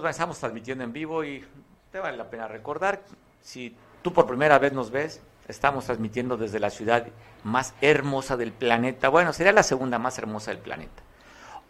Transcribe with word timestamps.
pues 0.00 0.10
estamos 0.10 0.40
transmitiendo 0.40 0.82
en 0.82 0.92
vivo 0.92 1.22
y 1.22 1.44
te 1.92 2.00
vale 2.00 2.16
la 2.16 2.28
pena 2.28 2.48
recordar, 2.48 3.02
si 3.40 3.76
tú 4.02 4.12
por 4.12 4.26
primera 4.26 4.58
vez 4.58 4.72
nos 4.72 4.90
ves, 4.90 5.20
estamos 5.46 5.84
transmitiendo 5.84 6.36
desde 6.36 6.58
la 6.58 6.70
ciudad 6.70 7.06
más 7.44 7.74
hermosa 7.80 8.36
del 8.36 8.52
planeta. 8.52 9.08
Bueno, 9.08 9.32
sería 9.32 9.52
la 9.52 9.62
segunda 9.62 10.00
más 10.00 10.18
hermosa 10.18 10.50
del 10.50 10.58
planeta. 10.58 11.02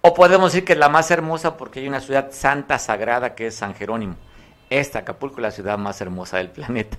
O 0.01 0.15
podemos 0.15 0.53
decir 0.53 0.65
que 0.65 0.73
es 0.73 0.79
la 0.79 0.89
más 0.89 1.11
hermosa 1.11 1.59
porque 1.59 1.81
hay 1.81 1.89
una 1.89 2.01
ciudad 2.01 2.29
santa, 2.31 2.79
sagrada, 2.79 3.35
que 3.35 3.49
es 3.49 3.57
San 3.57 3.75
Jerónimo. 3.75 4.17
Esta, 4.71 5.01
Acapulco, 5.01 5.37
es 5.37 5.43
la 5.43 5.51
ciudad 5.51 5.77
más 5.77 6.01
hermosa 6.01 6.39
del 6.39 6.49
planeta. 6.49 6.97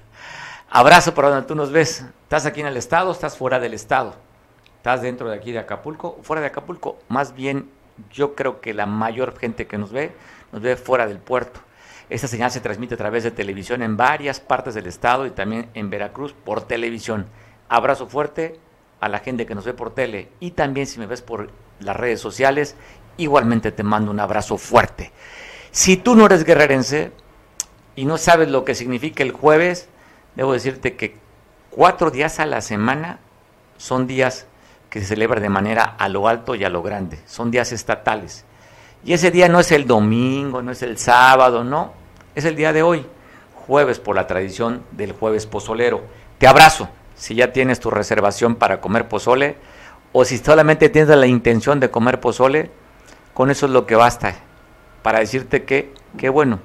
Abrazo 0.70 1.16
por 1.16 1.26
donde 1.26 1.48
tú 1.48 1.55
nos 1.55 1.71
ves. 1.71 2.05
¿Estás 2.21 2.46
aquí 2.46 2.62
en 2.62 2.68
el 2.68 2.77
estado? 2.77 3.12
¿Estás 3.12 3.35
fuera 3.35 3.60
del 3.60 3.73
estado? 3.73 4.13
¿Estás 4.77 5.02
dentro 5.02 5.27
de 5.30 5.38
aquí 5.38 5.52
de 5.52 5.57
Acapulco? 5.57 6.20
¿Fuera 6.21 6.41
de 6.41 6.48
Acapulco? 6.48 6.99
Más 7.07 7.34
bien, 7.34 7.71
yo 8.12 8.35
creo 8.35 8.62
que 8.62 8.76
la 8.76 8.85
mayor 8.85 9.38
gente 9.40 9.66
que 9.66 9.80
nos 9.80 9.91
ve, 9.91 10.13
nos 10.55 10.64
ve 10.64 10.77
fuera 10.77 11.05
del 11.05 11.20
puerto. 11.20 11.59
Esta 12.09 12.30
señal 12.30 12.50
se 12.50 12.62
transmite 12.62 12.94
a 12.94 12.98
través 12.98 13.26
de 13.26 13.32
televisión 13.32 13.82
en 13.82 13.98
varias 13.98 14.40
partes 14.40 14.73
del 14.73 14.88
estado 14.88 15.26
y 15.26 15.32
también 15.32 15.70
en 15.73 15.90
Veracruz 15.90 16.32
por 16.32 16.62
televisión. 16.62 17.26
Abrazo 17.68 18.08
fuerte 18.08 18.58
a 19.02 19.10
la 19.10 19.20
gente 19.20 19.46
que 19.46 19.54
nos 19.54 19.66
ve 19.66 19.73
por 19.73 19.94
tele 19.94 20.30
y 20.40 20.52
también 20.52 20.88
si 20.88 20.98
me 20.98 21.08
ves 21.08 21.22
por 21.22 21.49
las 21.82 21.98
redes 21.98 22.22
sociales, 22.22 22.77
igualmente 23.18 23.73
te 23.73 23.84
mando 23.84 24.12
un 24.12 24.20
abrazo 24.22 24.58
fuerte. 24.58 25.12
Si 25.72 25.98
tú 25.98 26.16
no 26.16 26.27
eres 26.27 26.46
guerrerense 26.46 27.12
y 27.98 28.05
no 28.05 28.18
sabes 28.18 28.48
lo 28.48 28.63
que 28.63 28.76
significa 28.76 29.24
el 29.24 29.34
jueves, 29.34 29.90
debo 30.38 30.54
decirte 30.54 30.96
que 30.96 31.18
cuatro 31.70 32.12
días 32.12 32.40
a 32.40 32.46
la 32.46 32.62
semana 32.62 33.20
son 33.76 34.08
días 34.08 34.48
que 34.90 35.01
se 35.01 35.07
celebran 35.07 35.44
de 35.44 35.49
manera 35.49 35.84
a 35.84 36.07
lo 36.07 36.29
alto 36.29 36.55
y 36.55 36.63
a 36.63 36.70
lo 36.70 36.82
grande, 36.82 37.20
son 37.26 37.51
días 37.51 37.74
estatales. 37.74 38.46
Y 39.05 39.13
ese 39.13 39.29
día 39.29 39.48
no 39.48 39.59
es 39.59 39.71
el 39.71 39.85
domingo, 39.85 40.63
no 40.63 40.71
es 40.71 40.81
el 40.81 40.98
sábado, 40.98 41.63
no, 41.63 41.93
es 42.34 42.43
el 42.43 42.55
día 42.55 42.73
de 42.73 42.81
hoy, 42.81 43.05
jueves 43.53 43.99
por 43.99 44.15
la 44.15 44.25
tradición 44.25 44.81
del 44.91 45.11
jueves 45.11 45.45
pozolero. 45.45 46.01
Te 46.39 46.48
abrazo 46.48 46.89
si 47.15 47.35
ya 47.35 47.53
tienes 47.53 47.79
tu 47.79 47.91
reservación 47.91 48.55
para 48.55 48.81
comer 48.81 49.07
pozole 49.07 49.57
o 50.11 50.26
si 50.26 50.39
solamente 50.39 50.89
tienes 50.89 51.15
la 51.15 51.27
intención 51.27 51.79
de 51.79 51.91
comer 51.91 52.20
pozole, 52.20 52.71
con 53.35 53.51
eso 53.51 53.67
es 53.67 53.71
lo 53.71 53.85
que 53.85 53.95
basta 53.95 54.35
para 55.03 55.20
decirte 55.20 55.65
que, 55.65 55.93
qué 56.17 56.29
bueno, 56.29 56.59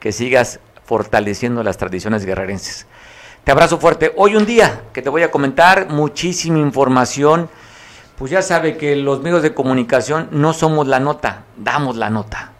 que 0.00 0.10
sigas 0.10 0.58
fortaleciendo 0.84 1.62
las 1.62 1.76
tradiciones 1.76 2.26
guerrerenses. 2.26 2.88
Te 3.44 3.52
abrazo 3.52 3.78
fuerte. 3.78 4.12
Hoy 4.16 4.34
un 4.34 4.44
día 4.44 4.82
que 4.92 5.02
te 5.02 5.08
voy 5.08 5.22
a 5.22 5.30
comentar 5.30 5.88
muchísima 5.88 6.58
información. 6.58 7.48
Pues 8.16 8.30
ya 8.30 8.40
sabe 8.40 8.78
que 8.78 8.96
los 8.96 9.20
medios 9.20 9.42
de 9.42 9.52
comunicación 9.52 10.28
no 10.30 10.54
somos 10.54 10.86
la 10.86 11.00
nota, 11.00 11.44
damos 11.56 11.96
la 11.96 12.08
nota. 12.08 12.52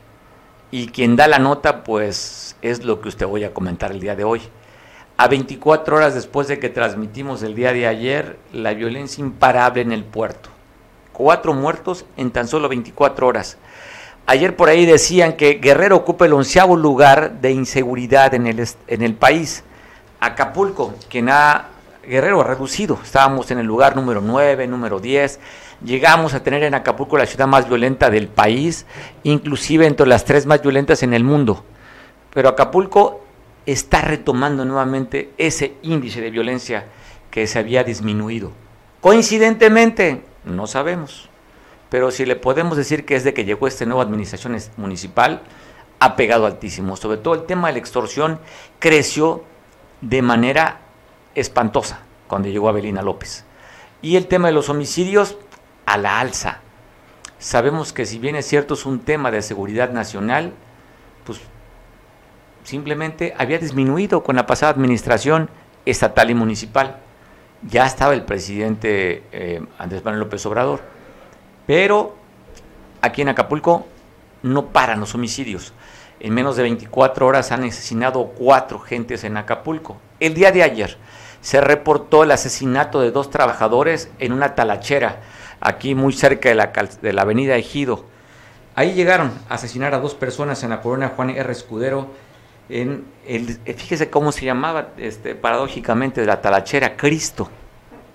Y 0.71 0.89
quien 0.89 1.17
da 1.17 1.29
la 1.29 1.39
nota, 1.39 1.83
pues 1.83 2.57
es 2.61 2.85
lo 2.85 3.01
que 3.01 3.09
usted 3.09 3.27
voy 3.27 3.45
a 3.45 3.55
comentar 3.55 3.91
el 3.91 4.01
día 4.01 4.15
de 4.15 4.25
hoy 4.25 4.43
a 5.17 5.29
24 5.29 5.97
horas 5.97 6.15
después 6.15 6.47
de 6.49 6.59
que 6.59 6.69
transmitimos 6.69 7.43
el 7.43 7.55
día 7.55 7.73
de 7.73 7.87
ayer 7.87 8.39
la 8.53 8.75
violencia 8.75 9.23
imparable 9.23 9.81
en 9.81 9.93
el 9.93 10.05
puerto. 10.05 10.51
Cuatro 11.12 11.55
muertos 11.55 12.05
en 12.19 12.31
tan 12.31 12.47
solo 12.49 12.69
24 12.69 13.27
horas. 13.27 13.57
Ayer 14.27 14.57
por 14.57 14.69
ahí 14.69 14.84
decían 14.84 15.34
que 15.34 15.55
Guerrero 15.55 15.97
ocupa 15.97 16.27
el 16.27 16.34
onceavo 16.34 16.77
lugar 16.77 17.41
de 17.41 17.53
inseguridad 17.53 18.34
en 18.34 18.47
el, 18.47 18.69
en 18.89 19.03
el 19.03 19.15
país. 19.15 19.65
Acapulco, 20.21 20.95
quien 21.09 21.31
ha 21.31 21.69
Guerrero 22.07 22.41
ha 22.41 22.45
reducido. 22.45 22.99
Estábamos 23.03 23.51
en 23.51 23.59
el 23.59 23.67
lugar 23.67 23.97
número 23.97 24.21
9, 24.21 24.67
número 24.69 25.01
10. 25.01 25.41
Llegamos 25.85 26.35
a 26.35 26.43
tener 26.43 26.62
en 26.62 26.75
Acapulco 26.75 27.19
la 27.19 27.27
ciudad 27.27 27.49
más 27.49 27.69
violenta 27.69 28.11
del 28.11 28.29
país, 28.29 28.87
inclusive 29.25 29.87
entre 29.87 30.06
las 30.06 30.25
tres 30.25 30.47
más 30.47 30.62
violentas 30.62 31.03
en 31.03 31.12
el 31.15 31.25
mundo. 31.25 31.65
Pero 32.33 32.49
Acapulco 32.49 33.25
está 33.66 34.03
retomando 34.03 34.65
nuevamente 34.65 35.33
ese 35.37 35.75
índice 35.83 36.21
de 36.21 36.31
violencia 36.31 36.87
que 37.31 37.47
se 37.47 37.59
había 37.59 37.83
disminuido. 37.83 38.53
Coincidentemente, 39.00 40.22
no 40.45 40.66
sabemos, 40.66 41.28
pero 41.91 42.11
si 42.11 42.25
le 42.25 42.37
podemos 42.37 42.77
decir 42.77 43.05
que 43.05 43.16
es 43.16 43.25
de 43.25 43.34
que 43.34 43.45
llegó 43.45 43.66
esta 43.66 43.84
nueva 43.84 44.05
administración 44.05 44.56
municipal, 44.77 45.43
ha 45.99 46.15
pegado 46.15 46.47
altísimo. 46.47 46.97
Sobre 46.97 47.19
todo 47.19 47.34
el 47.34 47.47
tema 47.47 47.69
de 47.69 47.75
la 47.75 47.78
extorsión 47.81 48.39
creció 48.78 49.45
de 50.00 50.22
manera 50.22 50.85
espantosa 51.36 52.00
cuando 52.26 52.48
llegó 52.48 52.69
Abelina 52.69 53.02
López. 53.02 53.44
Y 54.02 54.16
el 54.16 54.26
tema 54.26 54.48
de 54.48 54.54
los 54.54 54.69
homicidios 54.69 55.36
a 55.84 55.97
la 55.97 56.19
alza. 56.19 56.60
Sabemos 57.38 57.92
que 57.92 58.06
si 58.06 58.19
bien 58.19 58.34
es 58.34 58.47
cierto 58.47 58.74
es 58.74 58.86
un 58.86 59.00
tema 59.00 59.30
de 59.30 59.42
seguridad 59.42 59.91
nacional, 59.91 60.52
pues 61.24 61.41
simplemente 62.64 63.34
había 63.38 63.58
disminuido 63.58 64.24
con 64.24 64.36
la 64.36 64.47
pasada 64.47 64.72
administración 64.72 65.48
estatal 65.84 66.30
y 66.30 66.34
municipal. 66.34 66.97
Ya 67.62 67.86
estaba 67.86 68.14
el 68.14 68.24
presidente 68.24 69.22
eh, 69.32 69.64
Andrés 69.78 70.04
Manuel 70.04 70.24
López 70.24 70.44
Obrador. 70.47 70.80
Pero 71.66 72.16
aquí 73.03 73.22
en 73.22 73.28
Acapulco 73.28 73.86
no 74.42 74.66
paran 74.66 75.00
los 75.00 75.14
homicidios. 75.14 75.72
En 76.20 76.32
menos 76.32 76.56
de 76.56 76.62
24 76.62 77.26
horas 77.26 77.53
han 77.53 77.64
asesinado 77.64 78.32
cuatro 78.36 78.78
gentes 78.78 79.24
en 79.24 79.36
Acapulco. 79.36 79.98
El 80.20 80.34
día 80.34 80.50
de 80.53 80.62
ayer 80.62 80.97
se 81.47 81.61
reportó 81.61 82.25
el 82.25 82.33
asesinato 82.33 83.01
de 83.01 83.12
dos 83.12 83.31
trabajadores 83.31 84.11
en 84.19 84.33
una 84.33 84.57
talachera, 84.57 85.21
aquí 85.61 85.95
muy 85.95 86.12
cerca 86.12 86.49
de 86.49 86.57
la, 86.57 86.73
de 87.01 87.12
la 87.12 87.23
avenida 87.23 87.55
Ejido. 87.55 88.05
Ahí 88.75 88.95
llegaron 88.95 89.31
a 89.49 89.55
asesinar 89.55 89.95
a 89.95 90.01
dos 90.01 90.17
personas 90.17 90.65
en 90.65 90.71
la 90.71 90.81
colonia 90.81 91.12
Juan 91.15 91.31
R. 91.31 91.53
Escudero 91.53 92.11
en 92.69 93.05
el, 93.29 93.61
fíjese 93.65 94.11
cómo 94.11 94.33
se 94.33 94.45
llamaba 94.45 94.89
este, 94.97 95.37
paradójicamente 95.37 96.21
de 96.21 96.27
la 96.27 96.41
talachera, 96.41 96.97
Cristo. 96.97 97.49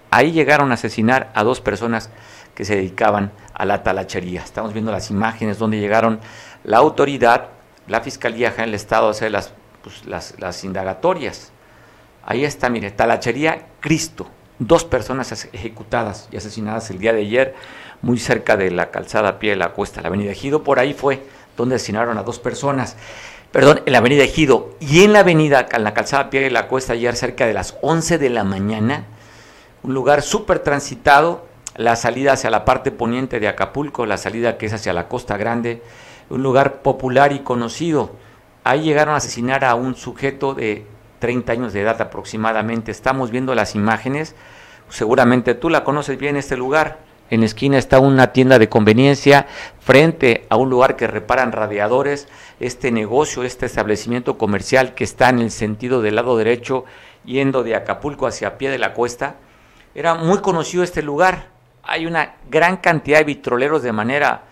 Ahí 0.10 0.34
llegaron 0.34 0.72
a 0.72 0.74
asesinar 0.74 1.32
a 1.34 1.46
dos 1.46 1.62
personas 1.62 2.10
que 2.54 2.66
se 2.66 2.76
dedicaban 2.76 3.32
a 3.54 3.64
la 3.64 3.82
talachería. 3.82 4.42
Estamos 4.42 4.74
viendo 4.74 4.92
las 4.92 5.10
imágenes 5.10 5.58
donde 5.58 5.80
llegaron 5.80 6.20
la 6.66 6.80
autoridad, 6.80 7.48
la 7.88 8.02
fiscalía 8.02 8.54
en 8.58 8.66
el 8.66 8.74
estado 8.74 9.08
a 9.08 9.12
hacer 9.12 9.32
las, 9.32 9.54
pues, 9.84 10.06
las, 10.06 10.38
las 10.38 10.66
indagatorias. 10.66 11.54
Ahí 12.26 12.46
está, 12.46 12.70
mire, 12.70 12.92
talachería 12.92 13.68
Cristo. 13.80 14.28
Dos 14.60 14.86
personas 14.86 15.50
ejecutadas 15.54 16.30
y 16.32 16.38
asesinadas 16.38 16.90
el 16.92 17.00
día 17.00 17.14
de 17.14 17.22
ayer, 17.22 17.56
muy 18.02 18.20
cerca 18.20 18.58
de 18.58 18.70
la 18.72 18.92
calzada 18.92 19.40
pie 19.40 19.52
de 19.52 19.56
la 19.56 19.70
cuesta, 19.70 20.02
la 20.02 20.10
avenida 20.10 20.32
Ejido. 20.32 20.64
Por 20.64 20.80
ahí 20.80 20.94
fue 20.94 21.24
donde 21.58 21.76
asesinaron 21.76 22.18
a 22.18 22.24
dos 22.24 22.40
personas 22.40 22.96
perdón, 23.52 23.82
en 23.86 23.92
la 23.92 24.00
avenida 24.00 24.24
Ejido 24.24 24.76
y 24.80 25.04
en 25.04 25.14
la 25.14 25.20
avenida, 25.20 25.68
en 25.72 25.84
la 25.84 25.94
calzada 25.94 26.30
Pie 26.30 26.42
de 26.42 26.52
la 26.52 26.68
Cuesta, 26.68 26.94
ayer 26.94 27.16
cerca 27.16 27.46
de 27.46 27.54
las 27.54 27.78
11 27.82 28.18
de 28.18 28.30
la 28.30 28.44
mañana, 28.44 29.06
un 29.84 29.94
lugar 29.94 30.22
súper 30.22 30.60
transitado, 30.60 31.46
la 31.76 31.96
salida 31.96 32.34
hacia 32.34 32.50
la 32.50 32.66
parte 32.66 32.92
poniente 32.92 33.40
de 33.40 33.48
Acapulco, 33.48 34.06
la 34.06 34.18
salida 34.18 34.58
que 34.58 34.66
es 34.66 34.74
hacia 34.74 34.94
la 34.94 35.08
Costa 35.08 35.38
Grande, 35.38 35.82
un 36.30 36.44
lugar 36.44 36.82
popular 36.82 37.34
y 37.34 37.40
conocido. 37.40 38.12
Ahí 38.64 38.84
llegaron 38.84 39.16
a 39.16 39.18
asesinar 39.18 39.66
a 39.66 39.76
un 39.76 39.96
sujeto 39.96 40.54
de 40.54 40.86
30 41.22 41.54
años 41.54 41.72
de 41.72 41.84
edad 41.84 42.02
aproximadamente. 42.02 42.92
Estamos 42.92 43.32
viendo 43.32 43.56
las 43.56 43.76
imágenes, 43.76 44.36
seguramente 44.90 45.56
tú 45.56 45.70
la 45.70 45.86
conoces 45.86 46.18
bien 46.18 46.36
este 46.36 46.58
lugar 46.58 47.00
en 47.32 47.44
esquina 47.44 47.78
está 47.78 48.00
una 48.00 48.34
tienda 48.34 48.60
de 48.60 48.68
conveniencia, 48.68 49.48
frente 49.80 50.46
a 50.50 50.58
un 50.58 50.70
lugar 50.70 50.98
que 50.98 51.08
reparan 51.08 51.54
radiadores, 51.54 52.28
este 52.60 52.92
negocio, 52.92 53.44
este 53.44 53.68
establecimiento 53.68 54.38
comercial 54.38 54.94
que 54.96 55.06
está 55.06 55.30
en 55.30 55.40
el 55.40 55.50
sentido 55.50 56.02
del 56.02 56.16
lado 56.16 56.38
derecho, 56.38 56.84
yendo 57.24 57.64
de 57.64 57.76
Acapulco 57.76 58.28
hacia 58.28 58.58
pie 58.58 58.70
de 58.70 58.80
la 58.80 58.94
cuesta, 58.94 59.38
era 59.96 60.14
muy 60.14 60.40
conocido 60.40 60.84
este 60.84 61.02
lugar. 61.02 61.48
Hay 61.84 62.06
una 62.06 62.36
gran 62.50 62.78
cantidad 62.78 63.20
de 63.20 63.24
vitroleros 63.24 63.82
de 63.82 63.94
manera 63.94 64.44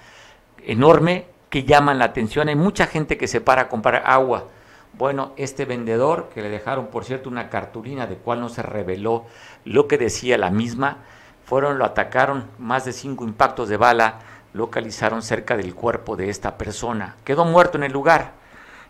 enorme 0.66 1.26
que 1.50 1.66
llaman 1.66 2.00
la 2.00 2.06
atención. 2.06 2.48
Hay 2.48 2.56
mucha 2.56 2.88
gente 2.88 3.18
que 3.18 3.28
se 3.28 3.42
para 3.42 3.64
a 3.64 3.68
comprar 3.68 4.04
agua. 4.06 4.48
Bueno, 4.94 5.34
este 5.38 5.66
vendedor, 5.66 6.30
que 6.34 6.42
le 6.42 6.50
dejaron, 6.50 6.88
por 6.88 7.06
cierto, 7.06 7.30
una 7.30 7.50
cartulina 7.50 8.08
de 8.08 8.18
cual 8.18 8.42
no 8.42 8.50
se 8.50 8.62
reveló 8.62 9.26
lo 9.64 9.88
que 9.88 9.98
decía 9.98 10.38
la 10.38 10.50
misma, 10.50 10.98
fueron, 11.46 11.78
lo 11.78 11.86
atacaron, 11.86 12.46
más 12.58 12.86
de 12.86 12.94
cinco 12.94 13.24
impactos 13.24 13.70
de 13.70 13.78
bala 13.78 14.20
localizaron 14.54 15.22
cerca 15.22 15.56
del 15.56 15.76
cuerpo 15.76 16.16
de 16.16 16.30
esta 16.30 16.58
persona. 16.58 17.16
Quedó 17.24 17.46
muerto 17.46 17.78
en 17.78 17.84
el 17.84 17.92
lugar. 17.92 18.34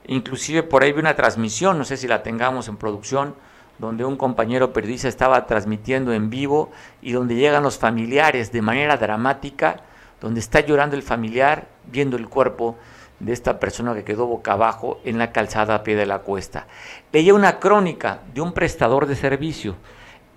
Inclusive 0.08 0.64
por 0.64 0.84
ahí 0.84 0.92
vi 0.92 1.00
una 1.00 1.16
transmisión, 1.16 1.78
no 1.78 1.86
sé 1.86 1.98
si 1.98 2.08
la 2.08 2.24
tengamos 2.24 2.68
en 2.68 2.78
producción, 2.78 3.36
donde 3.78 4.04
un 4.04 4.18
compañero 4.18 4.74
periodista 4.74 5.08
estaba 5.08 5.46
transmitiendo 5.46 6.14
en 6.14 6.30
vivo 6.30 6.72
y 7.02 7.14
donde 7.14 7.36
llegan 7.36 7.64
los 7.64 7.78
familiares 7.78 8.52
de 8.52 8.62
manera 8.62 8.98
dramática, 8.98 9.82
donde 10.20 10.40
está 10.40 10.60
llorando 10.60 10.96
el 10.96 11.04
familiar 11.04 11.68
viendo 11.86 12.18
el 12.18 12.28
cuerpo 12.28 12.78
de 13.20 13.34
esta 13.34 13.60
persona 13.60 13.94
que 13.94 14.04
quedó 14.04 14.28
boca 14.28 14.54
abajo 14.54 15.00
en 15.04 15.18
la 15.18 15.32
calzada 15.32 15.76
a 15.76 15.84
pie 15.84 15.96
de 15.96 16.06
la 16.06 16.20
cuesta. 16.20 16.68
Leía 17.12 17.34
una 17.34 17.60
crónica 17.60 18.22
de 18.34 18.42
un 18.42 18.54
prestador 18.54 19.06
de 19.06 19.16
servicio 19.16 19.76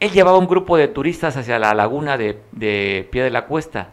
él 0.02 0.10
llevaba 0.10 0.36
un 0.36 0.48
grupo 0.48 0.76
de 0.76 0.88
turistas 0.88 1.36
hacia 1.36 1.60
la 1.60 1.74
laguna 1.74 2.18
de, 2.18 2.34
Pie 3.08 3.22
de 3.22 3.30
la 3.30 3.46
Cuesta. 3.46 3.90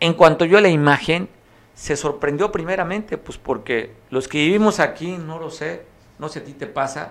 En 0.00 0.14
cuanto 0.14 0.46
yo 0.46 0.58
la 0.62 0.70
imagen, 0.70 1.28
se 1.74 1.94
sorprendió 1.94 2.50
primeramente, 2.50 3.18
pues 3.18 3.36
porque 3.36 3.92
los 4.08 4.28
que 4.28 4.38
vivimos 4.38 4.80
aquí, 4.80 5.18
no 5.18 5.38
lo 5.38 5.50
sé, 5.50 5.84
no 6.18 6.30
sé 6.30 6.38
a 6.38 6.44
ti 6.44 6.54
te 6.54 6.66
pasa, 6.66 7.10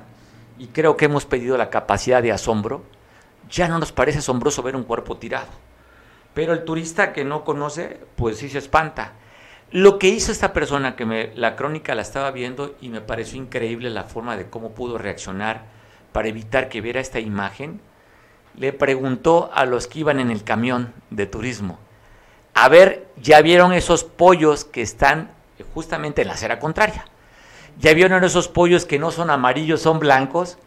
y 0.58 0.70
creo 0.70 0.98
que 0.98 1.06
hemos 1.06 1.28
pedido 1.28 1.56
la 1.56 1.70
capacidad 1.70 2.24
de 2.24 2.32
asombro, 2.32 2.82
ya 3.48 3.68
no 3.68 3.78
nos 3.78 3.92
parece 3.92 4.18
asombroso 4.18 4.64
ver 4.64 4.76
un 4.76 4.86
cuerpo 4.86 5.18
tirado. 5.18 5.52
Pero 6.34 6.54
el 6.54 6.64
turista 6.64 7.14
que 7.14 7.24
no 7.24 7.44
conoce, 7.44 8.00
pues 8.16 8.40
sí 8.40 8.50
se 8.50 8.58
espanta. 8.58 9.14
Lo 9.72 10.00
que 10.00 10.10
hizo 10.10 10.34
esta 10.34 10.52
persona, 10.52 10.98
que 10.98 11.06
me, 11.06 11.32
la 11.36 11.56
crónica 11.56 11.96
la 11.96 12.02
estaba 12.02 12.32
viendo 12.32 12.76
y 12.82 12.90
me 12.90 13.00
pareció 13.00 13.38
increíble 13.38 13.90
la 13.90 14.04
forma 14.04 14.36
de 14.36 14.50
cómo 14.50 14.72
pudo 14.72 14.98
reaccionar 14.98 15.64
para 16.12 16.28
evitar 16.28 16.68
que 16.68 16.82
viera 16.82 17.00
esta 17.00 17.22
imagen, 17.22 17.80
le 18.58 18.74
preguntó 18.74 19.50
a 19.54 19.66
los 19.66 19.88
que 19.88 20.00
iban 20.00 20.20
en 20.20 20.30
el 20.30 20.44
camión 20.44 20.94
de 21.10 21.26
turismo, 21.26 21.80
a 22.54 22.68
ver, 22.68 23.08
ya 23.16 23.42
vieron 23.42 23.72
esos 23.72 24.04
pollos 24.04 24.66
que 24.66 24.82
están 24.82 25.32
justamente 25.74 26.22
en 26.22 26.28
la 26.28 26.34
acera 26.34 26.60
contraria. 26.60 27.06
Ya 27.80 27.94
vieron 27.94 28.24
esos 28.26 28.50
pollos 28.50 28.86
que 28.86 29.00
no 29.00 29.12
son 29.12 29.30
amarillos, 29.30 29.82
son 29.82 30.00
blancos. 30.00 30.58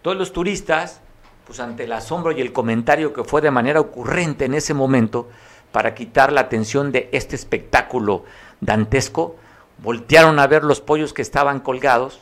Todos 0.00 0.16
los 0.16 0.32
turistas, 0.32 1.02
pues 1.46 1.60
ante 1.60 1.84
el 1.84 1.92
asombro 1.92 2.32
y 2.32 2.40
el 2.40 2.52
comentario 2.52 3.12
que 3.12 3.22
fue 3.22 3.42
de 3.42 3.50
manera 3.50 3.80
ocurrente 3.80 4.46
en 4.46 4.54
ese 4.54 4.72
momento, 4.72 5.28
para 5.72 5.94
quitar 5.94 6.32
la 6.32 6.42
atención 6.42 6.90
de 6.90 7.10
este 7.12 7.36
espectáculo 7.36 8.24
dantesco, 8.60 9.36
voltearon 9.78 10.38
a 10.38 10.46
ver 10.46 10.64
los 10.64 10.80
pollos 10.80 11.12
que 11.12 11.22
estaban 11.22 11.60
colgados 11.60 12.20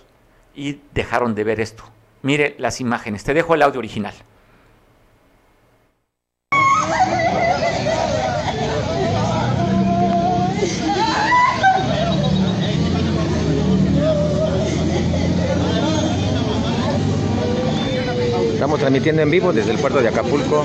y 0.54 0.80
dejaron 0.92 1.34
de 1.34 1.44
ver 1.44 1.60
esto. 1.60 1.84
Mire 2.22 2.56
las 2.58 2.80
imágenes. 2.80 3.24
Te 3.24 3.34
dejo 3.34 3.54
el 3.54 3.62
audio 3.62 3.78
original. 3.78 4.14
Estamos 18.64 18.80
transmitiendo 18.80 19.20
en 19.20 19.30
vivo 19.30 19.52
desde 19.52 19.72
el 19.72 19.78
puerto 19.78 20.00
de 20.00 20.08
Acapulco 20.08 20.64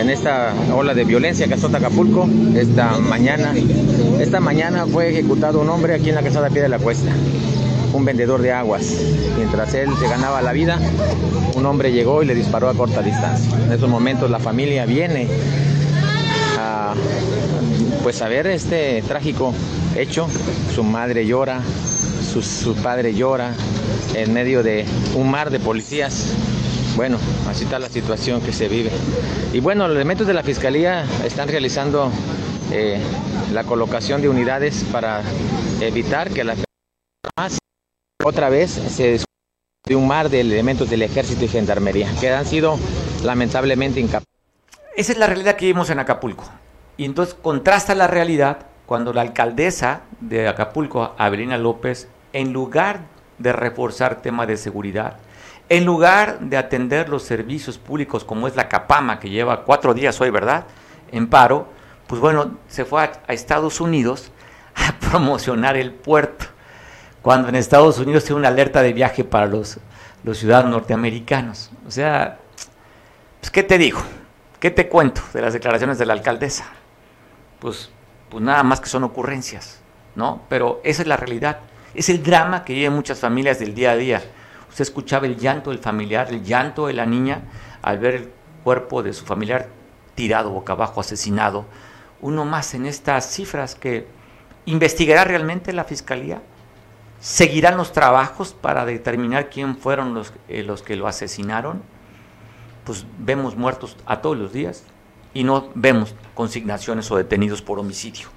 en 0.00 0.10
esta 0.10 0.52
ola 0.74 0.94
de 0.94 1.04
violencia 1.04 1.46
que 1.46 1.54
azota 1.54 1.78
Acapulco 1.78 2.28
esta 2.56 2.98
mañana. 2.98 3.54
Esta 4.18 4.40
mañana 4.40 4.84
fue 4.84 5.10
ejecutado 5.10 5.60
un 5.60 5.68
hombre 5.68 5.94
aquí 5.94 6.08
en 6.08 6.16
la 6.16 6.22
casada 6.22 6.50
Pie 6.50 6.62
de 6.62 6.68
la 6.68 6.80
Cuesta, 6.80 7.12
un 7.92 8.04
vendedor 8.04 8.42
de 8.42 8.50
aguas. 8.50 8.92
Mientras 9.36 9.72
él 9.74 9.90
se 10.00 10.08
ganaba 10.08 10.42
la 10.42 10.50
vida, 10.50 10.80
un 11.54 11.64
hombre 11.66 11.92
llegó 11.92 12.20
y 12.20 12.26
le 12.26 12.34
disparó 12.34 12.68
a 12.68 12.74
corta 12.74 13.00
distancia. 13.00 13.56
En 13.64 13.70
estos 13.70 13.88
momentos 13.88 14.28
la 14.28 14.40
familia 14.40 14.84
viene 14.84 15.28
a 16.58 16.94
pues 18.02 18.22
a 18.22 18.28
ver 18.28 18.48
este 18.48 19.04
trágico 19.06 19.54
hecho. 19.96 20.26
Su 20.74 20.82
madre 20.82 21.24
llora, 21.24 21.60
su 22.42 22.74
padre 22.74 23.14
llora 23.14 23.54
en 24.14 24.32
medio 24.32 24.64
de 24.64 24.84
un 25.14 25.30
mar 25.30 25.50
de 25.50 25.60
policías 25.60 26.34
bueno, 26.96 27.18
así 27.48 27.64
está 27.64 27.78
la 27.78 27.88
situación 27.88 28.40
que 28.40 28.52
se 28.52 28.68
vive. 28.68 28.90
Y 29.52 29.60
bueno, 29.60 29.86
los 29.86 29.96
elementos 29.96 30.26
de 30.26 30.34
la 30.34 30.42
Fiscalía 30.42 31.04
están 31.24 31.48
realizando 31.48 32.10
eh, 32.72 32.98
la 33.52 33.64
colocación 33.64 34.22
de 34.22 34.28
unidades 34.28 34.84
para 34.90 35.22
evitar 35.80 36.30
que 36.30 36.42
la 36.42 36.56
más 37.36 37.58
otra 38.24 38.48
vez 38.48 38.70
se 38.70 39.20
de 39.86 39.94
un 39.94 40.08
mar 40.08 40.30
de 40.30 40.40
elementos 40.40 40.90
del 40.90 41.02
ejército 41.02 41.44
y 41.44 41.48
gendarmería, 41.48 42.12
que 42.20 42.30
han 42.30 42.44
sido 42.44 42.76
lamentablemente 43.22 44.00
incapaces. 44.00 44.26
Esa 44.96 45.12
es 45.12 45.18
la 45.18 45.28
realidad 45.28 45.54
que 45.54 45.66
vivimos 45.66 45.90
en 45.90 46.00
Acapulco. 46.00 46.44
Y 46.96 47.04
entonces 47.04 47.36
contrasta 47.40 47.94
la 47.94 48.08
realidad 48.08 48.66
cuando 48.86 49.12
la 49.12 49.20
alcaldesa 49.20 50.00
de 50.20 50.48
Acapulco, 50.48 51.14
Avelina 51.18 51.56
López, 51.56 52.08
en 52.32 52.52
lugar 52.52 53.02
de 53.38 53.52
reforzar 53.52 54.22
temas 54.22 54.48
de 54.48 54.56
seguridad, 54.56 55.18
en 55.68 55.84
lugar 55.84 56.38
de 56.40 56.56
atender 56.56 57.08
los 57.08 57.22
servicios 57.24 57.78
públicos 57.78 58.24
como 58.24 58.46
es 58.46 58.56
la 58.56 58.68
Capama, 58.68 59.18
que 59.18 59.30
lleva 59.30 59.64
cuatro 59.64 59.94
días 59.94 60.20
hoy, 60.20 60.30
¿verdad? 60.30 60.66
En 61.10 61.26
paro, 61.26 61.68
pues 62.06 62.20
bueno, 62.20 62.58
se 62.68 62.84
fue 62.84 63.02
a, 63.02 63.32
Estados 63.32 63.80
Unidos 63.80 64.30
a 64.74 64.98
promocionar 64.98 65.76
el 65.76 65.92
puerto, 65.92 66.46
cuando 67.22 67.48
en 67.48 67.56
Estados 67.56 67.98
Unidos 67.98 68.24
tiene 68.24 68.38
una 68.38 68.48
alerta 68.48 68.82
de 68.82 68.92
viaje 68.92 69.24
para 69.24 69.46
los, 69.46 69.78
los 70.22 70.38
ciudadanos 70.38 70.70
norteamericanos. 70.70 71.70
O 71.86 71.90
sea, 71.90 72.38
pues, 73.40 73.50
¿qué 73.50 73.64
te 73.64 73.78
digo? 73.78 74.00
¿Qué 74.60 74.70
te 74.70 74.88
cuento 74.88 75.20
de 75.32 75.42
las 75.42 75.52
declaraciones 75.52 75.98
de 75.98 76.06
la 76.06 76.12
alcaldesa? 76.12 76.66
Pues, 77.58 77.90
pues 78.28 78.42
nada 78.42 78.62
más 78.62 78.80
que 78.80 78.88
son 78.88 79.02
ocurrencias, 79.02 79.80
¿no? 80.14 80.42
Pero 80.48 80.80
esa 80.84 81.02
es 81.02 81.08
la 81.08 81.16
realidad. 81.16 81.58
Es 81.94 82.08
el 82.08 82.22
drama 82.22 82.64
que 82.64 82.74
viven 82.74 82.92
muchas 82.92 83.18
familias 83.18 83.58
del 83.58 83.74
día 83.74 83.92
a 83.92 83.96
día 83.96 84.22
se 84.76 84.82
escuchaba 84.82 85.24
el 85.24 85.38
llanto 85.38 85.70
del 85.70 85.78
familiar, 85.78 86.28
el 86.28 86.44
llanto 86.44 86.86
de 86.86 86.92
la 86.92 87.06
niña 87.06 87.44
al 87.80 87.98
ver 87.98 88.14
el 88.14 88.30
cuerpo 88.62 89.02
de 89.02 89.14
su 89.14 89.24
familiar 89.24 89.70
tirado 90.14 90.50
boca 90.50 90.74
abajo, 90.74 91.00
asesinado. 91.00 91.64
Uno 92.20 92.44
más 92.44 92.74
en 92.74 92.84
estas 92.84 93.24
cifras 93.24 93.74
que 93.74 94.06
investigará 94.66 95.24
realmente 95.24 95.72
la 95.72 95.84
fiscalía. 95.84 96.42
¿Seguirán 97.20 97.78
los 97.78 97.92
trabajos 97.92 98.52
para 98.52 98.84
determinar 98.84 99.48
quién 99.48 99.78
fueron 99.78 100.12
los, 100.12 100.34
eh, 100.46 100.62
los 100.62 100.82
que 100.82 100.94
lo 100.94 101.08
asesinaron? 101.08 101.82
Pues 102.84 103.06
vemos 103.18 103.56
muertos 103.56 103.96
a 104.04 104.20
todos 104.20 104.36
los 104.36 104.52
días 104.52 104.84
y 105.32 105.42
no 105.42 105.70
vemos 105.74 106.14
consignaciones 106.34 107.10
o 107.10 107.16
detenidos 107.16 107.62
por 107.62 107.78
homicidio. 107.78 108.28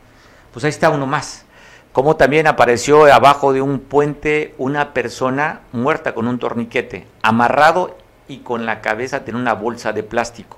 Pues 0.54 0.64
ahí 0.64 0.70
está 0.70 0.90
uno 0.90 1.06
más 1.06 1.44
como 1.92 2.16
también 2.16 2.48
apareció 2.48 3.12
abajo 3.12 3.54
de 3.54 3.62
un 3.62 3.80
puente 3.80 4.54
una 4.58 4.94
persona 4.94 5.62
muerta 5.72 6.14
con 6.14 6.28
un 6.28 6.40
torniquete, 6.40 7.08
amarrado 7.22 7.98
y 8.28 8.40
con 8.40 8.66
la 8.66 8.82
cabeza 8.82 9.24
en 9.26 9.36
una 9.36 9.54
bolsa 9.54 9.92
de 9.92 10.04
plástico. 10.04 10.58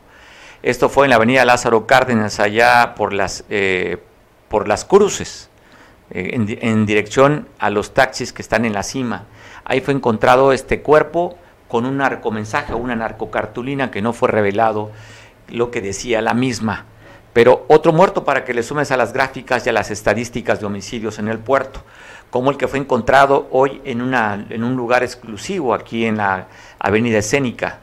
Esto 0.61 0.89
fue 0.89 1.05
en 1.05 1.09
la 1.09 1.15
avenida 1.15 1.45
Lázaro 1.45 1.87
Cárdenas, 1.87 2.39
allá 2.39 2.93
por 2.95 3.13
las, 3.13 3.45
eh, 3.49 3.97
por 4.47 4.67
las 4.67 4.85
cruces, 4.85 5.49
eh, 6.11 6.31
en, 6.33 6.57
en, 6.61 6.85
dirección 6.85 7.47
a 7.57 7.69
los 7.69 7.93
taxis 7.93 8.33
que 8.33 8.41
están 8.41 8.65
en 8.65 8.73
la 8.73 8.83
cima. 8.83 9.25
Ahí 9.63 9.81
fue 9.81 9.93
encontrado 9.93 10.51
este 10.51 10.81
cuerpo 10.81 11.37
con 11.67 11.85
un 11.85 11.97
narcomensaje, 11.97 12.73
una 12.75 12.95
narcocartulina 12.95 13.89
que 13.89 14.01
no 14.01 14.13
fue 14.13 14.29
revelado 14.29 14.91
lo 15.47 15.71
que 15.71 15.81
decía 15.81 16.21
la 16.21 16.33
misma. 16.33 16.85
Pero 17.33 17.65
otro 17.69 17.93
muerto 17.93 18.25
para 18.25 18.43
que 18.43 18.53
le 18.53 18.63
sumes 18.63 18.91
a 18.91 18.97
las 18.97 19.13
gráficas 19.13 19.65
y 19.65 19.69
a 19.69 19.73
las 19.73 19.89
estadísticas 19.89 20.59
de 20.59 20.65
homicidios 20.65 21.17
en 21.17 21.29
el 21.29 21.39
puerto, 21.39 21.81
como 22.29 22.51
el 22.51 22.57
que 22.57 22.67
fue 22.67 22.79
encontrado 22.79 23.47
hoy 23.51 23.81
en, 23.85 24.01
una, 24.01 24.45
en 24.49 24.63
un 24.63 24.75
lugar 24.75 25.03
exclusivo 25.03 25.73
aquí 25.73 26.05
en 26.05 26.17
la 26.17 26.47
avenida 26.79 27.19
escénica. 27.19 27.79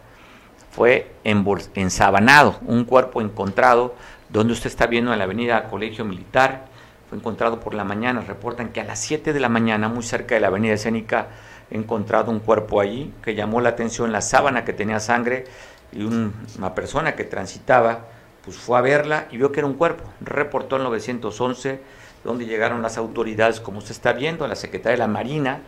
Fue 0.71 1.11
en, 1.25 1.91
Sabanado, 1.91 2.59
un 2.67 2.85
cuerpo 2.85 3.21
encontrado 3.21 3.95
donde 4.29 4.53
usted 4.53 4.69
está 4.69 4.87
viendo 4.87 5.13
en 5.13 5.19
la 5.19 5.25
avenida 5.25 5.65
Colegio 5.65 6.05
Militar. 6.05 6.67
Fue 7.09 7.17
encontrado 7.17 7.59
por 7.59 7.73
la 7.73 7.85
mañana. 7.85 8.21
Reportan 8.21 8.69
que 8.69 8.83
a 8.83 8.85
las 8.85 9.01
7 9.01 9.33
de 9.33 9.41
la 9.41 9.49
mañana, 9.49 9.89
muy 9.89 10.03
cerca 10.03 10.35
de 10.35 10.43
la 10.43 10.49
avenida 10.49 10.75
escénica, 10.75 11.29
encontrado 11.71 12.31
un 12.31 12.41
cuerpo 12.41 12.81
allí 12.81 13.13
que 13.23 13.35
llamó 13.35 13.61
la 13.61 13.71
atención 13.71 14.13
la 14.13 14.21
sábana 14.21 14.65
que 14.65 14.75
tenía 14.75 15.01
sangre 15.01 15.45
y 15.91 16.03
una 16.03 16.75
persona 16.75 17.17
que 17.17 17.25
transitaba 17.25 18.05
pues 18.49 18.61
fue 18.61 18.79
a 18.79 18.81
verla 18.81 19.27
y 19.31 19.37
vio 19.37 19.53
que 19.53 19.61
era 19.61 19.67
un 19.67 19.75
cuerpo. 19.75 20.05
Reportó 20.23 20.77
en 20.77 20.85
911, 20.85 21.83
donde 22.25 22.47
llegaron 22.47 22.81
las 22.81 22.97
autoridades, 22.97 23.61
como 23.61 23.77
usted 23.77 23.91
está 23.91 24.15
viendo, 24.15 24.49
la 24.49 24.57
Secretaría 24.57 24.93
de 24.93 24.99
la 25.01 25.07
Marina 25.07 25.61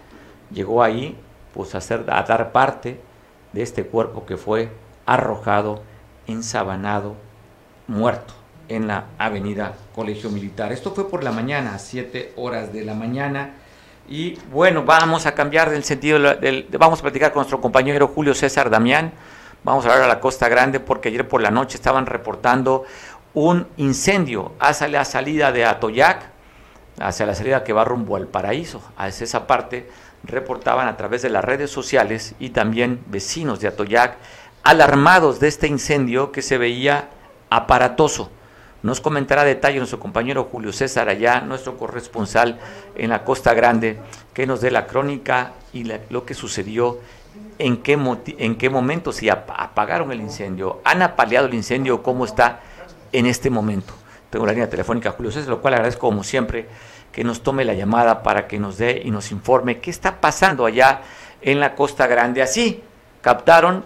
llegó 0.51 0.83
ahí 0.83 1.15
pues 1.53 1.75
a, 1.75 1.79
hacer, 1.79 2.07
a 2.09 2.23
dar 2.23 2.53
parte 2.53 2.99
de 3.53 3.61
este 3.61 3.85
cuerpo 3.85 4.25
que 4.25 4.39
fue 4.39 4.71
arrojado, 5.05 5.83
ensabanado, 6.27 7.17
muerto 7.87 8.33
en 8.71 8.87
la 8.87 9.09
avenida 9.19 9.75
Colegio 9.95 10.31
Militar. 10.31 10.73
Esto 10.73 10.95
fue 10.95 11.11
por 11.11 11.23
la 11.23 11.33
mañana, 11.33 11.75
a 11.75 11.79
7 11.79 12.33
horas 12.37 12.73
de 12.73 12.83
la 12.83 12.95
mañana. 12.95 13.57
Y 14.09 14.39
bueno, 14.51 14.85
vamos 14.85 15.27
a 15.27 15.35
cambiar 15.35 15.69
del 15.69 15.85
sentido, 15.85 16.19
del, 16.19 16.67
vamos 16.79 17.01
a 17.01 17.03
platicar 17.03 17.31
con 17.33 17.41
nuestro 17.41 17.61
compañero 17.61 18.09
Julio 18.09 18.35
César 18.35 18.71
Damián 18.71 19.13
Vamos 19.63 19.85
a 19.85 19.91
hablar 19.91 20.05
a 20.05 20.09
la 20.09 20.21
Costa 20.21 20.49
Grande 20.49 20.81
porque 20.81 21.09
ayer 21.11 21.29
por 21.29 21.43
la 21.43 21.51
noche 21.51 21.77
estaban 21.77 22.07
reportando 22.07 22.85
un 23.35 23.67
incendio 23.77 24.53
hacia 24.59 24.89
la 24.89 25.05
salida 25.05 25.53
de 25.53 25.67
Atoyac, 25.67 26.31
hacia 26.99 27.27
la 27.27 27.35
salida 27.35 27.63
que 27.63 27.75
va 27.75 27.85
rumbo 27.85 28.17
al 28.17 28.27
paraíso. 28.27 28.83
Hacia 28.97 29.25
esa 29.25 29.47
parte 29.47 29.91
reportaban 30.25 30.89
a 30.89 30.97
través 30.97 31.21
de 31.21 31.29
las 31.29 31.45
redes 31.45 31.71
sociales 31.71 32.35
y 32.39 32.51
también 32.51 33.05
vecinos 33.09 33.61
de 33.61 33.69
Atoyac 33.69 34.17
alarmados 34.63 35.41
de 35.41 35.49
este 35.49 35.67
incendio 35.67 36.33
que 36.33 36.41
se 36.41 36.57
veía 36.57 37.11
aparatoso. 37.51 38.31
Nos 38.83 39.03
comentará 39.03 39.45
detalle 39.45 39.77
nuestro 39.77 40.01
compañero 40.01 40.49
Julio 40.51 40.73
César 40.73 41.11
allá, 41.11 41.43
nuestro 41.43 41.77
corresponsal 41.77 42.59
en 42.95 43.11
la 43.11 43.25
Costa 43.25 43.53
Grande, 43.53 43.99
que 44.33 44.47
nos 44.47 44.63
dé 44.63 44.71
la 44.71 44.87
crónica 44.87 45.53
y 45.75 45.85
lo 46.09 46.25
que 46.25 46.33
sucedió 46.33 46.99
en 47.61 47.79
qué, 47.79 47.99
en 48.39 48.57
qué 48.57 48.71
momento, 48.71 49.13
si 49.13 49.29
apagaron 49.29 50.13
el 50.13 50.21
incendio, 50.21 50.81
han 50.85 51.03
apaleado 51.03 51.47
el 51.47 51.55
incendio, 51.55 52.03
cómo 52.03 52.25
está 52.25 52.61
en 53.13 53.27
este 53.27 53.51
momento. 53.51 53.93
Tengo 54.31 54.47
la 54.47 54.53
línea 54.53 54.71
telefónica 54.71 55.11
Julio 55.11 55.33
César, 55.33 55.51
lo 55.51 55.61
cual 55.61 55.75
agradezco 55.75 56.07
como 56.07 56.23
siempre 56.25 56.69
que 57.13 57.25
nos 57.25 57.43
tome 57.43 57.65
la 57.65 57.75
llamada 57.75 58.23
para 58.23 58.47
que 58.47 58.59
nos 58.59 58.79
dé 58.79 59.03
y 59.05 59.11
nos 59.11 59.33
informe 59.33 59.81
qué 59.81 59.91
está 59.91 60.21
pasando 60.21 60.65
allá 60.65 61.03
en 61.43 61.61
la 61.61 61.75
Costa 61.75 62.07
Grande. 62.07 62.41
Así 62.41 62.83
captaron 63.21 63.85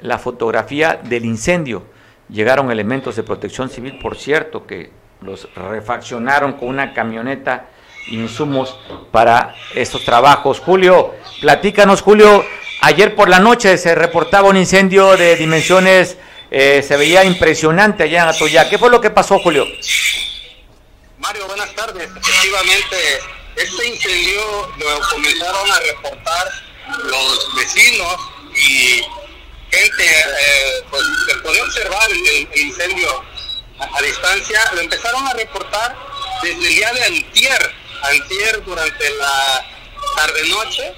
la 0.00 0.18
fotografía 0.18 0.98
del 1.02 1.24
incendio. 1.24 1.84
Llegaron 2.28 2.70
elementos 2.70 3.14
de 3.16 3.22
protección 3.22 3.68
civil, 3.68 3.98
por 4.00 4.16
cierto, 4.16 4.66
que 4.66 4.90
los 5.20 5.48
refaccionaron 5.54 6.54
con 6.54 6.68
una 6.68 6.92
camioneta 6.92 7.66
insumos 8.08 8.76
para 9.10 9.54
estos 9.74 10.04
trabajos. 10.04 10.60
Julio, 10.60 11.14
platícanos, 11.40 12.02
Julio. 12.02 12.44
Ayer 12.86 13.16
por 13.16 13.28
la 13.28 13.40
noche 13.40 13.78
se 13.78 13.96
reportaba 13.96 14.48
un 14.48 14.56
incendio 14.56 15.16
de 15.16 15.34
dimensiones, 15.34 16.16
eh, 16.52 16.84
se 16.86 16.96
veía 16.96 17.24
impresionante 17.24 18.04
allá 18.04 18.22
en 18.22 18.28
Atoya. 18.28 18.70
¿Qué 18.70 18.78
fue 18.78 18.90
lo 18.90 19.00
que 19.00 19.10
pasó, 19.10 19.40
Julio? 19.40 19.66
Mario, 21.18 21.48
buenas 21.48 21.74
tardes. 21.74 22.08
Efectivamente, 22.16 22.96
este 23.56 23.88
incendio 23.88 24.72
lo 24.78 25.00
comenzaron 25.10 25.68
a 25.68 25.80
reportar 25.80 26.52
los 27.06 27.56
vecinos 27.56 28.16
y 28.54 29.02
gente, 29.72 30.04
eh, 30.04 30.84
pues 30.88 31.02
se 31.26 31.34
podía 31.38 31.64
observar 31.64 32.08
el, 32.08 32.48
incendio 32.54 33.20
a, 33.80 34.00
distancia, 34.00 34.60
lo 34.74 34.82
empezaron 34.82 35.26
a 35.26 35.32
reportar 35.32 35.96
desde 36.40 36.68
el 36.68 36.74
día 36.76 36.92
de 36.92 37.02
antier, 37.02 37.74
antier 38.02 38.64
durante 38.64 39.10
la 39.16 39.66
tarde-noche, 40.14 40.94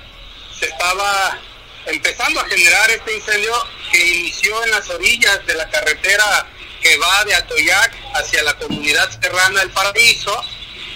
se 0.60 0.66
estaba 0.66 1.38
empezando 1.86 2.40
a 2.40 2.48
generar 2.48 2.90
este 2.90 3.16
incendio 3.16 3.54
que 3.90 4.06
inició 4.06 4.64
en 4.64 4.70
las 4.70 4.88
orillas 4.90 5.44
de 5.46 5.54
la 5.54 5.68
carretera 5.70 6.46
que 6.82 6.96
va 6.98 7.24
de 7.24 7.34
Atoyac 7.34 7.96
hacia 8.14 8.42
la 8.42 8.54
comunidad 8.54 9.10
serrana 9.20 9.60
del 9.60 9.70
Paraíso. 9.70 10.44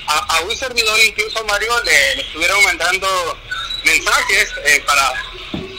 A, 0.06 0.40
un 0.40 0.56
servidor, 0.56 0.98
incluso 1.00 1.44
Mario, 1.44 1.72
le, 1.84 2.20
estuvieron 2.20 2.62
mandando 2.64 3.38
mensajes 3.84 4.48
eh, 4.64 4.82
para 4.84 5.14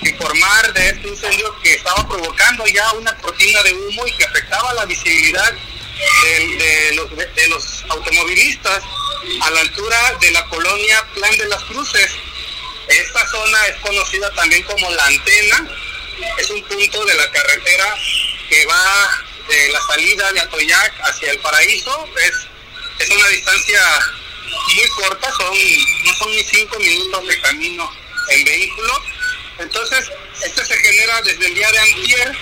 informar 0.01 0.73
de 0.73 0.89
este 0.89 1.07
incendio 1.09 1.55
que 1.61 1.73
estaba 1.73 2.07
provocando 2.07 2.65
ya 2.67 2.91
una 2.93 3.15
cortina 3.17 3.61
de 3.63 3.73
humo 3.73 4.07
y 4.07 4.11
que 4.17 4.25
afectaba 4.25 4.73
la 4.73 4.85
visibilidad 4.85 5.53
de, 6.23 6.93
los, 6.95 7.09
de 7.15 7.47
los 7.49 7.83
automovilistas 7.89 8.83
a 9.41 9.49
la 9.51 9.59
altura 9.61 10.17
de 10.19 10.31
la 10.31 10.45
colonia 10.47 11.05
Plan 11.13 11.37
de 11.37 11.47
las 11.47 11.63
Cruces. 11.65 12.11
Esta 12.87 13.27
zona 13.27 13.57
es 13.67 13.75
conocida 13.81 14.29
también 14.31 14.63
como 14.63 14.89
la 14.91 15.05
antena, 15.05 15.67
es 16.37 16.49
un 16.49 16.63
punto 16.63 17.05
de 17.05 17.15
la 17.15 17.31
carretera 17.31 17.95
que 18.49 18.65
va 18.65 19.23
de 19.47 19.69
la 19.69 19.79
salida 19.87 20.31
de 20.31 20.39
Atoyac 20.41 20.93
hacia 21.01 21.31
el 21.31 21.39
paraíso, 21.39 22.07
es, 22.17 22.33
es 22.99 23.09
una 23.09 23.27
distancia 23.29 23.81
muy 24.75 24.87
corta, 24.89 25.31
son, 25.31 25.57
no 26.05 26.13
son 26.13 26.31
ni 26.31 26.43
cinco 26.43 26.77
minutos 26.79 27.27
de 27.27 27.41
camino 27.41 27.91
en 28.29 28.45
vehículo. 28.45 29.01
Entonces, 29.59 30.11
esto 30.43 30.65
se 30.65 30.77
genera 30.77 31.21
desde 31.21 31.47
el 31.47 31.53
día 31.53 31.71
de 31.71 31.79
antier 31.79 32.37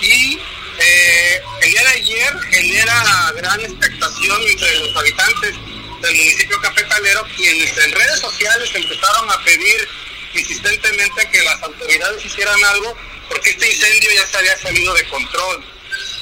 y 0.00 0.38
eh, 0.78 1.42
el 1.62 1.70
día 1.70 1.82
de 1.82 1.88
ayer 1.88 2.40
genera 2.50 3.32
gran 3.36 3.60
expectación 3.60 4.42
entre 4.42 4.78
los 4.78 4.96
habitantes 4.96 5.54
del 6.00 6.14
municipio 6.14 6.60
cafetalero, 6.60 7.26
quienes 7.36 7.76
en 7.78 7.92
redes 7.92 8.20
sociales 8.20 8.70
empezaron 8.74 9.30
a 9.30 9.44
pedir 9.44 9.88
insistentemente 10.34 11.28
que 11.30 11.42
las 11.42 11.62
autoridades 11.62 12.24
hicieran 12.24 12.62
algo 12.64 12.96
porque 13.28 13.50
este 13.50 13.70
incendio 13.70 14.10
ya 14.12 14.26
se 14.26 14.36
había 14.38 14.58
salido 14.58 14.92
de 14.94 15.08
control. 15.08 15.64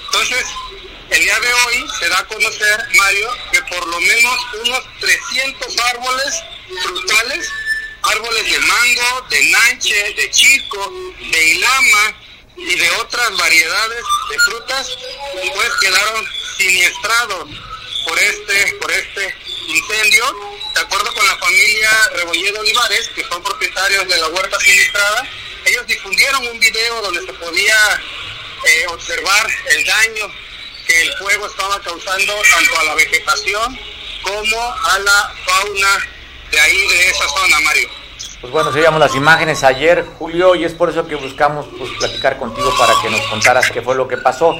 Entonces, 0.06 0.44
el 1.10 1.24
día 1.24 1.40
de 1.40 1.52
hoy 1.52 1.86
se 1.98 2.08
da 2.08 2.18
a 2.18 2.26
conocer, 2.26 2.84
Mario, 2.96 3.30
que 3.50 3.62
por 3.62 3.86
lo 3.86 4.00
menos 4.00 4.36
unos 4.64 4.82
300 5.00 5.78
árboles 5.78 6.42
frutales, 6.82 7.48
árboles 8.02 8.50
de 8.50 8.58
mango, 8.58 9.26
de 9.30 9.42
nanche, 9.50 10.14
de 10.14 10.30
chico, 10.30 10.92
de 11.32 11.44
ilama 11.48 12.14
y 12.56 12.74
de 12.74 12.90
otras 12.90 13.36
variedades 13.38 14.04
de 14.30 14.38
frutas, 14.40 14.98
pues 15.54 15.72
quedaron 15.80 16.26
siniestrados 16.58 17.48
por 18.18 18.24
este, 18.24 18.76
por 18.78 18.90
este 18.90 19.34
incendio. 19.68 20.24
De 20.74 20.80
acuerdo 20.80 21.12
con 21.14 21.26
la 21.26 21.36
familia 21.36 21.90
Rebolledo 22.14 22.60
Olivares, 22.60 23.08
que 23.14 23.24
son 23.24 23.42
propietarios 23.42 24.08
de 24.08 24.18
la 24.18 24.28
huerta 24.28 24.58
sinistrada, 24.60 25.26
ellos 25.64 25.86
difundieron 25.86 26.46
un 26.46 26.58
video 26.58 27.02
donde 27.02 27.20
se 27.20 27.32
podía 27.34 27.76
eh, 28.64 28.86
observar 28.88 29.46
el 29.70 29.84
daño 29.84 30.32
que 30.86 31.02
el 31.02 31.12
fuego 31.18 31.46
estaba 31.46 31.80
causando 31.80 32.34
tanto 32.54 32.80
a 32.80 32.84
la 32.84 32.94
vegetación 32.94 33.78
como 34.22 34.62
a 34.62 34.98
la 34.98 35.34
fauna 35.44 36.08
de 36.50 36.60
ahí, 36.60 36.88
de 36.88 37.10
esa 37.10 37.28
zona, 37.28 37.60
Mario. 37.60 37.88
Pues 38.40 38.52
bueno, 38.52 38.72
seguíamos 38.72 39.00
las 39.00 39.14
imágenes 39.14 39.62
ayer, 39.64 40.04
Julio, 40.18 40.54
y 40.54 40.64
es 40.64 40.72
por 40.72 40.90
eso 40.90 41.06
que 41.06 41.16
buscamos 41.16 41.66
pues, 41.76 41.90
platicar 41.98 42.38
contigo 42.38 42.72
para 42.78 42.94
que 43.02 43.10
nos 43.10 43.20
contaras 43.28 43.70
qué 43.70 43.82
fue 43.82 43.94
lo 43.94 44.08
que 44.08 44.16
pasó. 44.16 44.56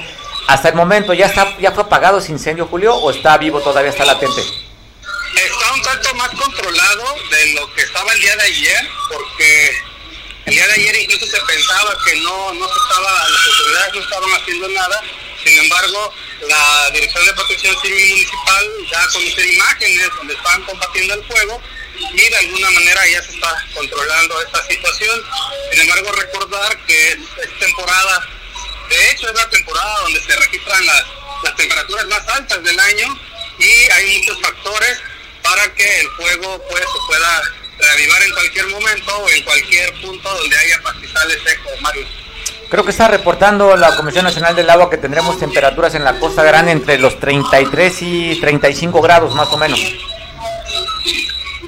Hasta 0.49 0.69
el 0.69 0.73
momento, 0.73 1.13
¿ya 1.13 1.27
está 1.27 1.55
ya 1.59 1.71
fue 1.71 1.83
apagado 1.83 2.17
ese 2.17 2.31
incendio, 2.31 2.65
Julio, 2.65 2.95
o 2.95 3.11
está 3.11 3.37
vivo, 3.37 3.61
todavía 3.61 3.91
está 3.91 4.03
latente? 4.03 4.41
Está 4.41 5.73
un 5.73 5.81
tanto 5.83 6.11
más 6.15 6.29
controlado 6.29 7.15
de 7.29 7.53
lo 7.53 7.71
que 7.75 7.83
estaba 7.83 8.11
el 8.13 8.19
día 8.19 8.35
de 8.35 8.41
ayer, 8.41 8.89
porque 9.09 9.77
el 10.45 10.55
día 10.55 10.65
de 10.65 10.73
ayer 10.73 10.95
incluso 11.03 11.27
se 11.27 11.39
pensaba 11.41 11.95
que 12.03 12.15
no, 12.21 12.53
no 12.55 12.67
se 12.67 12.79
estaba, 12.79 13.29
las 13.29 13.47
autoridades 13.47 13.93
no 13.93 14.01
estaban 14.01 14.29
haciendo 14.41 14.67
nada, 14.69 15.03
sin 15.43 15.59
embargo, 15.59 16.13
la 16.47 16.89
Dirección 16.93 17.25
de 17.27 17.33
Protección 17.33 17.75
Civil 17.83 18.09
Municipal 18.09 18.65
da 18.91 19.03
a 19.03 19.07
conocer 19.07 19.45
imágenes 19.53 20.09
donde 20.17 20.33
están 20.33 20.63
combatiendo 20.63 21.13
el 21.13 21.23
fuego 21.25 21.61
y 22.11 22.27
de 22.27 22.37
alguna 22.37 22.71
manera 22.71 23.07
ya 23.07 23.21
se 23.21 23.33
está 23.33 23.67
controlando 23.75 24.41
esta 24.41 24.65
situación. 24.65 25.21
Sin 25.69 25.81
embargo, 25.81 26.11
recordar 26.11 26.75
que 26.87 27.11
es 27.11 27.59
temporada 27.59 28.38
de 28.89 29.11
hecho, 29.11 29.29
es 29.29 29.35
la 29.35 29.49
temporada 29.49 29.99
donde 30.01 30.19
se 30.21 30.35
registran 30.35 30.85
las, 30.85 31.05
temperaturas 31.55 32.05
más 32.07 32.27
altas 32.35 32.63
del 32.63 32.79
año 32.79 33.19
y 33.59 33.91
hay 33.91 34.17
muchos 34.17 34.41
factores 34.41 34.97
para 35.41 35.73
que 35.73 36.01
el 36.01 36.07
fuego 36.09 36.61
pues, 36.69 36.81
se 36.81 37.07
pueda 37.07 37.41
reavivar 37.79 38.21
en 38.23 38.31
cualquier 38.31 38.67
momento 38.67 39.17
o 39.17 39.29
en 39.29 39.43
cualquier 39.43 40.01
punto 40.01 40.29
donde 40.29 40.57
haya 40.57 40.81
pastizales 40.81 41.37
secos, 41.43 41.81
Mario. 41.81 42.07
Creo 42.69 42.83
que 42.83 42.91
está 42.91 43.07
reportando 43.07 43.75
la 43.75 43.95
Comisión 43.95 44.25
Nacional 44.25 44.55
del 44.55 44.69
Agua 44.69 44.89
que 44.89 44.97
tendremos 44.97 45.39
temperaturas 45.39 45.95
en 45.95 46.03
la 46.03 46.19
Costa 46.19 46.43
Grande 46.43 46.71
entre 46.71 46.97
los 46.99 47.19
33 47.19 48.01
y 48.01 48.39
35 48.39 49.01
grados 49.01 49.33
más 49.33 49.47
o 49.49 49.57
menos. 49.57 49.79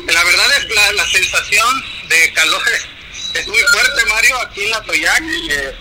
La 0.07 0.23
verdad 0.23 0.57
es 0.57 0.75
la, 0.75 0.91
la 0.93 1.05
sensación 1.07 1.83
de 2.07 2.33
calor 2.33 2.61
es, 3.33 3.47
muy 3.47 3.59
fuerte, 3.59 4.05
Mario, 4.09 4.37
aquí 4.41 4.65
en 4.65 4.71
la 4.71 4.81
Toyac, 4.81 5.23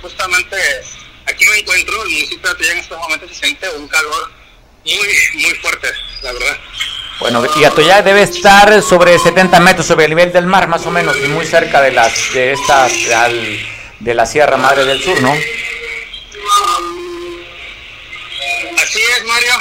justamente 0.01 0.57
aquí 1.41 1.49
me 1.49 1.59
encuentro, 1.59 2.03
el 2.03 2.11
municipio 2.11 2.55
de 2.55 2.71
en 2.71 2.79
estos 2.79 2.99
momentos 2.99 3.31
se 3.31 3.37
siente 3.37 3.69
un 3.71 3.89
calor 3.89 4.31
muy, 4.85 5.43
muy 5.43 5.55
fuerte, 5.55 5.89
la 6.23 6.33
verdad. 6.33 6.59
Bueno, 7.19 7.43
y 7.57 7.65
Atoyac 7.65 8.05
debe 8.05 8.23
estar 8.23 8.83
sobre 8.83 9.19
70 9.19 9.59
metros 9.61 9.87
sobre 9.87 10.05
el 10.05 10.11
nivel 10.11 10.33
del 10.33 10.47
mar, 10.47 10.69
más 10.69 10.85
o 10.87 10.91
menos, 10.91 11.17
y 11.17 11.29
muy 11.29 11.47
cerca 11.47 11.81
de 11.81 11.93
las 11.93 12.33
de 12.35 12.53
esta 12.53 12.89
de 12.89 14.15
la 14.15 14.27
Sierra 14.27 14.57
Madre 14.59 14.85
del 14.85 15.03
Sur, 15.03 15.21
¿no? 15.21 15.33
Así 18.83 19.03
es, 19.03 19.25
Mario. 19.25 19.53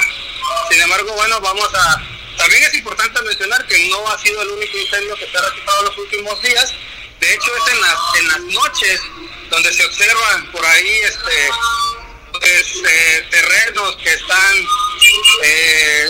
Sin 0.70 0.80
embargo, 0.80 1.12
bueno, 1.14 1.40
vamos 1.40 1.68
a... 1.74 2.02
También 2.36 2.62
es 2.64 2.74
importante 2.74 3.20
mencionar 3.22 3.66
que 3.66 3.88
no 3.90 4.08
ha 4.10 4.18
sido 4.18 4.40
el 4.42 4.48
único 4.48 4.78
incendio 4.78 5.14
que 5.16 5.26
se 5.26 5.36
ha 5.36 5.42
registrado 5.42 5.80
en 5.80 5.84
los 5.86 5.98
últimos 5.98 6.42
días. 6.42 6.74
De 7.20 7.34
hecho, 7.34 7.56
es 7.56 7.72
en 7.72 7.80
las, 7.80 7.98
en 8.18 8.28
las 8.28 8.40
noches 8.40 9.00
donde 9.50 9.72
se 9.72 9.84
observan 9.84 10.50
por 10.52 10.64
ahí 10.64 11.00
este 11.04 11.50
pues, 12.32 12.82
eh, 12.88 13.26
terrenos 13.30 13.96
que 13.96 14.10
están 14.10 14.56
eh, 15.42 16.08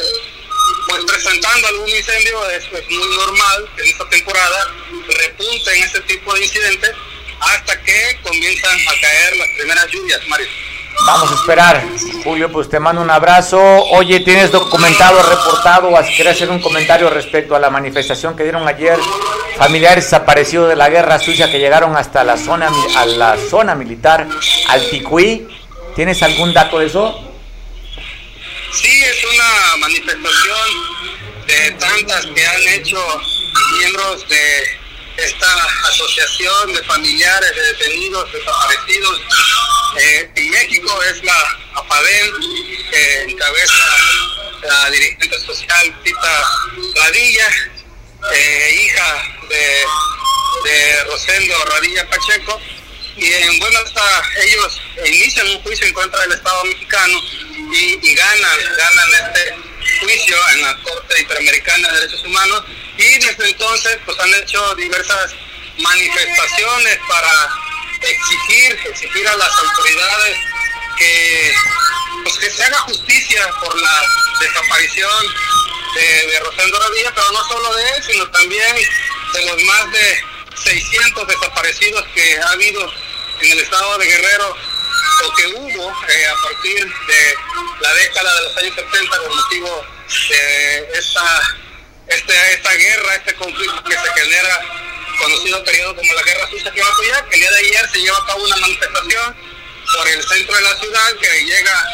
pues 0.89 1.05
presentando 1.05 1.69
algún 1.69 1.89
incendio 1.89 2.51
es 2.51 2.71
muy 2.91 3.17
normal 3.17 3.69
que 3.75 3.83
en 3.83 3.89
esta 3.89 4.09
temporada 4.09 4.75
repunte 5.09 5.77
en 5.77 5.83
este 5.85 6.01
tipo 6.03 6.35
de 6.35 6.45
incidentes 6.45 6.95
hasta 7.41 7.83
que 7.83 8.19
comienzan 8.23 8.79
a 8.81 9.01
caer 9.01 9.37
las 9.37 9.49
primeras 9.57 9.87
lluvias, 9.91 10.21
Mario. 10.29 10.49
Vamos 11.07 11.33
a 11.33 11.35
esperar. 11.35 11.83
Julio, 12.25 12.53
pues 12.53 12.69
te 12.69 12.79
mando 12.79 13.03
un 13.03 13.11
abrazo. 13.11 13.59
Oye, 13.93 14.21
¿tienes 14.21 14.51
documentado, 14.51 15.23
reportado 15.23 15.89
o 15.89 15.99
quieres 16.15 16.37
hacer 16.37 16.51
un 16.51 16.61
comentario 16.61 17.11
respecto 17.11 17.55
a 17.57 17.59
la 17.59 17.71
manifestación 17.71 18.37
que 18.37 18.43
dieron 18.43 18.67
ayer 18.69 18.99
familiares 19.57 20.05
desaparecidos 20.05 20.69
de 20.69 20.77
la 20.77 20.89
guerra 20.89 21.19
suiza 21.19 21.51
que 21.51 21.59
llegaron 21.59 21.97
hasta 21.97 22.25
la 22.25 22.37
zona, 22.37 22.71
a 22.97 23.07
la 23.07 23.37
zona 23.37 23.75
militar, 23.75 24.27
al 24.69 24.89
Ticuí? 24.91 25.49
¿Tienes 25.97 26.23
algún 26.23 26.53
dato 26.53 26.79
de 26.79 26.87
eso? 26.87 27.27
Sí, 28.73 29.03
es 29.03 29.25
una 29.25 29.77
manifestación 29.81 30.69
de 31.47 31.71
tantas 31.73 32.27
que 32.27 32.47
han 32.47 32.69
hecho 32.69 32.99
miembros 33.79 34.29
de 34.29 34.80
esta 35.21 35.67
asociación 35.89 36.73
de 36.73 36.83
familiares 36.85 37.55
de 37.55 37.63
detenidos 37.63 38.33
desaparecidos 38.33 39.21
eh, 39.99 40.31
en 40.35 40.51
México 40.51 41.03
es 41.03 41.23
la 41.25 41.59
APADEN 41.75 42.31
que 42.91 43.23
encabeza 43.23 43.85
la 44.63 44.91
dirigente 44.91 45.39
social 45.41 46.01
Tita 46.03 46.43
Radilla, 46.97 47.49
eh, 48.33 48.85
hija 48.85 49.23
de, 49.49 49.85
de 50.71 51.05
Rosendo 51.05 51.65
Radilla 51.67 52.09
Pacheco, 52.09 52.61
y 53.21 53.33
en 53.35 53.59
bueno, 53.59 53.79
hasta 53.85 54.23
ellos 54.43 54.81
inician 55.05 55.47
un 55.49 55.63
juicio 55.63 55.87
en 55.87 55.93
contra 55.93 56.21
del 56.23 56.33
Estado 56.33 56.65
mexicano 56.65 57.21
y, 57.73 58.15
ganan, 58.15 58.59
ganan 58.77 59.09
este 59.15 59.57
juicio 60.01 60.37
en 60.55 60.63
la 60.63 60.77
Corte 60.83 61.21
Interamericana 61.21 61.89
de 61.89 62.01
Derechos 62.01 62.25
Humanos 62.25 62.65
y 62.97 63.19
desde 63.19 63.51
entonces 63.51 63.99
pues 64.07 64.19
han 64.21 64.35
hecho 64.35 64.75
diversas 64.75 65.33
manifestaciones 65.79 66.99
para 67.09 67.51
exigir, 68.01 68.79
exigir 68.87 69.29
a 69.29 69.37
las 69.37 69.59
autoridades 69.59 70.37
que, 70.97 71.53
pues, 72.25 72.39
que 72.39 72.51
se 72.51 72.65
haga 72.65 72.79
justicia 72.81 73.49
por 73.61 73.79
la 73.79 74.03
desaparición 74.41 75.27
de, 75.95 76.27
de 76.27 76.41
Rosendo 76.41 76.81
Radilla, 76.81 77.13
pero 77.15 77.33
no 77.33 77.45
solo 77.45 77.75
de 77.75 77.83
él, 77.91 78.03
sino 78.03 78.31
también 78.31 78.77
de 79.35 79.47
los 79.47 79.63
más 79.65 79.93
de 79.93 80.25
600 80.65 81.27
desaparecidos 81.27 82.05
que 82.15 82.39
ha 82.39 82.49
habido 82.51 82.93
en 83.43 83.53
el 83.53 83.59
estado 83.61 83.99
de 83.99 84.07
Guerrero 84.07 84.57
o 85.25 85.35
que 85.35 85.47
hubo 85.49 85.93
eh, 86.09 86.27
a 86.27 86.43
partir 86.43 86.87
de 86.87 87.35
la 87.81 87.95
década 87.95 88.35
de 88.35 88.43
los 88.43 88.57
años 88.59 88.75
70 88.77 89.19
con 89.19 89.37
motivo 89.37 89.87
de 90.29 90.89
esta, 90.99 91.43
este, 92.09 92.53
esta 92.53 92.73
guerra, 92.73 93.15
este 93.17 93.35
conflicto 93.35 93.85
que 93.85 93.95
se 93.95 94.21
genera, 94.21 94.61
conocido 95.19 95.65
periodo 95.65 95.97
como 95.97 96.15
la 96.15 96.23
Guerra 96.23 96.49
Sucia 96.51 96.71
que 96.73 96.83
va 96.83 96.89
a 96.89 97.29
que 97.29 97.35
el 97.35 97.41
día 97.41 97.51
de 97.51 97.59
ayer 97.59 97.91
se 97.93 97.99
lleva 98.01 98.19
a 98.19 98.27
cabo 98.27 98.45
una 98.45 98.57
manifestación 98.57 99.37
por 99.95 100.09
el 100.09 100.23
centro 100.23 100.57
de 100.57 100.63
la 100.63 100.77
ciudad 100.77 101.17
que 101.21 101.45
llega 101.45 101.87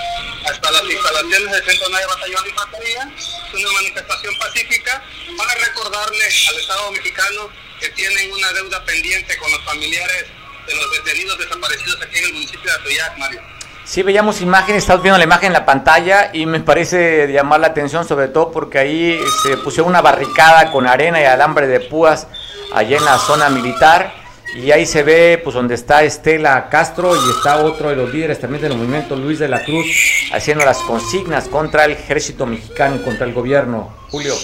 hasta 0.47 0.71
las 0.71 0.85
instalaciones 0.85 1.53
del 1.53 1.65
Centro 1.65 1.89
de 1.89 2.07
Batallón 2.07 2.47
Infantería, 2.47 3.09
una 3.53 3.73
manifestación 3.73 4.39
pacífica 4.39 5.03
para 5.37 5.55
recordarle 5.55 6.25
al 6.25 6.61
Estado 6.61 6.93
mexicano 6.93 7.51
que 7.81 7.89
tienen 7.91 8.33
una 8.33 8.53
deuda 8.53 8.85
pendiente 8.85 9.37
con 9.39 9.51
los 9.51 9.65
familiares 9.65 10.27
de 10.67 10.75
los 10.75 10.91
detenidos 10.91 11.39
desaparecidos 11.39 12.03
aquí 12.03 12.19
en 12.19 12.25
el 12.25 12.33
municipio 12.33 12.71
de 12.71 12.79
Atoyac, 12.79 13.19
Mario. 13.19 13.41
Sí, 13.85 14.03
veíamos 14.03 14.41
imágenes, 14.41 14.83
estamos 14.83 15.03
viendo 15.03 15.17
la 15.17 15.25
imagen 15.25 15.47
en 15.47 15.53
la 15.53 15.65
pantalla 15.65 16.31
y 16.33 16.45
me 16.45 16.59
parece 16.59 17.29
llamar 17.33 17.61
la 17.61 17.69
atención 17.69 18.07
sobre 18.07 18.27
todo 18.29 18.51
porque 18.51 18.79
ahí 18.79 19.21
se 19.45 19.57
pusieron 19.59 19.91
una 19.91 20.03
barricada 20.03 20.73
con 20.73 20.89
arena 20.89 21.21
y 21.21 21.25
alambre 21.25 21.69
de 21.69 21.79
púas 21.79 22.27
allá 22.75 22.97
en 22.97 23.05
la 23.05 23.17
zona 23.19 23.49
militar 23.49 24.13
y 24.57 24.73
ahí 24.73 24.87
se 24.87 25.05
ve 25.05 25.41
pues 25.43 25.55
donde 25.55 25.77
está 25.77 26.03
Estela 26.03 26.69
Castro 26.69 27.15
y 27.15 27.31
está 27.31 27.59
otro 27.59 27.91
de 27.91 27.97
los 27.97 28.13
líderes 28.13 28.41
también 28.41 28.63
del 28.63 28.75
movimiento, 28.75 29.15
Luis 29.15 29.39
de 29.39 29.49
la 29.49 29.63
Cruz, 29.63 29.87
haciendo 30.33 30.65
las 30.65 30.79
consignas 30.79 31.47
contra 31.47 31.85
el 31.85 31.93
ejército 31.93 32.45
mexicano 32.45 32.97
y 32.97 33.05
contra 33.05 33.25
el 33.25 33.33
gobierno. 33.33 33.95
Julio. 34.11 34.35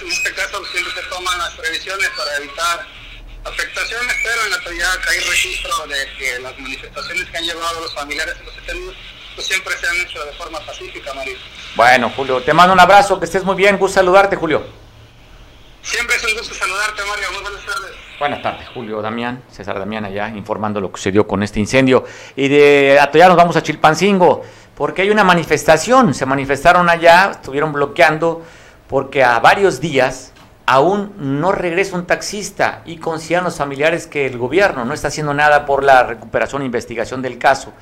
En 0.00 0.12
este 0.12 0.34
caso 0.34 0.64
siempre 0.72 0.92
se 0.94 1.08
toman 1.08 1.38
las 1.38 1.54
previsiones 1.54 2.08
para 2.16 2.36
evitar 2.36 2.86
afectaciones, 3.44 4.14
pero 4.22 4.44
en 4.44 4.50
la 4.50 4.56
actualidad 4.56 4.98
hay 5.08 5.18
registro 5.20 5.86
de 5.86 6.06
que 6.18 6.38
las 6.40 6.58
manifestaciones 6.58 7.30
que 7.30 7.36
han 7.36 7.44
llevado 7.44 7.80
los 7.80 7.94
familiares 7.94 8.38
de 8.38 8.44
los 8.44 8.56
detenidos 8.56 8.96
pues 9.34 9.46
siempre 9.46 9.74
se 9.76 9.86
han 9.86 9.96
hecho 9.96 10.24
de 10.24 10.32
forma 10.32 10.58
pacífica, 10.60 11.14
Mario. 11.14 11.36
Bueno, 11.76 12.10
Julio, 12.16 12.42
te 12.42 12.52
mando 12.52 12.72
un 12.72 12.80
abrazo, 12.80 13.18
que 13.18 13.26
estés 13.26 13.44
muy 13.44 13.54
bien, 13.54 13.78
gusto 13.78 13.94
saludarte, 13.94 14.36
Julio. 14.36 14.66
Siempre 15.82 16.16
es 16.16 16.24
un 16.24 16.34
gusto 16.36 16.54
saludarte, 16.54 17.02
Mario, 17.04 17.32
muy 17.32 17.42
buenas 17.42 17.64
tardes. 17.64 17.90
Buenas 18.18 18.42
tardes, 18.42 18.68
Julio 18.74 19.00
Damián, 19.00 19.44
César 19.48 19.78
Damián 19.78 20.04
allá 20.04 20.28
informando 20.30 20.80
lo 20.80 20.90
que 20.90 20.96
sucedió 20.96 21.26
con 21.26 21.42
este 21.44 21.60
incendio. 21.60 22.04
Y 22.34 22.48
de 22.48 22.98
Atoya 23.00 23.28
nos 23.28 23.36
vamos 23.36 23.54
a 23.56 23.62
Chilpancingo, 23.62 24.44
porque 24.74 25.02
hay 25.02 25.10
una 25.10 25.22
manifestación, 25.22 26.14
se 26.14 26.26
manifestaron 26.26 26.90
allá, 26.90 27.30
estuvieron 27.30 27.72
bloqueando 27.72 28.44
porque 28.88 29.22
a 29.22 29.38
varios 29.38 29.80
días 29.80 30.32
aún 30.66 31.14
no 31.18 31.52
regresa 31.52 31.96
un 31.96 32.06
taxista 32.06 32.82
y 32.84 32.98
consideran 32.98 33.44
los 33.44 33.56
familiares 33.56 34.06
que 34.06 34.26
el 34.26 34.38
gobierno 34.38 34.84
no 34.84 34.94
está 34.94 35.08
haciendo 35.08 35.32
nada 35.32 35.64
por 35.64 35.84
la 35.84 36.02
recuperación 36.02 36.62
e 36.62 36.66
investigación 36.66 37.22
del 37.22 37.38
caso. 37.38 37.72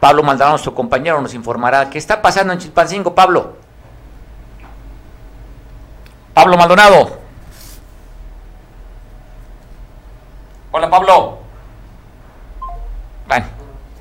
Pablo 0.00 0.22
Maldonado, 0.22 0.52
nuestro 0.52 0.74
compañero, 0.74 1.20
nos 1.20 1.34
informará 1.34 1.88
qué 1.88 1.98
está 1.98 2.20
pasando 2.20 2.52
en 2.52 2.58
Chilpancingo. 2.58 3.14
Pablo. 3.14 3.56
Pablo 6.34 6.56
Maldonado. 6.58 7.18
Hola, 10.72 10.90
Pablo. 10.90 11.38
Bueno, 13.26 13.46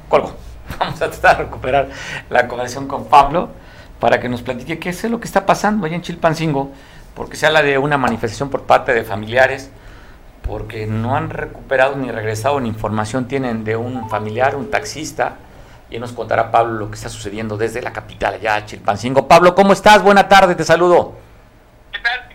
colgo. 0.10 0.34
Vamos 0.80 1.02
a 1.02 1.10
tratar 1.10 1.38
de 1.38 1.44
recuperar 1.46 1.90
la 2.30 2.48
conversación 2.48 2.88
con 2.88 3.06
Pablo 3.06 3.50
para 4.00 4.20
que 4.20 4.30
nos 4.30 4.42
platique 4.42 4.80
qué 4.80 4.90
es 4.90 5.04
lo 5.06 5.20
que 5.20 5.26
está 5.26 5.46
pasando 5.46 5.86
allá 5.86 5.96
en 5.96 6.02
Chilpancingo, 6.02 6.72
porque 7.14 7.38
se 7.38 7.46
habla 7.46 7.62
de 7.62 7.78
una 7.78 7.98
manifestación 7.98 8.50
por 8.50 8.64
parte 8.64 8.94
de 8.94 9.04
familiares, 9.04 9.72
porque 10.44 10.86
no 10.86 11.16
han 11.16 11.30
recuperado 11.30 11.96
ni 11.96 12.12
regresado 12.12 12.60
ni 12.60 12.70
información 12.70 13.28
tienen 13.28 13.64
de 13.64 13.76
un 13.76 14.10
familiar, 14.10 14.56
un 14.56 14.70
taxista, 14.70 15.38
y 15.90 16.00
nos 16.00 16.12
contará 16.14 16.52
Pablo 16.52 16.74
lo 16.74 16.90
que 16.90 16.96
está 16.96 17.10
sucediendo 17.10 17.58
desde 17.58 17.82
la 17.82 17.94
capital, 17.94 18.36
allá 18.36 18.66
Chilpancingo. 18.66 19.28
Pablo, 19.28 19.56
¿cómo 19.56 19.74
estás? 19.74 20.02
Buena 20.02 20.28
tarde, 20.28 20.56
te 20.56 20.64
saludo. 20.64 21.16
¿Qué 21.92 22.00
tal? 22.00 22.26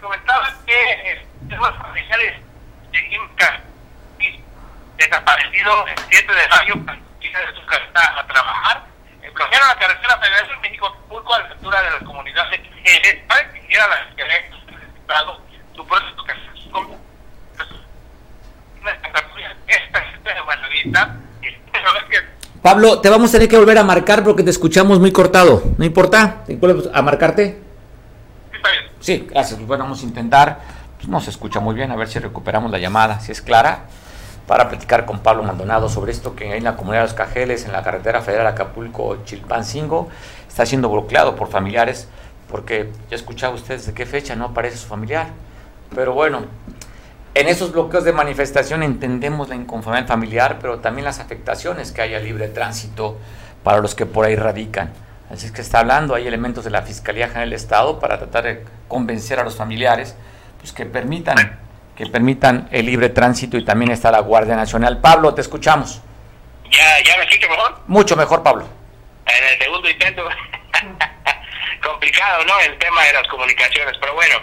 Eh, 0.66 1.26
de 1.42 1.56
desaparecido 5.00 5.86
el 5.86 5.94
7 6.10 6.32
de 6.32 6.48
mayo, 6.48 6.74
quizás 7.20 7.40
de 7.46 7.60
su 7.60 7.66
casa 7.66 8.20
a 8.20 8.26
trabajar, 8.26 8.84
bloquearon 9.34 9.68
la 9.68 9.78
carretera 9.78 10.18
federal 10.18 10.48
de 10.48 10.56
México 10.68 10.96
Pulco 11.08 11.34
a 11.34 11.40
la 11.40 11.46
altura 11.46 11.82
de 11.82 11.90
las 11.90 12.02
comunidades 12.02 12.60
de 12.60 13.24
para 13.26 13.52
que 13.52 13.58
hiciera 13.60 13.86
la 13.88 13.96
Estado 15.00 15.40
su 15.74 15.86
proceso 15.86 16.16
con 16.70 17.00
Pablo, 22.62 23.00
te 23.00 23.08
vamos 23.08 23.30
a 23.30 23.32
tener 23.32 23.48
que 23.48 23.56
volver 23.56 23.78
a 23.78 23.84
marcar 23.84 24.22
porque 24.22 24.42
te 24.42 24.50
escuchamos 24.50 25.00
muy 25.00 25.12
cortado. 25.12 25.62
¿No 25.78 25.84
importa? 25.84 26.44
¿Te 26.46 26.56
vuelves 26.56 26.88
a 26.92 27.02
marcarte? 27.02 27.58
Sí, 28.50 28.56
está 28.56 28.70
bien. 28.70 28.84
Sí, 29.00 29.26
gracias. 29.30 29.60
Bueno, 29.66 29.84
vamos 29.84 30.02
a 30.02 30.04
intentar. 30.04 30.60
Pues 30.96 31.08
no 31.08 31.20
se 31.20 31.30
escucha 31.30 31.58
muy 31.60 31.74
bien, 31.74 31.90
a 31.90 31.96
ver 31.96 32.08
si 32.08 32.18
recuperamos 32.18 32.70
la 32.70 32.78
llamada, 32.78 33.18
si 33.20 33.32
es 33.32 33.40
clara 33.40 33.86
para 34.50 34.68
platicar 34.68 35.06
con 35.06 35.20
Pablo 35.20 35.44
Maldonado 35.44 35.88
sobre 35.88 36.10
esto 36.10 36.34
que 36.34 36.56
en 36.56 36.64
la 36.64 36.74
comunidad 36.74 37.02
de 37.02 37.06
los 37.06 37.14
Cajeles, 37.14 37.66
en 37.66 37.72
la 37.72 37.84
carretera 37.84 38.20
federal 38.20 38.48
Acapulco-Chilpancingo, 38.48 40.08
está 40.48 40.66
siendo 40.66 40.88
bloqueado 40.88 41.36
por 41.36 41.46
familiares, 41.46 42.08
porque 42.48 42.90
ya 43.08 43.14
escuchaba 43.14 43.54
ustedes 43.54 43.86
de 43.86 43.94
qué 43.94 44.06
fecha 44.06 44.34
no 44.34 44.46
aparece 44.46 44.76
su 44.76 44.88
familiar. 44.88 45.28
Pero 45.94 46.14
bueno, 46.14 46.46
en 47.34 47.46
esos 47.46 47.70
bloqueos 47.70 48.02
de 48.02 48.12
manifestación 48.12 48.82
entendemos 48.82 49.48
la 49.48 49.54
inconformidad 49.54 50.08
familiar, 50.08 50.58
pero 50.60 50.80
también 50.80 51.04
las 51.04 51.20
afectaciones 51.20 51.92
que 51.92 52.02
hay 52.02 52.16
al 52.16 52.24
libre 52.24 52.48
tránsito 52.48 53.18
para 53.62 53.78
los 53.78 53.94
que 53.94 54.04
por 54.04 54.26
ahí 54.26 54.34
radican. 54.34 54.90
Así 55.32 55.46
es 55.46 55.52
que 55.52 55.60
está 55.60 55.78
hablando, 55.78 56.16
hay 56.16 56.26
elementos 56.26 56.64
de 56.64 56.70
la 56.70 56.82
Fiscalía 56.82 57.28
General 57.28 57.50
del 57.50 57.56
Estado 57.56 58.00
para 58.00 58.18
tratar 58.18 58.42
de 58.42 58.64
convencer 58.88 59.38
a 59.38 59.44
los 59.44 59.54
familiares 59.54 60.16
pues, 60.58 60.72
que 60.72 60.86
permitan 60.86 61.36
que 62.00 62.06
permitan 62.06 62.66
el 62.72 62.86
libre 62.86 63.10
tránsito 63.10 63.58
y 63.58 63.64
también 63.64 63.90
está 63.90 64.10
la 64.10 64.20
Guardia 64.20 64.56
Nacional. 64.56 65.02
Pablo, 65.02 65.34
te 65.34 65.42
escuchamos. 65.42 66.00
¿Ya, 66.70 67.02
ya 67.02 67.14
me 67.18 67.24
escucho 67.24 67.46
mejor? 67.50 67.78
Mucho 67.88 68.16
mejor, 68.16 68.42
Pablo. 68.42 68.66
En 69.26 69.44
el 69.52 69.58
segundo 69.62 69.86
intento. 69.86 70.26
Complicado, 71.82 72.42
¿no? 72.46 72.58
El 72.60 72.78
tema 72.78 73.04
de 73.04 73.12
las 73.12 73.28
comunicaciones, 73.28 73.98
pero 74.00 74.14
bueno, 74.14 74.36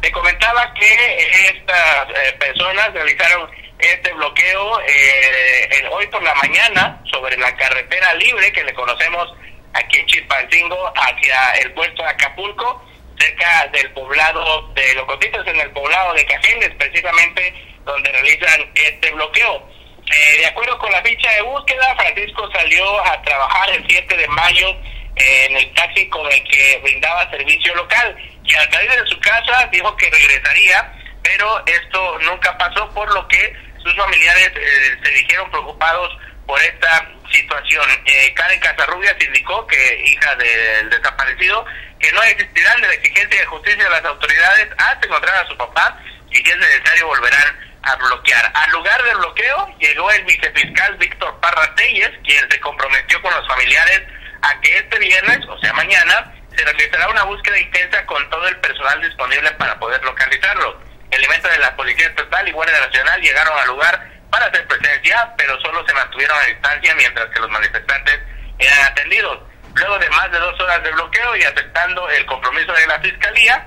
te 0.00 0.10
comentaba 0.10 0.74
que 0.74 1.18
estas 1.54 2.08
eh, 2.10 2.32
personas 2.32 2.92
realizaron 2.92 3.48
este 3.78 4.12
bloqueo 4.14 4.80
eh, 4.80 5.88
hoy 5.92 6.08
por 6.08 6.20
la 6.20 6.34
mañana 6.34 7.00
sobre 7.12 7.36
la 7.36 7.54
carretera 7.54 8.12
libre 8.14 8.52
que 8.52 8.64
le 8.64 8.74
conocemos 8.74 9.32
aquí 9.72 9.98
en 9.98 10.06
Chilpancingo 10.06 10.92
hacia 10.96 11.52
el 11.62 11.72
puerto 11.74 12.02
de 12.02 12.08
Acapulco 12.08 12.84
cerca 13.18 13.66
del 13.72 13.90
poblado 13.92 14.68
de 14.74 14.94
Locotitos, 14.94 15.46
en 15.46 15.60
el 15.60 15.70
poblado 15.70 16.14
de 16.14 16.24
Cajendes, 16.26 16.74
precisamente 16.78 17.54
donde 17.84 18.10
realizan 18.10 18.70
este 18.74 19.10
bloqueo. 19.12 19.68
Eh, 20.06 20.38
de 20.38 20.46
acuerdo 20.46 20.78
con 20.78 20.90
la 20.92 21.02
ficha 21.02 21.30
de 21.32 21.42
búsqueda, 21.42 21.94
Francisco 21.96 22.50
salió 22.52 23.04
a 23.06 23.22
trabajar 23.22 23.70
el 23.70 23.84
7 23.88 24.16
de 24.16 24.28
mayo 24.28 24.68
en 25.16 25.56
el 25.56 25.74
taxi 25.74 26.08
con 26.08 26.26
el 26.30 26.42
que 26.44 26.80
brindaba 26.82 27.30
servicio 27.30 27.74
local 27.74 28.16
y 28.44 28.54
al 28.54 28.70
salir 28.70 28.90
de 28.90 29.06
su 29.06 29.18
casa 29.20 29.68
dijo 29.72 29.96
que 29.96 30.10
regresaría, 30.10 30.92
pero 31.22 31.62
esto 31.66 32.18
nunca 32.20 32.56
pasó, 32.58 32.88
por 32.90 33.12
lo 33.14 33.26
que 33.28 33.54
sus 33.82 33.94
familiares 33.96 34.52
eh, 34.56 34.98
se 35.02 35.10
dijeron 35.10 35.50
preocupados 35.50 36.10
por 36.46 36.60
esta 36.60 37.08
situación. 37.34 37.84
Eh, 38.06 38.32
Karen 38.34 38.60
Casarrubias 38.60 39.16
indicó 39.20 39.66
que, 39.66 40.02
hija 40.06 40.34
del 40.36 40.90
desaparecido, 40.90 41.64
que 41.98 42.12
no 42.12 42.22
existirán 42.22 42.80
de 42.80 42.88
la 42.88 42.94
exigencia 42.94 43.40
de 43.40 43.46
justicia 43.46 43.84
de 43.84 43.90
las 43.90 44.04
autoridades 44.04 44.68
hasta 44.78 45.06
encontrar 45.06 45.44
a 45.44 45.48
su 45.48 45.56
papá 45.56 45.98
y 46.30 46.36
si 46.36 46.50
es 46.50 46.56
necesario 46.58 47.06
volverán 47.06 47.58
a 47.82 47.96
bloquear. 47.96 48.50
Al 48.54 48.70
lugar 48.72 49.02
del 49.04 49.16
bloqueo 49.18 49.76
llegó 49.78 50.10
el 50.10 50.24
vicefiscal 50.24 50.96
Víctor 50.96 51.38
Parra 51.40 51.74
Telles, 51.74 52.10
quien 52.24 52.50
se 52.50 52.60
comprometió 52.60 53.20
con 53.22 53.34
los 53.34 53.46
familiares 53.46 54.02
a 54.42 54.60
que 54.60 54.76
este 54.76 54.98
viernes, 54.98 55.38
o 55.48 55.58
sea 55.60 55.72
mañana, 55.72 56.32
se 56.56 56.64
realizará 56.64 57.08
una 57.08 57.24
búsqueda 57.24 57.58
intensa 57.58 58.04
con 58.06 58.28
todo 58.30 58.46
el 58.48 58.56
personal 58.58 59.00
disponible 59.00 59.50
para 59.52 59.78
poder 59.78 60.02
localizarlo. 60.04 60.80
Elementos 61.10 61.50
de 61.50 61.58
la 61.58 61.76
Policía 61.76 62.06
Estatal 62.06 62.48
y 62.48 62.52
Guardia 62.52 62.80
Nacional 62.80 63.20
llegaron 63.20 63.58
al 63.58 63.68
lugar 63.68 64.13
para 64.34 64.46
hacer 64.46 64.66
presencia, 64.66 65.32
pero 65.38 65.56
solo 65.60 65.86
se 65.86 65.94
mantuvieron 65.94 66.36
a 66.36 66.46
distancia 66.46 66.92
mientras 66.96 67.30
que 67.30 67.38
los 67.38 67.50
manifestantes 67.50 68.18
eran 68.58 68.82
atendidos. 68.90 69.38
Luego 69.74 69.96
de 70.00 70.10
más 70.10 70.28
de 70.32 70.38
dos 70.40 70.60
horas 70.60 70.82
de 70.82 70.90
bloqueo 70.90 71.36
y 71.36 71.44
aceptando 71.44 72.10
el 72.10 72.26
compromiso 72.26 72.72
de 72.72 72.86
la 72.88 72.98
Fiscalía, 72.98 73.64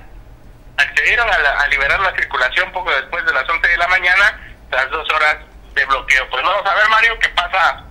accedieron 0.75 1.25
a, 1.29 1.67
liberar 1.67 2.01
la 2.01 2.13
circulación 2.17 2.69
poco 2.73 2.91
después 2.91 3.25
de 3.25 3.31
las 3.31 3.47
11 3.49 3.65
de 3.65 3.77
la 3.77 3.87
mañana, 3.87 4.41
tras 4.69 4.89
dos 4.89 5.09
horas 5.13 5.37
de 5.73 5.85
bloqueo. 5.85 6.29
Pues 6.29 6.43
vamos 6.43 6.69
a 6.69 6.75
ver, 6.75 6.89
Mario, 6.89 7.17
qué 7.19 7.29
pasa 7.29 7.85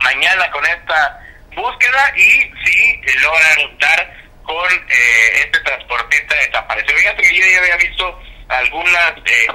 mañana 0.00 0.50
con 0.50 0.64
esta 0.64 1.20
búsqueda 1.54 2.12
y 2.16 2.50
si 2.64 3.02
logran 3.20 3.78
dar 3.80 4.14
con 4.44 4.72
eh, 4.72 5.40
este 5.44 5.60
transportista 5.60 6.34
desaparecido. 6.36 6.96
Fíjate 6.96 7.22
que 7.22 7.36
yo 7.36 7.46
ya 7.52 7.58
había 7.58 7.76
visto 7.76 8.20
algunas 8.48 9.12
eh, 9.26 9.46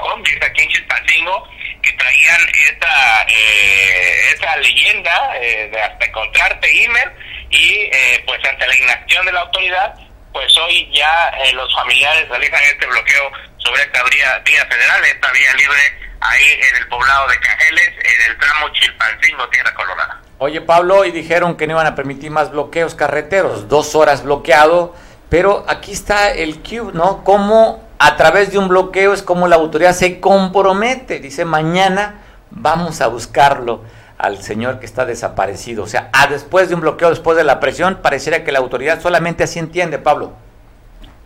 aquí 0.45 0.61
en 0.61 0.69
Chilpancingo 0.69 1.49
que 1.83 1.91
traían 1.93 2.41
esta, 2.71 3.25
eh, 3.27 4.59
leyenda 4.61 5.33
eh, 5.41 5.69
de 5.71 5.81
hasta 5.81 6.05
encontrarte 6.05 6.85
email 6.85 7.09
y 7.49 7.89
eh, 7.91 8.23
pues 8.25 8.39
ante 8.47 8.67
la 8.67 8.75
inacción 8.77 9.25
de 9.25 9.31
la 9.31 9.41
autoridad 9.41 9.95
pues 10.31 10.51
hoy 10.57 10.89
ya 10.91 11.29
eh, 11.43 11.53
los 11.53 11.73
familiares 11.73 12.27
realizan 12.27 12.59
este 12.63 12.85
bloqueo 12.87 13.31
sobre 13.57 13.83
esta 13.83 14.03
vía, 14.03 14.41
vía 14.45 14.65
federal, 14.65 15.05
esta 15.05 15.31
vía 15.31 15.53
libre 15.53 15.79
ahí 16.19 16.59
en 16.69 16.75
el 16.77 16.87
poblado 16.87 17.27
de 17.27 17.39
Cajeles, 17.39 17.89
en 17.89 18.31
el 18.31 18.37
tramo 18.37 18.69
Chilpancingo, 18.69 19.47
Tierra 19.49 19.73
Colorada. 19.75 20.21
Oye 20.39 20.61
Pablo, 20.61 21.05
y 21.05 21.11
dijeron 21.11 21.55
que 21.55 21.67
no 21.67 21.73
iban 21.73 21.87
a 21.87 21.95
permitir 21.95 22.31
más 22.31 22.51
bloqueos 22.51 22.95
carreteros, 22.95 23.69
dos 23.69 23.95
horas 23.95 24.23
bloqueado, 24.23 24.95
pero 25.29 25.65
aquí 25.67 25.93
está 25.93 26.31
el 26.31 26.61
Q, 26.61 26.91
¿no? 26.93 27.23
Cómo 27.23 27.92
a 28.05 28.17
través 28.17 28.51
de 28.51 28.57
un 28.57 28.67
bloqueo 28.67 29.13
es 29.13 29.23
como 29.23 29.47
la 29.47 29.55
autoridad 29.55 29.93
se 29.93 30.19
compromete, 30.19 31.19
dice 31.19 31.45
mañana 31.45 32.15
vamos 32.51 32.99
a 32.99 33.07
buscarlo 33.07 33.85
al 34.17 34.43
señor 34.43 34.81
que 34.81 34.85
está 34.85 35.05
desaparecido. 35.05 35.83
O 35.83 35.87
sea, 35.87 36.09
a 36.11 36.27
después 36.27 36.67
de 36.67 36.75
un 36.75 36.81
bloqueo, 36.81 37.09
después 37.09 37.37
de 37.37 37.45
la 37.45 37.61
presión, 37.61 38.01
pareciera 38.01 38.43
que 38.43 38.51
la 38.51 38.59
autoridad 38.59 39.01
solamente 39.01 39.45
así 39.45 39.57
entiende, 39.57 39.99
Pablo. 39.99 40.35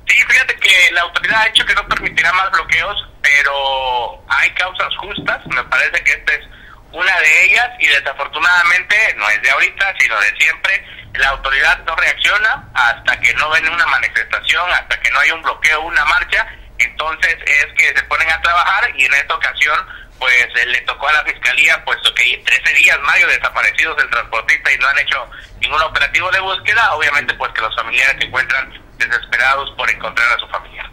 Sí, 0.06 0.16
fíjate 0.30 0.56
que 0.58 0.94
la 0.94 1.02
autoridad 1.02 1.42
ha 1.42 1.46
dicho 1.46 1.66
que 1.66 1.74
no 1.74 1.88
permitirá 1.88 2.32
más 2.34 2.52
bloqueos, 2.52 3.10
pero 3.24 4.22
hay 4.28 4.52
causas 4.52 4.96
justas, 4.98 5.46
me 5.48 5.64
parece 5.64 6.04
que 6.04 6.12
esta 6.12 6.34
es 6.34 6.46
una 6.92 7.20
de 7.20 7.46
ellas 7.46 7.70
y 7.80 7.88
desafortunadamente 7.88 8.96
no 9.18 9.28
es 9.30 9.42
de 9.42 9.50
ahorita, 9.50 9.96
sino 10.00 10.20
de 10.20 10.36
siempre. 10.38 10.86
La 11.14 11.30
autoridad 11.30 11.80
no 11.86 11.96
reacciona 11.96 12.70
hasta 12.76 13.20
que 13.20 13.34
no 13.34 13.50
ven 13.50 13.68
una 13.68 13.86
manifestación, 13.88 14.72
hasta 14.72 15.00
que 15.00 15.10
no 15.10 15.20
hay 15.20 15.32
un 15.32 15.42
bloqueo, 15.42 15.82
una 15.82 16.06
marcha, 16.06 16.48
entonces 16.80 17.38
es 17.46 17.74
que 17.78 17.98
se 17.98 18.04
ponen 18.06 18.30
a 18.30 18.42
trabajar 18.42 18.92
y 18.96 19.06
en 19.06 19.14
esta 19.14 19.36
ocasión 19.36 19.78
pues 20.20 20.34
eh, 20.34 20.66
le 20.66 20.82
tocó 20.82 21.08
a 21.08 21.14
la 21.14 21.24
fiscalía, 21.24 21.84
puesto 21.86 22.14
que 22.16 22.42
13 22.44 22.74
días, 22.74 23.00
mayo, 23.02 23.28
desaparecidos 23.28 23.98
del 23.98 24.10
transportista 24.10 24.74
y 24.74 24.78
no 24.78 24.88
han 24.88 25.00
hecho 25.00 25.30
ningún 25.62 25.82
operativo 25.82 26.32
de 26.32 26.40
búsqueda, 26.40 26.96
obviamente 26.96 27.34
pues 27.36 27.52
que 27.54 27.62
los 27.62 27.76
familiares 27.76 28.16
se 28.20 28.28
encuentran 28.28 28.74
desesperados 28.98 29.72
por 29.78 29.90
encontrar 29.90 30.32
a 30.32 30.40
su 30.40 30.48
familiar. 30.48 30.90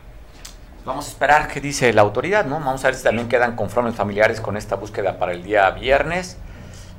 Vamos 0.84 1.06
a 1.06 1.10
esperar 1.10 1.48
qué 1.48 1.60
dice 1.60 1.92
la 1.94 2.02
autoridad, 2.02 2.44
¿no? 2.44 2.60
Vamos 2.60 2.84
a 2.84 2.88
ver 2.88 2.94
si 2.94 3.02
también 3.02 3.28
quedan 3.28 3.56
conformes 3.56 3.94
familiares 3.94 4.40
con 4.40 4.58
esta 4.58 4.76
búsqueda 4.76 5.18
para 5.18 5.32
el 5.32 5.42
día 5.42 5.70
viernes, 5.70 6.38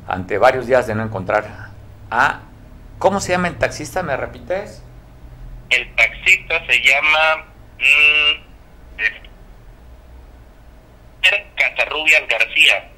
ante 0.07 0.39
varios 0.39 0.65
días 0.65 0.87
de 0.87 0.95
no 0.95 1.03
encontrar 1.03 1.69
a... 2.09 2.41
¿Cómo 2.97 3.19
se 3.19 3.33
llama 3.33 3.49
el 3.49 3.57
taxista? 3.57 4.01
¿Me 4.01 4.17
repites? 4.17 4.81
El 5.69 5.95
taxista 5.95 6.65
se 6.65 6.81
llama... 6.81 7.45
Mmm, 7.77 8.44
Catarrubias 11.55 12.23
García. 12.27 12.91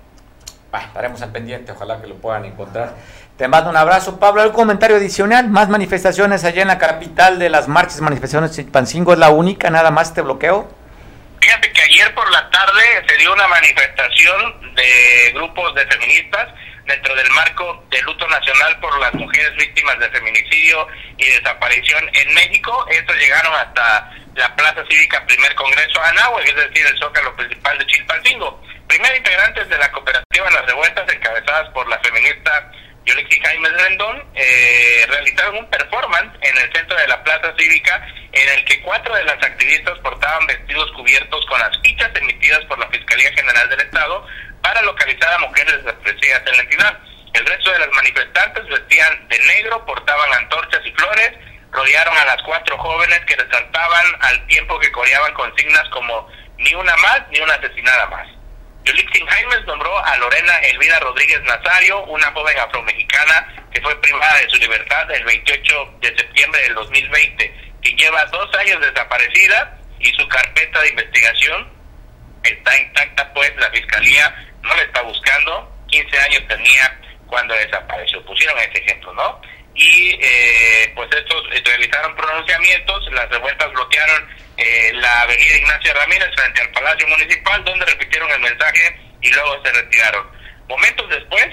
estaremos 0.73 1.21
al 1.21 1.31
pendiente, 1.31 1.71
ojalá 1.71 2.01
que 2.01 2.07
lo 2.07 2.15
puedan 2.15 2.45
encontrar. 2.45 2.93
Te 3.37 3.47
mando 3.47 3.69
un 3.69 3.77
abrazo, 3.77 4.19
Pablo. 4.19 4.41
¿Algún 4.41 4.55
comentario 4.55 4.97
adicional? 4.97 5.47
¿Más 5.49 5.69
manifestaciones 5.69 6.43
allá 6.43 6.63
en 6.63 6.67
la 6.67 6.77
capital 6.77 7.39
de 7.39 7.49
las 7.49 7.67
marchas, 7.67 8.01
manifestaciones 8.01 8.59
Pancingo 8.71 9.13
¿Es 9.13 9.19
la 9.19 9.29
única, 9.29 9.69
nada 9.69 9.91
más 9.91 10.09
este 10.09 10.21
bloqueo? 10.21 10.67
Fíjate 11.39 11.71
que 11.71 11.81
ayer 11.81 12.13
por 12.15 12.29
la 12.31 12.49
tarde 12.49 12.81
se 13.07 13.15
dio 13.17 13.31
una 13.33 13.47
manifestación 13.47 14.75
de 14.75 15.31
grupos 15.33 15.75
de 15.75 15.85
feministas 15.85 16.49
dentro 16.87 17.13
del 17.15 17.29
marco 17.31 17.83
del 17.89 18.03
luto 18.05 18.27
nacional 18.27 18.79
por 18.79 18.97
las 18.99 19.13
mujeres 19.13 19.55
víctimas 19.57 19.99
de 19.99 20.09
feminicidio 20.09 20.87
y 21.17 21.25
desaparición 21.25 22.09
en 22.13 22.33
México. 22.33 22.85
Estos 22.89 23.15
llegaron 23.17 23.53
hasta 23.53 24.11
la 24.35 24.55
Plaza 24.55 24.83
Cívica 24.89 25.25
Primer 25.25 25.53
Congreso 25.55 26.01
Anáhuac, 26.01 26.47
es 26.47 26.55
decir, 26.55 26.85
el 26.85 26.97
zócalo 26.97 27.35
principal 27.35 27.77
de 27.77 27.85
Chilpancingo. 27.87 28.61
Primer 28.87 29.15
integrantes 29.17 29.67
de 29.67 29.77
la 29.77 29.91
cooperativa 29.91 30.49
Las 30.51 30.65
Revueltas, 30.65 31.13
encabezadas 31.13 31.69
por 31.69 31.87
la 31.89 31.99
feminista 31.99 32.71
Yolixi 33.05 33.39
Jaime 33.39 33.69
Rendón, 33.69 34.23
eh, 34.35 35.05
realizaron 35.09 35.57
un 35.57 35.69
performance 35.69 36.37
en 36.41 36.57
el 36.57 36.71
centro 36.71 36.97
de 36.97 37.07
la 37.07 37.21
Plaza 37.23 37.53
Cívica 37.57 38.05
en 38.31 38.49
el 38.49 38.65
que 38.65 38.81
cuatro 38.81 39.13
de 39.15 39.23
las 39.23 39.41
activistas 39.43 39.97
portaban 39.99 40.45
vestidos 40.45 40.91
cubiertos 40.91 41.45
con 41.47 41.59
las 41.59 41.71
fichas 41.81 42.11
emitidas 42.15 42.63
por 42.65 42.77
la 42.79 42.87
Fiscalía 42.89 43.31
General 43.33 43.69
del 43.69 43.81
Estado 43.81 44.25
para 44.61 44.81
localizar 44.81 45.33
a 45.33 45.39
mujeres 45.39 45.83
desaparecidas 45.83 46.43
en 46.45 46.57
la 46.57 46.63
entidad. 46.63 46.99
El 47.33 47.45
resto 47.45 47.71
de 47.71 47.79
las 47.79 47.91
manifestantes 47.91 48.67
vestían 48.67 49.27
de 49.27 49.39
negro, 49.39 49.85
portaban 49.85 50.33
antorchas 50.33 50.81
y 50.85 50.91
flores, 50.91 51.31
rodearon 51.71 52.17
a 52.17 52.25
las 52.25 52.41
cuatro 52.43 52.77
jóvenes 52.77 53.19
que 53.25 53.35
resaltaban 53.35 54.05
al 54.21 54.47
tiempo 54.47 54.79
que 54.79 54.91
coreaban 54.91 55.33
consignas 55.33 55.87
como 55.89 56.27
ni 56.57 56.73
una 56.73 56.95
más 56.97 57.21
ni 57.29 57.39
una 57.39 57.53
asesinada 57.53 58.07
más. 58.07 58.27
Yulixin 58.85 59.27
Jaimes 59.27 59.65
nombró 59.65 59.97
a 60.05 60.17
Lorena 60.17 60.57
Elvira 60.59 60.99
Rodríguez 60.99 61.41
Nazario, 61.43 62.03
una 62.05 62.31
joven 62.31 62.57
afromexicana 62.57 63.67
que 63.71 63.81
fue 63.81 63.99
privada 64.01 64.39
de 64.39 64.49
su 64.49 64.57
libertad 64.57 65.11
el 65.11 65.25
28 65.25 65.97
de 65.99 66.07
septiembre 66.15 66.61
del 66.61 66.73
2020, 66.73 67.71
quien 67.81 67.97
lleva 67.97 68.25
dos 68.27 68.55
años 68.55 68.79
desaparecida 68.79 69.77
y 69.99 70.11
su 70.13 70.27
carpeta 70.29 70.81
de 70.81 70.89
investigación 70.89 71.69
está 72.43 72.79
intacta, 72.79 73.33
pues 73.33 73.53
la 73.57 73.69
fiscalía 73.71 74.46
no 74.67 74.75
le 74.75 74.83
está 74.83 75.01
buscando, 75.01 75.71
15 75.87 76.19
años 76.19 76.47
tenía 76.47 76.99
cuando 77.27 77.53
desapareció. 77.55 78.23
Pusieron 78.25 78.57
ese 78.59 78.83
ejemplo, 78.83 79.13
¿no? 79.13 79.41
y 79.77 80.17
eh, 80.19 80.91
pues 80.95 81.07
estos 81.15 81.43
eh, 81.53 81.61
realizaron 81.63 82.15
pronunciamientos, 82.15 83.11
las 83.11 83.29
revueltas 83.29 83.71
bloquearon 83.71 84.27
eh, 84.57 84.91
la 84.95 85.21
avenida 85.21 85.55
Ignacio 85.55 85.93
Ramírez 85.93 86.29
frente 86.35 86.61
al 86.61 86.69
Palacio 86.71 87.07
Municipal, 87.07 87.63
donde 87.63 87.85
repitieron 87.85 88.29
el 88.31 88.39
mensaje 88.39 88.99
y 89.21 89.29
luego 89.29 89.63
se 89.63 89.71
retiraron. 89.71 90.27
Momentos 90.67 91.07
después, 91.09 91.47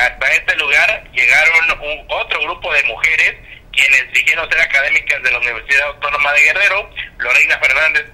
hasta 0.00 0.32
este 0.32 0.56
lugar 0.56 1.04
llegaron 1.12 1.80
un, 1.80 2.06
otro 2.08 2.40
grupo 2.40 2.72
de 2.72 2.82
mujeres 2.84 3.34
quienes 3.70 4.10
dijeron 4.12 4.50
ser 4.50 4.60
académicas 4.60 5.22
de 5.22 5.30
la 5.30 5.38
Universidad 5.38 5.88
Autónoma 5.88 6.32
de 6.32 6.40
Guerrero, 6.40 6.90
Lorena 7.18 7.58
Fernández 7.60 8.06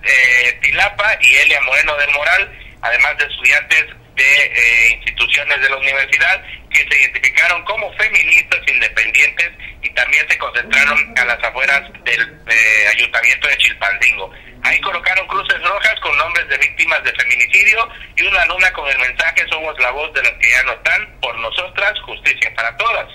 Tilapa 0.60 1.16
y 1.22 1.36
Elia 1.36 1.60
Moreno 1.62 1.96
del 1.96 2.10
Moral, 2.10 2.58
además 2.82 3.16
de 3.16 3.24
estudiantes 3.24 3.86
de 4.14 4.92
instituciones 4.94 5.60
de 5.60 5.68
la 5.68 5.76
universidad 5.76 6.42
que 6.70 6.86
se 6.88 7.00
identificaron 7.00 7.64
como 7.64 7.92
feministas 7.94 8.60
independientes 8.66 9.50
y 9.82 9.90
también 9.90 10.26
se 10.28 10.38
concentraron 10.38 11.14
a 11.18 11.24
las 11.24 11.42
afueras 11.42 11.82
del 12.04 12.42
eh, 12.48 12.88
ayuntamiento 12.94 13.48
de 13.48 13.56
Chilpancingo. 13.58 14.30
Ahí 14.64 14.80
colocaron 14.80 15.26
cruces 15.26 15.62
rojas 15.62 16.00
con 16.00 16.16
nombres 16.16 16.48
de 16.48 16.58
víctimas 16.58 17.02
de 17.04 17.12
feminicidio 17.12 17.88
y 18.16 18.22
una 18.22 18.46
luna 18.46 18.72
con 18.72 18.88
el 18.88 18.98
mensaje 18.98 19.46
Somos 19.50 19.78
la 19.78 19.90
voz 19.90 20.12
de 20.14 20.22
las 20.22 20.32
que 20.32 20.50
ya 20.50 20.62
no 20.62 20.72
están, 20.72 21.20
por 21.20 21.36
nosotras, 21.38 22.00
justicia 22.00 22.52
para 22.54 22.74
todas. 22.76 23.06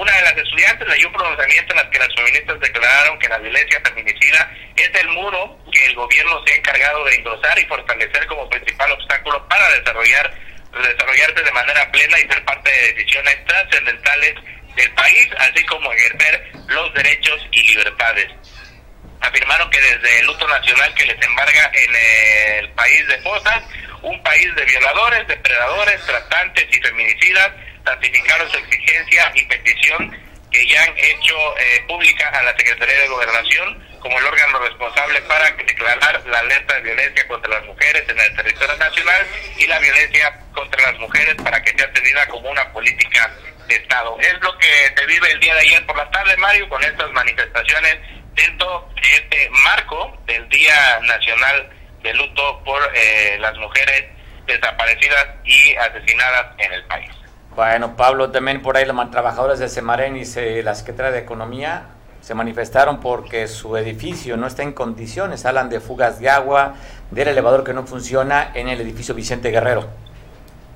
Una 0.00 0.16
de 0.16 0.22
las 0.22 0.36
estudiantes 0.38 0.88
leyó 0.88 1.08
un 1.08 1.12
pronunciamiento 1.12 1.74
en 1.74 1.80
el 1.80 1.90
que 1.90 1.98
las 1.98 2.08
feministas 2.16 2.58
declararon 2.58 3.18
que 3.18 3.28
la 3.28 3.36
violencia 3.36 3.82
feminicida 3.84 4.50
es 4.74 4.90
el 4.94 5.08
muro 5.08 5.58
que 5.70 5.84
el 5.84 5.94
gobierno 5.94 6.42
se 6.46 6.54
ha 6.54 6.56
encargado 6.56 7.04
de 7.04 7.16
engrosar 7.16 7.58
y 7.58 7.66
fortalecer 7.66 8.26
como 8.26 8.48
principal 8.48 8.90
obstáculo 8.92 9.46
para 9.46 9.68
desarrollar 9.76 10.32
desarrollarse 10.72 11.42
de 11.42 11.52
manera 11.52 11.92
plena 11.92 12.18
y 12.18 12.22
ser 12.22 12.42
parte 12.46 12.70
de 12.72 12.94
decisiones 12.94 13.44
trascendentales 13.44 14.34
del 14.74 14.90
país, 14.92 15.28
así 15.36 15.66
como 15.66 15.92
ejercer 15.92 16.50
los 16.68 16.94
derechos 16.94 17.46
y 17.52 17.68
libertades. 17.68 18.28
Afirmaron 19.20 19.68
que 19.68 19.82
desde 19.82 20.20
el 20.20 20.26
luto 20.28 20.48
nacional 20.48 20.94
que 20.94 21.04
les 21.04 21.20
embarga 21.20 21.70
en 21.74 22.64
el 22.64 22.70
país 22.70 23.06
de 23.06 23.18
Fosas, 23.18 23.62
un 24.00 24.22
país 24.22 24.54
de 24.54 24.64
violadores, 24.64 25.26
depredadores, 25.26 26.06
tratantes 26.06 26.64
y 26.74 26.80
feminicidas, 26.80 27.50
ratificaron 27.84 28.50
su 28.50 28.58
exigencia 28.58 29.32
y 29.34 29.44
petición 29.46 30.16
que 30.50 30.66
ya 30.66 30.82
han 30.82 30.98
hecho 30.98 31.58
eh, 31.58 31.84
pública 31.86 32.28
a 32.28 32.42
la 32.42 32.56
Secretaría 32.56 33.00
de 33.00 33.08
Gobernación 33.08 33.90
como 34.00 34.18
el 34.18 34.24
órgano 34.24 34.58
responsable 34.60 35.20
para 35.22 35.50
declarar 35.52 36.22
la 36.26 36.38
alerta 36.38 36.74
de 36.74 36.80
violencia 36.80 37.26
contra 37.28 37.50
las 37.50 37.64
mujeres 37.66 38.02
en 38.08 38.18
el 38.18 38.36
territorio 38.36 38.76
nacional 38.76 39.26
y 39.58 39.66
la 39.66 39.78
violencia 39.78 40.40
contra 40.52 40.90
las 40.90 40.98
mujeres 40.98 41.36
para 41.36 41.62
que 41.62 41.76
sea 41.76 41.92
tenida 41.92 42.26
como 42.26 42.50
una 42.50 42.72
política 42.72 43.30
de 43.68 43.76
Estado. 43.76 44.16
Es 44.20 44.34
lo 44.40 44.56
que 44.58 44.92
se 44.96 45.06
vive 45.06 45.30
el 45.30 45.40
día 45.40 45.54
de 45.54 45.60
ayer 45.60 45.86
por 45.86 45.96
la 45.96 46.10
tarde, 46.10 46.36
Mario, 46.38 46.68
con 46.68 46.82
estas 46.82 47.10
manifestaciones 47.12 47.98
dentro 48.34 48.88
de 48.94 49.08
este 49.14 49.50
marco 49.64 50.18
del 50.26 50.48
Día 50.48 50.98
Nacional 51.02 51.70
de 52.02 52.14
Luto 52.14 52.62
por 52.64 52.82
eh, 52.94 53.36
las 53.38 53.54
mujeres 53.56 54.06
desaparecidas 54.46 55.26
y 55.44 55.74
asesinadas 55.76 56.46
en 56.58 56.72
el 56.72 56.84
país. 56.84 57.10
Bueno, 57.54 57.96
Pablo, 57.96 58.30
también 58.30 58.62
por 58.62 58.76
ahí 58.76 58.84
los 58.84 59.10
trabajadores 59.10 59.58
de 59.58 59.68
Semarén 59.68 60.16
y 60.16 60.62
la 60.62 60.74
Secretaría 60.74 61.10
de 61.10 61.18
Economía 61.18 61.86
se 62.20 62.34
manifestaron 62.34 63.00
porque 63.00 63.48
su 63.48 63.76
edificio 63.76 64.36
no 64.36 64.46
está 64.46 64.62
en 64.62 64.72
condiciones. 64.72 65.44
Hablan 65.44 65.68
de 65.68 65.80
fugas 65.80 66.20
de 66.20 66.30
agua, 66.30 66.76
del 67.10 67.28
elevador 67.28 67.64
que 67.64 67.72
no 67.72 67.86
funciona 67.86 68.52
en 68.54 68.68
el 68.68 68.80
edificio 68.80 69.14
Vicente 69.14 69.50
Guerrero. 69.50 69.90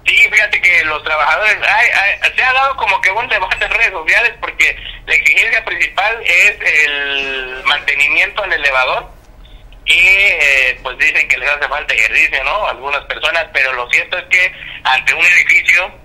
Sí, 0.06 0.16
fíjate 0.16 0.60
que 0.60 0.84
los 0.84 1.02
trabajadores, 1.02 1.56
se 2.34 2.42
ha 2.42 2.52
dado 2.52 2.76
como 2.76 3.00
que 3.00 3.10
un 3.10 3.28
debate 3.28 3.64
en 3.64 3.70
redes 3.70 3.92
sociales 3.92 4.32
porque 4.40 4.76
la 5.06 5.14
exigencia 5.14 5.64
principal 5.64 6.18
es 6.22 6.56
el 6.60 7.62
mantenimiento 7.64 8.42
del 8.42 8.52
elevador 8.54 9.10
y 9.86 9.98
eh, 9.98 10.80
pues 10.82 10.98
dicen 10.98 11.28
que 11.28 11.38
les 11.38 11.48
hace 11.48 11.68
falta 11.68 11.94
ejercicio, 11.94 12.42
¿no? 12.44 12.66
Algunas 12.66 13.04
personas, 13.04 13.46
pero 13.52 13.72
lo 13.74 13.88
cierto 13.90 14.18
es 14.18 14.24
que 14.24 14.52
ante 14.82 15.14
un 15.14 15.24
edificio 15.24 16.03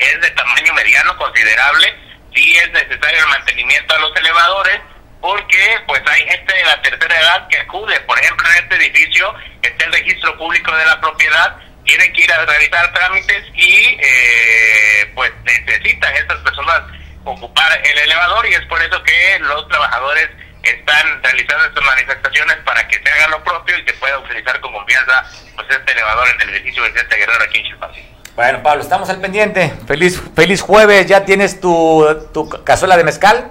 es 0.00 0.20
de 0.20 0.30
tamaño 0.30 0.74
mediano 0.74 1.16
considerable, 1.16 1.94
sí 2.34 2.56
es 2.56 2.70
necesario 2.72 3.20
el 3.20 3.28
mantenimiento 3.28 3.94
a 3.94 3.98
los 3.98 4.16
elevadores 4.16 4.80
porque 5.20 5.78
pues 5.86 6.00
hay 6.06 6.26
gente 6.26 6.54
de 6.54 6.64
la 6.64 6.80
tercera 6.82 7.20
edad 7.20 7.48
que 7.48 7.58
acude, 7.58 8.00
por 8.00 8.18
ejemplo 8.18 8.48
en 8.48 8.64
este 8.64 8.76
edificio 8.76 9.34
está 9.62 9.84
el 9.84 9.92
registro 9.92 10.36
público 10.38 10.74
de 10.74 10.86
la 10.86 11.00
propiedad, 11.00 11.56
tienen 11.84 12.12
que 12.12 12.22
ir 12.22 12.32
a 12.32 12.44
realizar 12.46 12.92
trámites 12.92 13.44
y 13.54 13.98
eh, 14.00 15.12
pues 15.14 15.30
necesitan 15.44 16.14
estas 16.16 16.38
personas 16.38 16.82
ocupar 17.24 17.80
el 17.84 17.98
elevador 17.98 18.46
y 18.46 18.54
es 18.54 18.64
por 18.66 18.80
eso 18.82 19.02
que 19.02 19.38
los 19.40 19.68
trabajadores 19.68 20.30
están 20.62 21.22
realizando 21.22 21.64
estas 21.66 21.84
manifestaciones 21.84 22.56
para 22.64 22.86
que 22.88 22.98
se 23.02 23.12
haga 23.12 23.28
lo 23.28 23.44
propio 23.44 23.78
y 23.78 23.84
se 23.84 23.92
pueda 23.94 24.18
utilizar 24.18 24.60
con 24.60 24.72
confianza 24.72 25.24
pues 25.54 25.68
este 25.70 25.92
elevador 25.92 26.28
en 26.28 26.40
el 26.42 26.50
edificio 26.50 26.82
Vicente 26.82 27.16
Guerrero 27.16 27.44
aquí 27.44 27.58
en 27.58 27.64
Chilpancingo. 27.64 28.19
Bueno, 28.36 28.62
Pablo, 28.62 28.82
estamos 28.82 29.08
al 29.10 29.20
pendiente. 29.20 29.72
Feliz 29.86 30.20
feliz 30.34 30.62
jueves. 30.62 31.06
¿Ya 31.06 31.24
tienes 31.24 31.60
tu, 31.60 32.06
tu 32.32 32.48
cazuela 32.64 32.96
de 32.96 33.04
mezcal? 33.04 33.50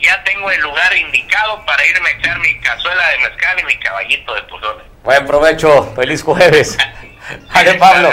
Ya 0.00 0.22
tengo 0.24 0.50
el 0.50 0.60
lugar 0.60 0.96
indicado 0.96 1.64
para 1.66 1.84
irme 1.86 2.08
a 2.08 2.12
echar 2.12 2.38
mi 2.38 2.58
cazuela 2.60 3.02
de 3.10 3.28
mezcal 3.28 3.60
y 3.60 3.64
mi 3.64 3.78
caballito 3.78 4.34
de 4.34 4.42
pozole. 4.42 4.84
Buen 5.02 5.26
provecho. 5.26 5.92
Feliz 5.94 6.22
jueves. 6.22 6.78
Adiós, 7.50 7.76
Pablo. 7.76 8.10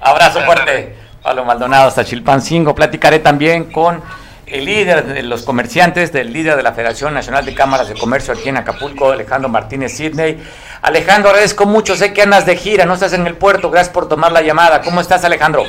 Abrazo 0.00 0.42
fuerte. 0.42 0.96
Pablo 1.22 1.44
Maldonado 1.44 1.88
hasta 1.88 2.04
Chilpancingo. 2.04 2.74
Platicaré 2.74 3.18
también 3.18 3.70
con 3.70 4.02
el 4.52 4.64
líder 4.64 5.04
de 5.06 5.22
los 5.22 5.42
comerciantes, 5.42 6.12
del 6.12 6.32
líder 6.32 6.56
de 6.56 6.62
la 6.62 6.72
Federación 6.72 7.14
Nacional 7.14 7.44
de 7.44 7.54
Cámaras 7.54 7.88
de 7.88 7.94
Comercio 7.94 8.32
aquí 8.34 8.48
en 8.48 8.56
Acapulco, 8.56 9.10
Alejandro 9.10 9.48
Martínez 9.48 9.96
Sidney. 9.96 10.42
Alejandro, 10.82 11.30
agradezco 11.30 11.66
mucho, 11.66 11.96
sé 11.96 12.12
que 12.12 12.22
andas 12.22 12.46
de 12.46 12.56
gira, 12.56 12.84
no 12.84 12.94
estás 12.94 13.12
en 13.12 13.26
el 13.26 13.36
puerto, 13.36 13.70
gracias 13.70 13.92
por 13.92 14.08
tomar 14.08 14.32
la 14.32 14.42
llamada. 14.42 14.80
¿Cómo 14.82 15.00
estás, 15.00 15.24
Alejandro? 15.24 15.64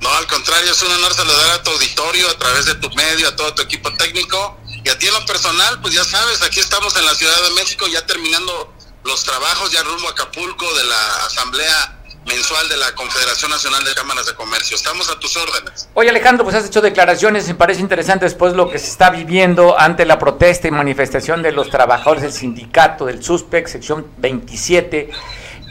No, 0.00 0.08
al 0.16 0.26
contrario, 0.26 0.72
es 0.72 0.82
un 0.82 0.92
honor 0.92 1.12
saludar 1.12 1.50
a 1.50 1.62
tu 1.62 1.70
auditorio 1.70 2.28
a 2.30 2.38
través 2.38 2.64
de 2.66 2.74
tu 2.76 2.88
medio, 2.90 3.28
a 3.28 3.36
todo 3.36 3.54
tu 3.54 3.62
equipo 3.62 3.92
técnico 3.94 4.58
y 4.82 4.88
a 4.88 4.98
ti 4.98 5.06
en 5.06 5.12
lo 5.14 5.26
personal, 5.26 5.80
pues 5.82 5.94
ya 5.94 6.04
sabes, 6.04 6.42
aquí 6.42 6.58
estamos 6.58 6.96
en 6.96 7.04
la 7.04 7.14
Ciudad 7.14 7.42
de 7.42 7.50
México 7.50 7.86
ya 7.86 8.04
terminando 8.06 8.72
los 9.04 9.24
trabajos 9.24 9.70
ya 9.70 9.82
rumbo 9.82 10.08
a 10.08 10.12
Acapulco 10.12 10.74
de 10.74 10.84
la 10.84 11.26
Asamblea 11.26 11.99
mensual 12.30 12.68
de 12.68 12.76
la 12.76 12.92
Confederación 12.94 13.50
Nacional 13.50 13.82
de 13.84 13.92
Cámaras 13.92 14.24
de 14.26 14.34
Comercio. 14.34 14.76
Estamos 14.76 15.10
a 15.10 15.18
tus 15.18 15.36
órdenes. 15.36 15.88
Oye 15.94 16.10
Alejandro, 16.10 16.44
pues 16.44 16.54
has 16.54 16.64
hecho 16.64 16.80
declaraciones, 16.80 17.48
me 17.48 17.56
parece 17.56 17.80
interesante 17.80 18.24
después 18.24 18.54
lo 18.54 18.70
que 18.70 18.78
se 18.78 18.86
está 18.86 19.10
viviendo 19.10 19.78
ante 19.78 20.06
la 20.06 20.16
protesta 20.16 20.68
y 20.68 20.70
manifestación 20.70 21.42
de 21.42 21.50
los 21.50 21.70
trabajadores 21.70 22.22
del 22.22 22.32
sindicato 22.32 23.06
del 23.06 23.24
SUSPEC, 23.24 23.66
sección 23.66 24.06
27, 24.18 25.10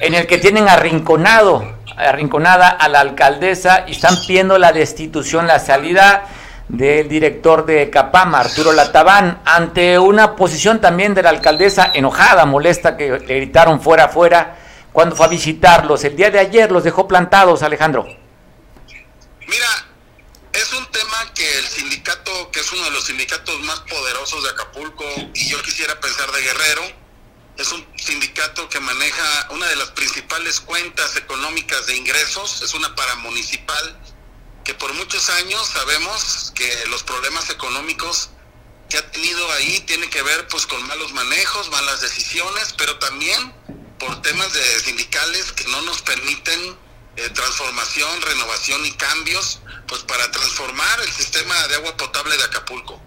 en 0.02 0.14
el 0.14 0.28
que 0.28 0.38
tienen 0.38 0.68
arrinconado, 0.68 1.64
arrinconada 1.96 2.68
a 2.68 2.90
la 2.90 3.00
alcaldesa 3.00 3.86
y 3.88 3.92
están 3.92 4.18
pidiendo 4.28 4.58
la 4.58 4.74
destitución, 4.74 5.48
la 5.48 5.60
salida 5.60 6.28
del 6.68 7.08
director 7.08 7.66
de 7.66 7.90
Capama, 7.90 8.42
Arturo 8.42 8.74
Latabán, 8.74 9.40
ante 9.46 9.98
una 9.98 10.36
posición 10.36 10.82
también 10.82 11.14
de 11.14 11.24
la 11.24 11.30
alcaldesa 11.30 11.92
enojada, 11.94 12.46
molesta, 12.46 12.98
que 12.98 13.12
le 13.12 13.36
gritaron 13.36 13.82
fuera, 13.82 14.10
fuera 14.10 14.59
cuando 14.92 15.16
fue 15.16 15.26
a 15.26 15.30
visitarlos. 15.30 16.04
El 16.04 16.16
día 16.16 16.30
de 16.32 16.40
ayer 16.40 16.72
los 16.72 16.84
dejó 16.84 17.08
plantados, 17.08 17.64
Alejandro. 17.64 18.08
Mira, 19.48 19.88
es 20.54 20.74
un 20.74 20.86
tema 20.92 21.34
que 21.34 21.60
el 21.60 21.68
sindicato, 21.68 22.52
que 22.52 22.60
es 22.60 22.72
uno 22.72 22.84
de 22.84 22.92
los 22.92 23.06
sindicatos 23.06 23.60
más 23.62 23.80
poderosos 23.82 24.44
de 24.44 24.50
Acapulco, 24.50 25.06
y 25.34 25.50
yo 25.50 25.62
quisiera 25.62 26.00
pensar 26.00 26.32
de 26.32 26.42
Guerrero, 26.42 26.82
es 27.58 27.72
un 27.72 27.86
sindicato 27.98 28.70
que 28.70 28.80
maneja 28.80 29.48
una 29.52 29.68
de 29.68 29.76
las 29.76 29.90
principales 29.92 30.62
cuentas 30.62 31.16
económicas 31.18 31.86
de 31.88 31.98
ingresos, 31.98 32.62
es 32.62 32.74
una 32.74 32.96
paramunicipal, 32.96 34.00
que 34.64 34.74
por 34.74 34.94
muchos 34.94 35.30
años 35.30 35.68
sabemos 35.68 36.54
que 36.56 36.72
los 36.88 37.04
problemas 37.04 37.50
económicos 37.50 38.30
que 38.90 38.98
ha 38.98 39.12
tenido 39.12 39.52
ahí 39.52 39.80
tienen 39.82 40.10
que 40.10 40.22
ver 40.22 40.48
pues 40.48 40.66
con 40.66 40.86
malos 40.88 41.14
manejos, 41.14 41.70
malas 41.70 42.02
decisiones, 42.02 42.74
pero 42.78 42.98
también 42.98 43.54
por 44.00 44.22
temas 44.22 44.52
de 44.54 44.80
sindicales 44.80 45.52
que 45.52 45.66
no 45.66 45.82
nos 45.84 46.02
permiten 46.02 46.78
eh, 47.16 47.30
transformación, 47.32 48.22
renovación 48.22 48.86
y 48.86 48.92
cambios, 48.94 49.60
pues 49.88 50.02
para 50.04 50.32
transformar 50.32 51.02
el 51.02 51.12
sistema 51.12 51.68
de 51.68 51.76
agua 51.76 51.98
potable 51.98 52.38
de 52.38 52.44
Acapulco. 52.46 53.02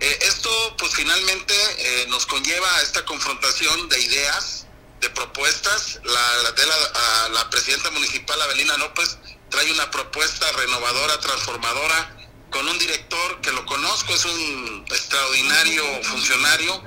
Eh, 0.00 0.18
esto 0.22 0.50
pues 0.78 0.94
finalmente 0.94 1.54
eh, 1.78 2.06
nos 2.08 2.26
conlleva 2.26 2.68
a 2.76 2.82
esta 2.82 3.04
confrontación 3.04 3.88
de 3.88 4.00
ideas, 4.00 4.66
de 5.00 5.10
propuestas. 5.10 6.00
La, 6.02 6.52
de 6.52 6.66
la, 6.66 7.28
la 7.30 7.50
presidenta 7.50 7.90
municipal 7.90 8.40
Abelina 8.42 8.76
López 8.78 9.16
trae 9.48 9.70
una 9.70 9.90
propuesta 9.90 10.50
renovadora, 10.52 11.20
transformadora, 11.20 12.16
con 12.50 12.66
un 12.68 12.78
director 12.78 13.40
que 13.42 13.52
lo 13.52 13.64
conozco, 13.66 14.14
es 14.14 14.24
un 14.24 14.84
extraordinario 14.88 15.84
funcionario 16.04 16.82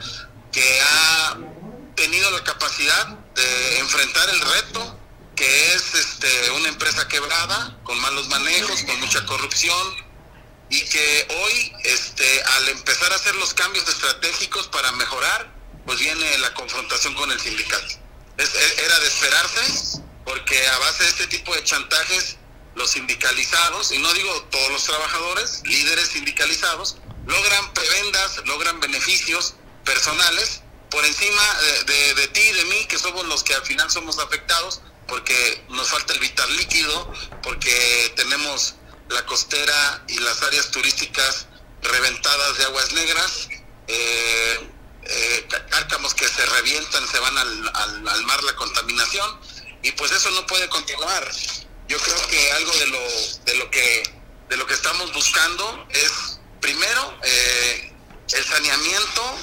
que 0.51 0.81
ha 0.81 1.37
tenido 1.95 2.31
la 2.31 2.43
capacidad 2.43 3.18
de 3.39 3.79
enfrentar 3.79 4.29
el 4.29 4.41
reto 4.41 4.99
que 5.39 5.73
es 5.73 5.95
este, 5.95 6.51
una 6.51 6.67
empresa 6.67 7.07
quebrada, 7.07 7.79
con 7.83 7.97
malos 8.01 8.27
manejos, 8.27 8.83
con 8.83 8.99
mucha 8.99 9.25
corrupción, 9.25 9.95
y 10.69 10.81
que 10.81 11.27
hoy, 11.29 11.73
este, 11.85 12.43
al 12.43 12.69
empezar 12.69 13.09
a 13.13 13.15
hacer 13.15 13.33
los 13.35 13.53
cambios 13.53 13.87
estratégicos 13.87 14.67
para 14.67 14.91
mejorar, 14.91 15.49
pues 15.85 15.97
viene 15.99 16.37
la 16.39 16.53
confrontación 16.53 17.13
con 17.15 17.31
el 17.31 17.39
sindicato. 17.39 17.87
E, 18.37 18.83
era 18.85 18.99
de 18.99 19.07
esperarse, 19.07 20.01
porque 20.25 20.67
a 20.67 20.77
base 20.79 21.03
de 21.03 21.09
este 21.09 21.27
tipo 21.27 21.55
de 21.55 21.63
chantajes, 21.63 22.35
los 22.75 22.91
sindicalizados, 22.91 23.93
y 23.93 23.99
no 23.99 24.13
digo 24.13 24.43
todos 24.51 24.71
los 24.71 24.83
trabajadores, 24.83 25.61
líderes 25.63 26.09
sindicalizados, 26.09 26.97
logran 27.25 27.73
prebendas, 27.73 28.41
logran 28.45 28.81
beneficios 28.81 29.55
personales 29.85 30.63
por 30.89 31.05
encima 31.05 31.41
de, 31.85 32.13
de, 32.15 32.27
ti 32.29 32.41
y 32.41 32.51
de 32.51 32.65
mí, 32.65 32.85
que 32.85 32.97
somos 32.97 33.25
los 33.25 33.43
que 33.43 33.53
al 33.53 33.63
final 33.63 33.89
somos 33.89 34.17
afectados, 34.19 34.81
porque 35.07 35.63
nos 35.69 35.89
falta 35.89 36.13
el 36.13 36.19
vital 36.19 36.55
líquido, 36.57 37.13
porque 37.43 38.13
tenemos 38.15 38.75
la 39.09 39.25
costera 39.25 40.03
y 40.07 40.19
las 40.19 40.41
áreas 40.43 40.71
turísticas 40.71 41.47
reventadas 41.81 42.57
de 42.57 42.63
aguas 42.65 42.93
negras, 42.93 43.49
eh, 43.87 44.69
eh, 45.03 45.47
cárcamos 45.69 46.13
que 46.13 46.27
se 46.27 46.45
revientan, 46.45 47.07
se 47.07 47.19
van 47.19 47.37
al, 47.37 47.71
al, 47.75 48.23
mar 48.25 48.43
la 48.43 48.55
contaminación, 48.55 49.39
y 49.81 49.91
pues 49.93 50.11
eso 50.11 50.29
no 50.31 50.45
puede 50.45 50.67
continuar. 50.69 51.29
Yo 51.87 51.97
creo 51.97 52.27
que 52.27 52.51
algo 52.51 52.71
de 52.73 52.87
lo, 52.87 52.99
de 53.45 53.55
lo 53.55 53.71
que 53.71 54.19
de 54.49 54.57
lo 54.57 54.65
que 54.65 54.73
estamos 54.73 55.13
buscando 55.13 55.87
es 55.91 56.39
primero 56.59 57.17
eh, 57.23 57.93
el 58.33 58.45
saneamiento 58.45 59.37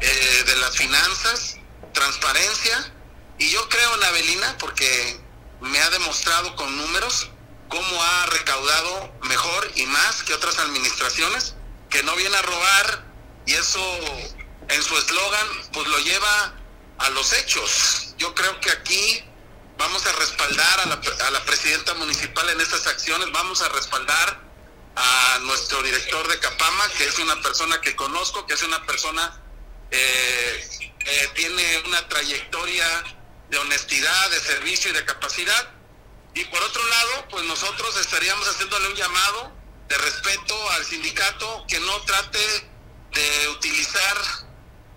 eh, 0.00 0.42
de 0.46 0.56
las 0.56 0.76
finanzas, 0.76 1.56
transparencia, 1.92 2.92
y 3.38 3.50
yo 3.50 3.68
creo 3.68 3.94
en 3.96 4.04
Avelina 4.04 4.56
porque 4.58 5.20
me 5.60 5.78
ha 5.80 5.90
demostrado 5.90 6.54
con 6.56 6.76
números 6.76 7.30
cómo 7.68 8.02
ha 8.02 8.26
recaudado 8.26 9.12
mejor 9.22 9.70
y 9.74 9.86
más 9.86 10.22
que 10.22 10.34
otras 10.34 10.58
administraciones, 10.58 11.54
que 11.90 12.02
no 12.02 12.14
viene 12.16 12.36
a 12.36 12.42
robar 12.42 13.04
y 13.46 13.54
eso 13.54 13.80
en 14.68 14.82
su 14.82 14.96
eslogan 14.96 15.46
pues 15.72 15.86
lo 15.88 15.98
lleva 15.98 16.54
a 16.98 17.10
los 17.10 17.32
hechos. 17.32 18.14
Yo 18.18 18.34
creo 18.34 18.60
que 18.60 18.70
aquí 18.70 19.24
vamos 19.76 20.06
a 20.06 20.12
respaldar 20.12 20.80
a 20.80 20.86
la, 20.86 21.00
a 21.26 21.30
la 21.30 21.44
presidenta 21.44 21.94
municipal 21.94 22.48
en 22.50 22.60
estas 22.60 22.86
acciones, 22.86 23.30
vamos 23.32 23.60
a 23.62 23.68
respaldar 23.70 24.44
a 24.96 25.38
nuestro 25.42 25.82
director 25.82 26.28
de 26.28 26.38
Capama, 26.38 26.88
que 26.96 27.06
es 27.06 27.18
una 27.18 27.40
persona 27.42 27.80
que 27.80 27.96
conozco, 27.96 28.46
que 28.46 28.54
es 28.54 28.62
una 28.62 28.84
persona 28.86 29.43
eh, 29.96 30.68
eh, 31.06 31.30
tiene 31.34 31.82
una 31.86 32.08
trayectoria 32.08 32.86
de 33.48 33.58
honestidad, 33.58 34.30
de 34.30 34.40
servicio 34.40 34.90
y 34.90 34.94
de 34.94 35.04
capacidad. 35.04 35.70
Y 36.34 36.44
por 36.46 36.60
otro 36.62 36.84
lado, 36.84 37.28
pues 37.30 37.44
nosotros 37.44 37.96
estaríamos 38.00 38.48
haciéndole 38.48 38.88
un 38.88 38.96
llamado 38.96 39.52
de 39.88 39.96
respeto 39.98 40.70
al 40.70 40.84
sindicato, 40.84 41.64
que 41.68 41.78
no 41.78 42.00
trate 42.02 42.68
de 43.12 43.48
utilizar 43.50 44.16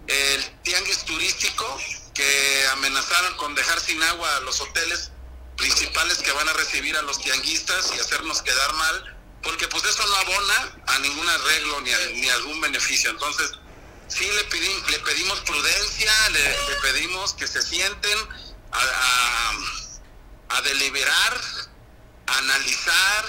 el 0.08 0.62
tianguis 0.64 1.06
turístico, 1.06 1.80
que 2.16 2.68
amenazaron 2.72 3.36
con 3.36 3.54
dejar 3.54 3.80
sin 3.80 4.02
agua 4.02 4.38
a 4.38 4.40
los 4.40 4.60
hoteles 4.62 5.12
principales 5.58 6.18
que 6.20 6.32
van 6.32 6.50
a 6.50 6.54
recibir 6.54 6.98
a 6.98 7.04
los 7.04 7.20
tianguistas 7.20 7.92
y 7.96 8.00
hacernos 8.00 8.42
quedar 8.42 8.74
mal, 8.74 9.18
porque 9.44 9.68
pues 9.68 9.84
eso 9.84 10.08
no 10.08 10.16
abona 10.16 10.84
a 10.88 11.00
ningún 11.00 11.30
arreglo 11.30 11.82
ni 11.82 11.94
a, 11.94 12.00
ni 12.14 12.30
algún 12.30 12.62
beneficio. 12.62 13.12
Entonces, 13.12 13.52
sí 14.08 14.26
le, 14.26 14.92
le 14.92 15.00
pedimos 15.00 15.40
prudencia, 15.42 16.12
le, 16.32 16.56
pedimos 16.82 17.34
que 17.34 17.48
se 17.48 17.62
sienten 17.62 18.18
a, 18.72 20.62
deliberar, 20.62 21.42
a 22.28 22.38
analizar, 22.38 23.26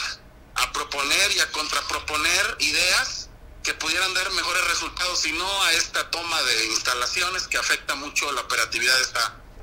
a 0.55 0.73
proponer 0.73 1.33
y 1.33 1.41
a 1.41 1.51
contraproponer 1.53 2.57
ideas 2.61 3.29
que 3.63 3.75
pudieran 3.75 4.13
dar 4.15 4.31
mejores 4.33 4.65
resultados 4.69 5.27
y 5.27 5.33
no 5.33 5.63
a 5.65 5.73
esta 5.73 6.11
toma 6.11 6.43
de 6.43 6.67
instalaciones 6.67 7.47
que 7.49 7.59
afecta 7.59 7.95
mucho 7.95 8.33
la 8.33 8.41
operatividad 8.41 8.97
de 8.97 9.03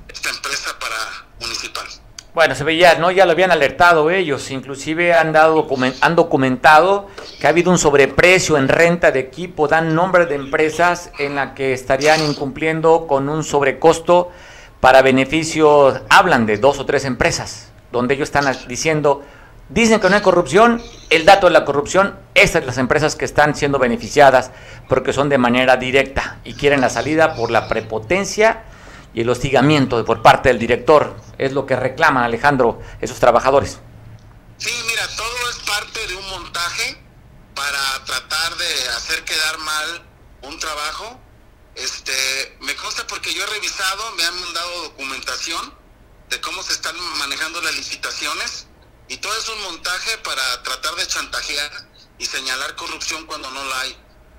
esta 0.10 0.30
empresa 0.30 0.78
para 0.80 1.28
municipal. 1.39 2.05
Bueno, 2.36 2.54
se 2.54 2.65
veía, 2.65 2.95
¿no? 2.95 3.12
Ya 3.12 3.26
lo 3.26 3.32
habían 3.32 3.52
alertado 3.52 4.12
ellos, 4.12 4.52
inclusive 4.52 5.13
han, 5.13 5.32
dado, 5.32 5.65
han 6.02 6.15
documentado 6.17 7.08
que 7.39 7.48
ha 7.48 7.52
habido 7.52 7.71
un 7.71 7.78
sobreprecio 7.78 8.58
en 8.58 8.67
renta 8.67 9.12
de 9.12 9.21
equipo, 9.21 9.69
dan 9.69 9.95
nombres 9.95 10.28
de 10.28 10.36
empresas 10.36 11.12
en 11.17 11.36
la 11.36 11.54
que 11.54 11.71
estarían 11.71 12.21
incumpliendo 12.21 13.08
con 13.08 13.30
un 13.30 13.45
sobrecosto 13.45 14.32
para 14.82 15.02
beneficios, 15.02 16.02
hablan 16.10 16.45
de 16.45 16.58
dos 16.58 16.78
o 16.78 16.86
tres 16.86 17.06
empresas, 17.06 17.71
donde 17.93 18.15
ellos 18.15 18.28
están 18.28 18.54
diciendo, 18.67 19.24
dicen 19.69 20.02
que 20.02 20.10
no 20.10 20.17
hay 20.17 20.21
corrupción, 20.21 20.82
el 21.10 21.24
dato 21.24 21.48
de 21.48 21.54
la 21.54 21.63
corrupción, 21.63 22.17
estas 22.34 22.63
son 22.63 22.67
las 22.67 22.78
empresas 22.78 23.15
que 23.15 23.24
están 23.24 23.56
siendo 23.56 23.80
beneficiadas 23.80 24.52
porque 24.89 25.13
son 25.13 25.30
de 25.30 25.38
manera 25.38 25.78
directa 25.78 26.39
y 26.43 26.56
quieren 26.56 26.82
la 26.82 26.89
salida 26.89 27.34
por 27.34 27.50
la 27.50 27.69
prepotencia 27.69 28.63
y 29.15 29.21
el 29.21 29.30
hostigamiento 29.30 30.04
por 30.04 30.21
parte 30.21 30.49
del 30.49 30.60
director. 30.60 31.15
Es 31.38 31.54
lo 31.54 31.65
que 31.65 31.75
reclaman, 31.75 32.23
Alejandro, 32.23 32.82
esos 32.99 33.17
trabajadores. 33.17 33.80
Sí, 34.58 34.71
mira, 34.88 35.08
todo 35.15 35.49
es 35.49 35.56
parte 35.60 36.06
de 36.08 36.15
un 36.15 36.30
montaje 36.30 37.01
para 37.56 38.04
tratar 38.04 38.58
de 38.58 38.89
hacer 38.89 39.23
quedar 39.23 39.58
mal 39.60 40.06
un 40.41 40.60
trabajo. 40.60 41.17
Este, 41.75 42.58
me 42.60 42.75
consta 42.75 43.08
porque 43.08 43.34
yo 43.34 43.43
he 43.43 43.47
revisado, 43.47 44.12
me 44.17 44.23
han 44.23 44.39
mandado 44.41 44.84
documentación 44.84 45.73
de 46.30 46.41
cómo 46.41 46.62
se 46.62 46.73
están 46.73 46.95
manejando 47.17 47.62
las 47.62 47.75
licitaciones 47.75 48.67
y 49.08 49.17
todo 49.17 49.34
es 49.38 49.47
un 49.49 49.62
montaje 49.62 50.17
para 50.19 50.63
tratar 50.63 50.95
de 50.95 51.08
chantajear 51.08 51.71
y 52.17 52.25
señalar 52.25 52.75
corrupción 52.75 53.25
cuando 53.25 53.49
no 53.51 53.63
la 53.63 53.80
hay. 53.82 53.97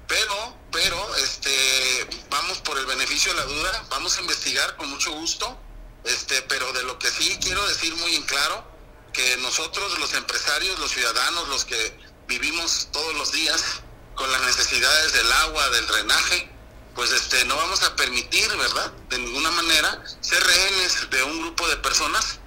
Pero, 0.09 0.57
pero, 0.71 1.17
este, 1.17 2.07
vamos 2.31 2.59
por 2.59 2.79
el 2.79 2.87
beneficio 2.87 3.33
de 3.33 3.41
la 3.41 3.47
duda, 3.47 3.87
vamos 3.91 4.17
a 4.17 4.21
investigar 4.21 4.77
con 4.77 4.89
mucho 4.89 5.13
gusto, 5.13 5.59
este, 6.05 6.43
pero 6.43 6.73
de 6.73 6.85
lo 6.85 6.99
que 6.99 7.11
sí 7.11 7.39
quiero 7.43 7.67
decir 7.67 7.95
muy 7.97 8.15
en 8.15 8.23
claro, 8.23 8.65
que 9.13 9.37
nosotros 9.39 9.99
los 9.99 10.13
empresarios, 10.15 10.79
los 10.79 10.91
ciudadanos, 10.93 11.49
los 11.49 11.65
que 11.65 11.99
vivimos 12.29 12.89
todos 12.93 13.15
los 13.15 13.33
días 13.33 13.81
con 14.15 14.31
las 14.31 14.43
necesidades 14.43 15.13
del 15.13 15.33
agua, 15.33 15.69
del 15.71 15.87
drenaje, 15.87 16.51
pues 16.95 17.11
este, 17.13 17.45
no 17.45 17.57
vamos 17.57 17.83
a 17.83 17.97
permitir, 17.97 18.49
¿verdad? 18.57 18.93
De 19.11 19.19
ninguna 19.19 19.51
manera 19.51 20.03
ser 20.21 20.43
rehenes 20.43 21.11
de 21.11 21.23
un 21.25 21.41
grupo 21.43 21.69
de 21.69 21.77
personas 21.79 22.39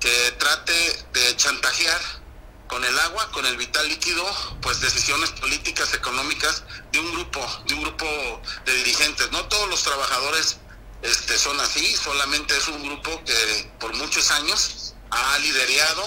que 0.00 0.32
trate 0.38 1.04
de 1.12 1.36
chantajear 1.36 2.00
con 2.68 2.84
el 2.84 2.98
agua, 2.98 3.30
con 3.32 3.46
el 3.46 3.56
vital 3.56 3.88
líquido, 3.88 4.24
pues 4.60 4.80
decisiones 4.80 5.30
políticas, 5.30 5.94
económicas 5.94 6.64
de 6.92 7.00
un 7.00 7.12
grupo, 7.12 7.62
de 7.66 7.74
un 7.74 7.82
grupo 7.82 8.06
de 8.64 8.74
dirigentes. 8.74 9.30
No 9.32 9.44
todos 9.46 9.68
los 9.68 9.82
trabajadores 9.82 10.58
este, 11.02 11.38
son 11.38 11.58
así, 11.60 11.96
solamente 11.96 12.56
es 12.56 12.68
un 12.68 12.82
grupo 12.82 13.22
que 13.24 13.70
por 13.78 13.94
muchos 13.94 14.30
años 14.32 14.94
ha 15.10 15.38
liderado, 15.38 16.04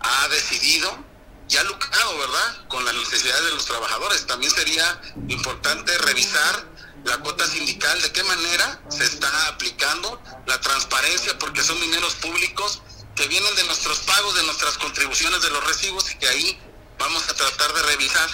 ha 0.00 0.28
decidido 0.28 1.04
y 1.48 1.56
ha 1.56 1.64
lucrado, 1.64 2.18
¿verdad?, 2.18 2.68
con 2.68 2.84
las 2.84 2.94
necesidades 2.94 3.44
de 3.44 3.50
los 3.50 3.64
trabajadores. 3.64 4.26
También 4.26 4.52
sería 4.52 5.00
importante 5.28 5.96
revisar 5.98 6.66
la 7.04 7.18
cuota 7.18 7.46
sindical, 7.46 8.00
de 8.00 8.12
qué 8.12 8.24
manera 8.24 8.80
se 8.88 9.04
está 9.04 9.48
aplicando 9.48 10.22
la 10.46 10.60
transparencia, 10.60 11.38
porque 11.38 11.62
son 11.62 11.78
dineros 11.80 12.14
públicos 12.14 12.82
que 13.14 13.28
vienen 13.28 13.54
de 13.54 13.64
nuestros 13.64 14.00
pagos, 14.00 14.34
de 14.34 14.42
nuestras 14.44 14.76
contribuciones 14.78 15.42
de 15.42 15.50
los 15.50 15.64
recibos 15.64 16.10
y 16.10 16.16
que 16.16 16.28
ahí 16.28 16.58
vamos 16.98 17.28
a 17.28 17.34
tratar 17.34 17.72
de 17.72 17.82
revisar 17.82 18.28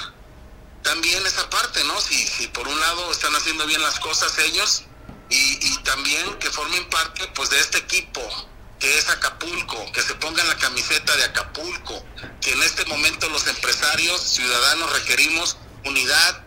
también 0.83 1.25
esa 1.27 1.49
parte, 1.51 1.85
¿no? 1.85 2.01
Si, 2.01 2.27
si 2.27 2.47
por 2.49 2.67
un 2.67 2.81
lado 2.81 3.11
están 3.13 3.35
haciendo 3.37 3.67
bien 3.67 3.83
las 3.83 4.01
cosas 4.01 4.39
ellos 4.39 4.85
y, 5.29 5.59
y 5.67 5.77
también 5.83 6.35
que 6.39 6.51
formen 6.51 6.89
parte 6.89 7.27
pues 7.35 7.51
de 7.51 7.61
este 7.61 7.79
equipo 7.79 8.21
que 8.79 8.99
es 8.99 9.09
Acapulco, 9.11 9.93
que 9.93 10.01
se 10.01 10.15
pongan 10.15 10.49
la 10.49 10.57
camiseta 10.57 11.15
de 11.15 11.25
Acapulco, 11.25 12.03
que 12.41 12.53
en 12.53 12.63
este 12.63 12.87
momento 12.87 13.29
los 13.29 13.47
empresarios, 13.47 14.23
ciudadanos 14.23 14.91
requerimos 14.95 15.59
unidad, 15.85 16.43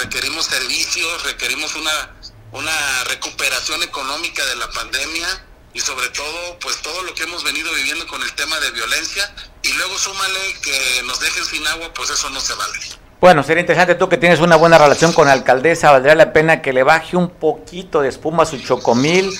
requerimos 0.00 0.46
servicios, 0.46 1.22
requerimos 1.24 1.74
una, 1.74 2.16
una 2.52 3.04
recuperación 3.04 3.82
económica 3.82 4.44
de 4.46 4.56
la 4.56 4.70
pandemia 4.70 5.46
y 5.74 5.80
sobre 5.80 6.08
todo 6.10 6.58
pues 6.60 6.80
todo 6.82 7.02
lo 7.02 7.14
que 7.14 7.24
hemos 7.24 7.44
venido 7.44 7.72
viviendo 7.74 8.06
con 8.06 8.22
el 8.22 8.32
tema 8.34 8.58
de 8.60 8.70
violencia 8.72 9.32
y 9.62 9.72
luego 9.72 9.96
súmale 9.98 10.38
que 10.62 11.02
nos 11.04 11.20
dejen 11.20 11.44
sin 11.44 11.66
agua 11.66 11.90
pues 11.94 12.10
eso 12.10 12.30
no 12.30 12.40
se 12.40 12.54
vale. 12.54 12.78
Bueno, 13.20 13.44
sería 13.44 13.60
interesante 13.60 13.94
tú 13.94 14.08
que 14.08 14.16
tienes 14.16 14.40
una 14.40 14.56
buena 14.56 14.78
relación 14.78 15.12
con 15.12 15.28
la 15.28 15.32
alcaldesa, 15.32 15.92
valdría 15.92 16.16
la 16.16 16.32
pena 16.32 16.60
que 16.60 16.72
le 16.72 16.82
baje 16.82 17.16
un 17.16 17.30
poquito 17.30 18.02
de 18.02 18.08
espuma 18.08 18.42
a 18.42 18.46
su 18.46 18.58
chocomil, 18.58 19.30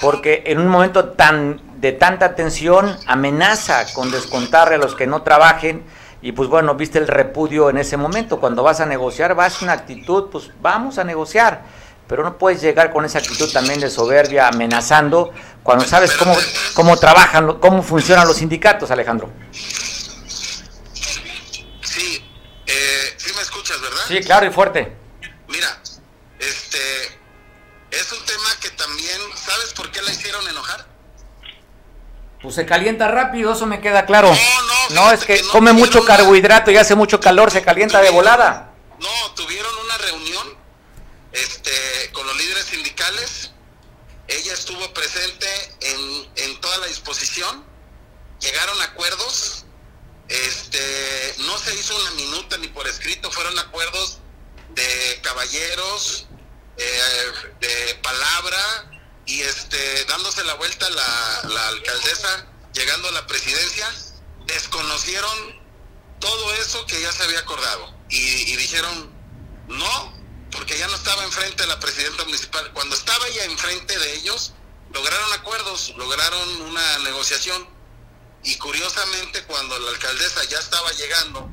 porque 0.00 0.44
en 0.46 0.60
un 0.60 0.68
momento 0.68 1.06
tan 1.10 1.60
de 1.80 1.90
tanta 1.90 2.36
tensión 2.36 2.96
amenaza 3.06 3.92
con 3.94 4.12
descontarle 4.12 4.76
a 4.76 4.78
los 4.78 4.94
que 4.94 5.08
no 5.08 5.22
trabajen 5.22 5.82
y 6.22 6.30
pues 6.30 6.48
bueno, 6.48 6.76
viste 6.76 7.00
el 7.00 7.08
repudio 7.08 7.68
en 7.68 7.78
ese 7.78 7.96
momento, 7.96 8.38
cuando 8.38 8.62
vas 8.62 8.78
a 8.78 8.86
negociar, 8.86 9.34
vas 9.34 9.60
una 9.60 9.72
actitud, 9.72 10.30
pues 10.30 10.52
vamos 10.60 10.98
a 10.98 11.04
negociar 11.04 11.62
pero 12.06 12.22
no 12.24 12.38
puedes 12.38 12.60
llegar 12.60 12.92
con 12.92 13.04
esa 13.04 13.18
actitud 13.18 13.50
también 13.52 13.80
de 13.80 13.90
soberbia 13.90 14.48
amenazando 14.48 15.32
cuando 15.62 15.84
sabes 15.84 16.12
cómo, 16.12 16.36
cómo 16.74 16.96
trabajan, 16.96 17.58
cómo 17.58 17.82
funcionan 17.82 18.26
los 18.26 18.36
sindicatos, 18.36 18.90
Alejandro. 18.90 19.30
Sí, 21.82 22.24
eh, 22.66 23.14
sí 23.16 23.32
me 23.34 23.42
escuchas, 23.42 23.80
¿verdad? 23.80 24.02
Sí, 24.08 24.20
claro 24.20 24.46
y 24.46 24.50
fuerte. 24.50 24.92
Mira, 25.48 25.80
este, 26.38 26.78
es 27.90 28.12
un 28.12 28.24
tema 28.24 28.48
que 28.60 28.70
también, 28.70 29.20
¿sabes 29.34 29.72
por 29.74 29.90
qué 29.90 30.02
la 30.02 30.10
hicieron 30.10 30.46
enojar? 30.48 30.86
Pues 32.42 32.56
se 32.56 32.66
calienta 32.66 33.06
rápido, 33.06 33.52
eso 33.52 33.66
me 33.66 33.80
queda 33.80 34.04
claro. 34.04 34.28
No, 34.28 34.94
no, 34.94 35.04
no 35.04 35.12
es 35.12 35.24
que, 35.24 35.40
come 35.52 35.72
mucho 35.72 36.04
carbohidrato 36.04 36.72
y 36.72 36.76
hace 36.76 36.96
mucho 36.96 37.20
calor, 37.20 37.52
se 37.52 37.62
calienta 37.62 38.00
de 38.00 38.10
volada. 38.10 38.72
No, 38.98 39.34
tuvieron 39.34 39.72
una 39.84 39.98
reunión 39.98 40.51
este, 41.32 42.10
con 42.12 42.26
los 42.26 42.36
líderes 42.36 42.66
sindicales. 42.66 43.50
Ella 44.28 44.52
estuvo 44.52 44.92
presente 44.94 45.46
en, 45.80 46.30
en 46.36 46.60
toda 46.60 46.78
la 46.78 46.86
disposición. 46.86 47.64
Llegaron 48.40 48.80
acuerdos. 48.82 49.64
Este, 50.28 51.34
no 51.38 51.58
se 51.58 51.74
hizo 51.74 51.94
una 51.96 52.10
minuta 52.12 52.56
ni 52.58 52.68
por 52.68 52.86
escrito, 52.88 53.30
fueron 53.30 53.58
acuerdos 53.58 54.18
de 54.70 55.20
caballeros, 55.22 56.26
eh, 56.78 57.32
de 57.60 57.94
palabra 57.96 58.90
y 59.26 59.42
este, 59.42 60.04
dándose 60.06 60.42
la 60.44 60.54
vuelta 60.54 60.88
la, 60.88 61.68
alcaldesa, 61.68 62.46
llegando 62.72 63.08
a 63.08 63.12
la 63.12 63.26
presidencia, 63.26 63.92
desconocieron 64.46 65.60
todo 66.18 66.54
eso 66.54 66.86
que 66.86 67.00
ya 67.02 67.12
se 67.12 67.24
había 67.24 67.40
acordado 67.40 67.94
y 68.08 68.56
dijeron, 68.56 69.12
no, 69.68 70.11
porque 70.52 70.78
ya 70.78 70.86
no 70.86 70.94
estaba 70.94 71.24
enfrente 71.24 71.62
de 71.62 71.68
la 71.68 71.80
presidenta 71.80 72.24
municipal. 72.24 72.70
Cuando 72.72 72.94
estaba 72.94 73.26
ella 73.28 73.44
enfrente 73.44 73.98
de 73.98 74.14
ellos, 74.14 74.52
lograron 74.92 75.32
acuerdos, 75.32 75.92
lograron 75.96 76.62
una 76.62 76.98
negociación. 77.00 77.66
Y 78.44 78.56
curiosamente, 78.56 79.42
cuando 79.44 79.78
la 79.78 79.90
alcaldesa 79.90 80.44
ya 80.44 80.58
estaba 80.58 80.90
llegando 80.92 81.48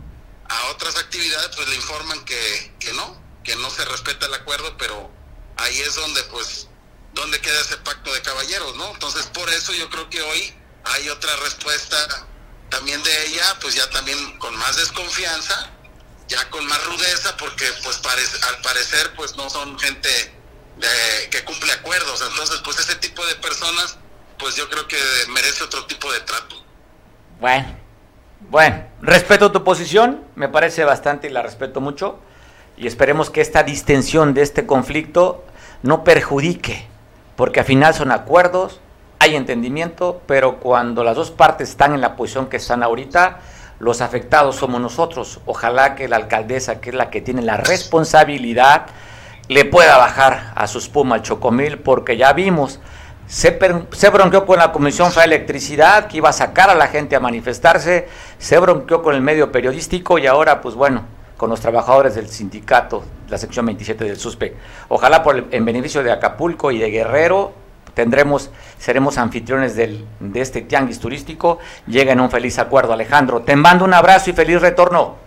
a 0.50 0.66
otras 0.68 0.95
actividades, 0.97 1.56
pues 1.56 1.68
le 1.70 1.76
informan 1.76 2.24
que, 2.26 2.76
que 2.80 2.93
no, 2.93 3.22
que 3.43 3.56
no 3.56 3.70
se 3.70 3.86
respeta 3.86 4.26
el 4.26 4.34
acuerdo, 4.34 4.76
pero 4.78 5.10
ahí 5.58 5.80
es 5.80 5.95
donde, 5.95 6.24
pues, 6.24 6.68
donde 7.14 7.39
queda 7.39 7.60
ese 7.62 7.78
pacto 7.78 8.14
de 8.14 8.22
caballeros, 8.22 8.76
¿no? 8.76 8.91
Entonces, 8.91 9.26
por 9.28 9.50
eso 9.50 9.74
yo 9.74 9.89
creo 9.89 10.10
que 10.10 10.22
hoy 10.22 10.54
hay 10.86 11.10
otra 11.10 11.36
respuesta 11.38 12.28
también 12.70 13.02
de 13.04 13.28
ella, 13.28 13.58
pues 13.62 13.76
ya 13.76 13.89
también 13.89 14.38
con 14.39 14.56
más 14.58 14.76
desconfianza, 14.78 15.72
ya 16.30 16.49
con 16.49 16.65
más 16.67 16.84
rudeza 16.86 17.36
porque 17.38 17.65
pues 17.84 17.99
al 18.47 18.61
parecer 18.61 19.13
pues 19.15 19.36
no 19.36 19.49
son 19.49 19.77
gente 19.80 20.09
que 21.30 21.43
cumple 21.43 21.71
acuerdos 21.73 22.21
entonces 22.30 22.61
pues 22.63 22.80
ese 22.80 22.95
tipo 22.95 23.25
de 23.25 23.36
personas 23.36 23.97
pues 24.38 24.55
yo 24.55 24.69
creo 24.69 24.88
que 24.88 24.97
merece 25.30 25.63
otro 25.63 25.86
tipo 25.86 26.11
de 26.11 26.21
trato 26.21 26.63
bueno 27.39 27.89
Bueno, 28.49 28.84
respeto 29.01 29.51
tu 29.51 29.63
posición, 29.63 30.21
me 30.36 30.47
parece 30.47 30.86
bastante 30.86 31.27
y 31.27 31.32
la 31.32 31.41
respeto 31.41 31.82
mucho. 31.82 32.19
Y 32.77 32.88
esperemos 32.88 33.30
que 33.30 33.41
esta 33.41 33.63
distensión 33.63 34.34
de 34.34 34.41
este 34.41 34.65
conflicto 34.65 35.43
no 35.84 36.03
perjudique, 36.05 36.88
porque 37.36 37.59
al 37.59 37.65
final 37.65 37.93
son 37.93 38.11
acuerdos, 38.11 38.80
hay 39.19 39.36
entendimiento, 39.36 40.21
pero 40.25 40.59
cuando 40.59 41.03
las 41.03 41.17
dos 41.17 41.32
partes 41.32 41.69
están 41.69 41.93
en 41.93 42.01
la 42.01 42.15
posición 42.15 42.47
que 42.47 42.57
están 42.57 42.82
ahorita, 42.82 43.41
los 43.80 44.01
afectados 44.01 44.57
somos 44.57 44.80
nosotros. 44.82 45.39
Ojalá 45.45 45.95
que 45.95 46.07
la 46.07 46.17
alcaldesa, 46.17 46.80
que 46.82 46.89
es 46.89 46.95
la 46.95 47.09
que 47.09 47.21
tiene 47.21 47.41
la 47.41 47.57
responsabilidad, 47.57 48.88
le 49.47 49.65
pueda 49.65 49.97
bajar 49.97 50.53
a 50.55 50.67
su 50.67 50.77
espuma 50.77 51.15
al 51.15 51.23
chocomil, 51.23 51.80
porque 51.80 52.17
ya 52.17 52.34
vimos, 52.34 52.80
se, 53.25 53.57
se 53.91 54.09
bronqueó 54.09 54.45
con 54.45 54.59
la 54.59 54.71
Comisión 54.71 55.09
Federal 55.09 55.30
de 55.30 55.36
Electricidad, 55.38 56.07
que 56.07 56.17
iba 56.17 56.30
a 56.30 56.34
sacar 56.34 56.69
a 56.69 56.75
la 56.75 56.88
gente 56.88 57.15
a 57.15 57.19
manifestarse, 57.19 58.07
se 58.38 58.59
bronqueó 58.59 59.01
con 59.01 59.15
el 59.15 59.21
medio 59.21 59.51
periodístico 59.51 60.19
y 60.19 60.27
ahora, 60.27 60.61
pues 60.61 60.75
bueno, 60.75 61.05
con 61.38 61.49
los 61.49 61.61
trabajadores 61.61 62.15
del 62.15 62.27
sindicato, 62.27 63.03
la 63.30 63.38
sección 63.38 63.65
27 63.65 64.03
del 64.03 64.17
SUSPE. 64.17 64.55
Ojalá 64.89 65.23
por 65.23 65.45
en 65.49 65.65
beneficio 65.65 66.03
de 66.03 66.11
Acapulco 66.11 66.69
y 66.69 66.80
de 66.80 66.91
Guerrero 66.91 67.53
tendremos, 67.93 68.49
seremos 68.79 69.17
anfitriones 69.17 69.75
del, 69.75 70.05
de 70.19 70.41
este 70.41 70.61
tianguis 70.61 70.99
turístico, 70.99 71.59
lleguen 71.87 72.19
a 72.19 72.23
un 72.23 72.31
feliz 72.31 72.57
acuerdo. 72.59 72.93
Alejandro, 72.93 73.41
te 73.41 73.55
mando 73.55 73.85
un 73.85 73.93
abrazo 73.93 74.29
y 74.29 74.33
feliz 74.33 74.61
retorno. 74.61 75.17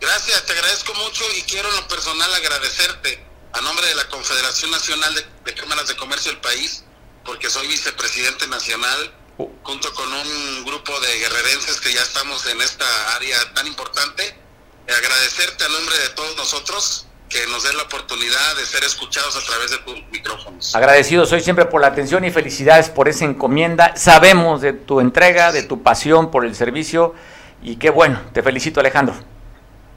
Gracias, 0.00 0.44
te 0.44 0.52
agradezco 0.52 0.94
mucho 0.94 1.24
y 1.38 1.42
quiero 1.42 1.68
en 1.68 1.76
lo 1.76 1.88
personal 1.88 2.34
agradecerte 2.34 3.24
a 3.52 3.60
nombre 3.60 3.86
de 3.86 3.94
la 3.94 4.08
Confederación 4.08 4.70
Nacional 4.70 5.14
de, 5.14 5.24
de 5.44 5.54
Cámaras 5.54 5.88
de 5.88 5.96
Comercio 5.96 6.32
del 6.32 6.40
país, 6.40 6.84
porque 7.24 7.48
soy 7.50 7.66
vicepresidente 7.68 8.48
nacional, 8.48 9.14
uh. 9.38 9.48
junto 9.62 9.92
con 9.94 10.12
un 10.12 10.64
grupo 10.64 10.98
de 11.00 11.18
guerrerenses 11.18 11.80
que 11.80 11.92
ya 11.92 12.02
estamos 12.02 12.46
en 12.46 12.60
esta 12.60 13.14
área 13.14 13.54
tan 13.54 13.66
importante 13.66 14.42
agradecerte 14.88 15.64
a 15.64 15.68
nombre 15.68 15.98
de 15.98 16.08
todos 16.10 16.36
nosotros 16.36 17.06
que 17.32 17.46
nos 17.46 17.62
den 17.62 17.76
la 17.78 17.84
oportunidad 17.84 18.56
de 18.56 18.66
ser 18.66 18.84
escuchados 18.84 19.34
a 19.36 19.40
través 19.40 19.70
de 19.70 19.78
tus 19.78 20.02
micrófonos. 20.10 20.76
Agradecido 20.76 21.24
soy 21.24 21.40
siempre 21.40 21.64
por 21.64 21.80
la 21.80 21.86
atención 21.86 22.24
y 22.26 22.30
felicidades 22.30 22.90
por 22.90 23.08
esa 23.08 23.24
encomienda. 23.24 23.96
Sabemos 23.96 24.60
de 24.60 24.74
tu 24.74 25.00
entrega, 25.00 25.50
de 25.50 25.62
tu 25.62 25.82
pasión 25.82 26.30
por 26.30 26.44
el 26.44 26.54
servicio 26.54 27.14
y 27.62 27.76
qué 27.76 27.88
bueno. 27.88 28.20
Te 28.34 28.42
felicito 28.42 28.80
Alejandro. 28.80 29.14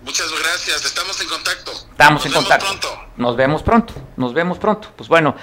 Muchas 0.03 0.31
gracias, 0.31 0.85
estamos 0.85 1.19
en 1.19 1.27
contacto. 1.27 1.71
Estamos 1.71 2.13
nos 2.13 2.25
en 2.25 2.31
vemos 2.31 2.43
contacto. 2.45 2.65
Pronto. 2.67 3.01
Nos 3.17 3.35
vemos 3.35 3.63
pronto, 3.63 3.93
nos 4.15 4.33
vemos 4.33 4.57
pronto. 4.57 4.91
Pues 4.95 5.09
bueno, 5.09 5.35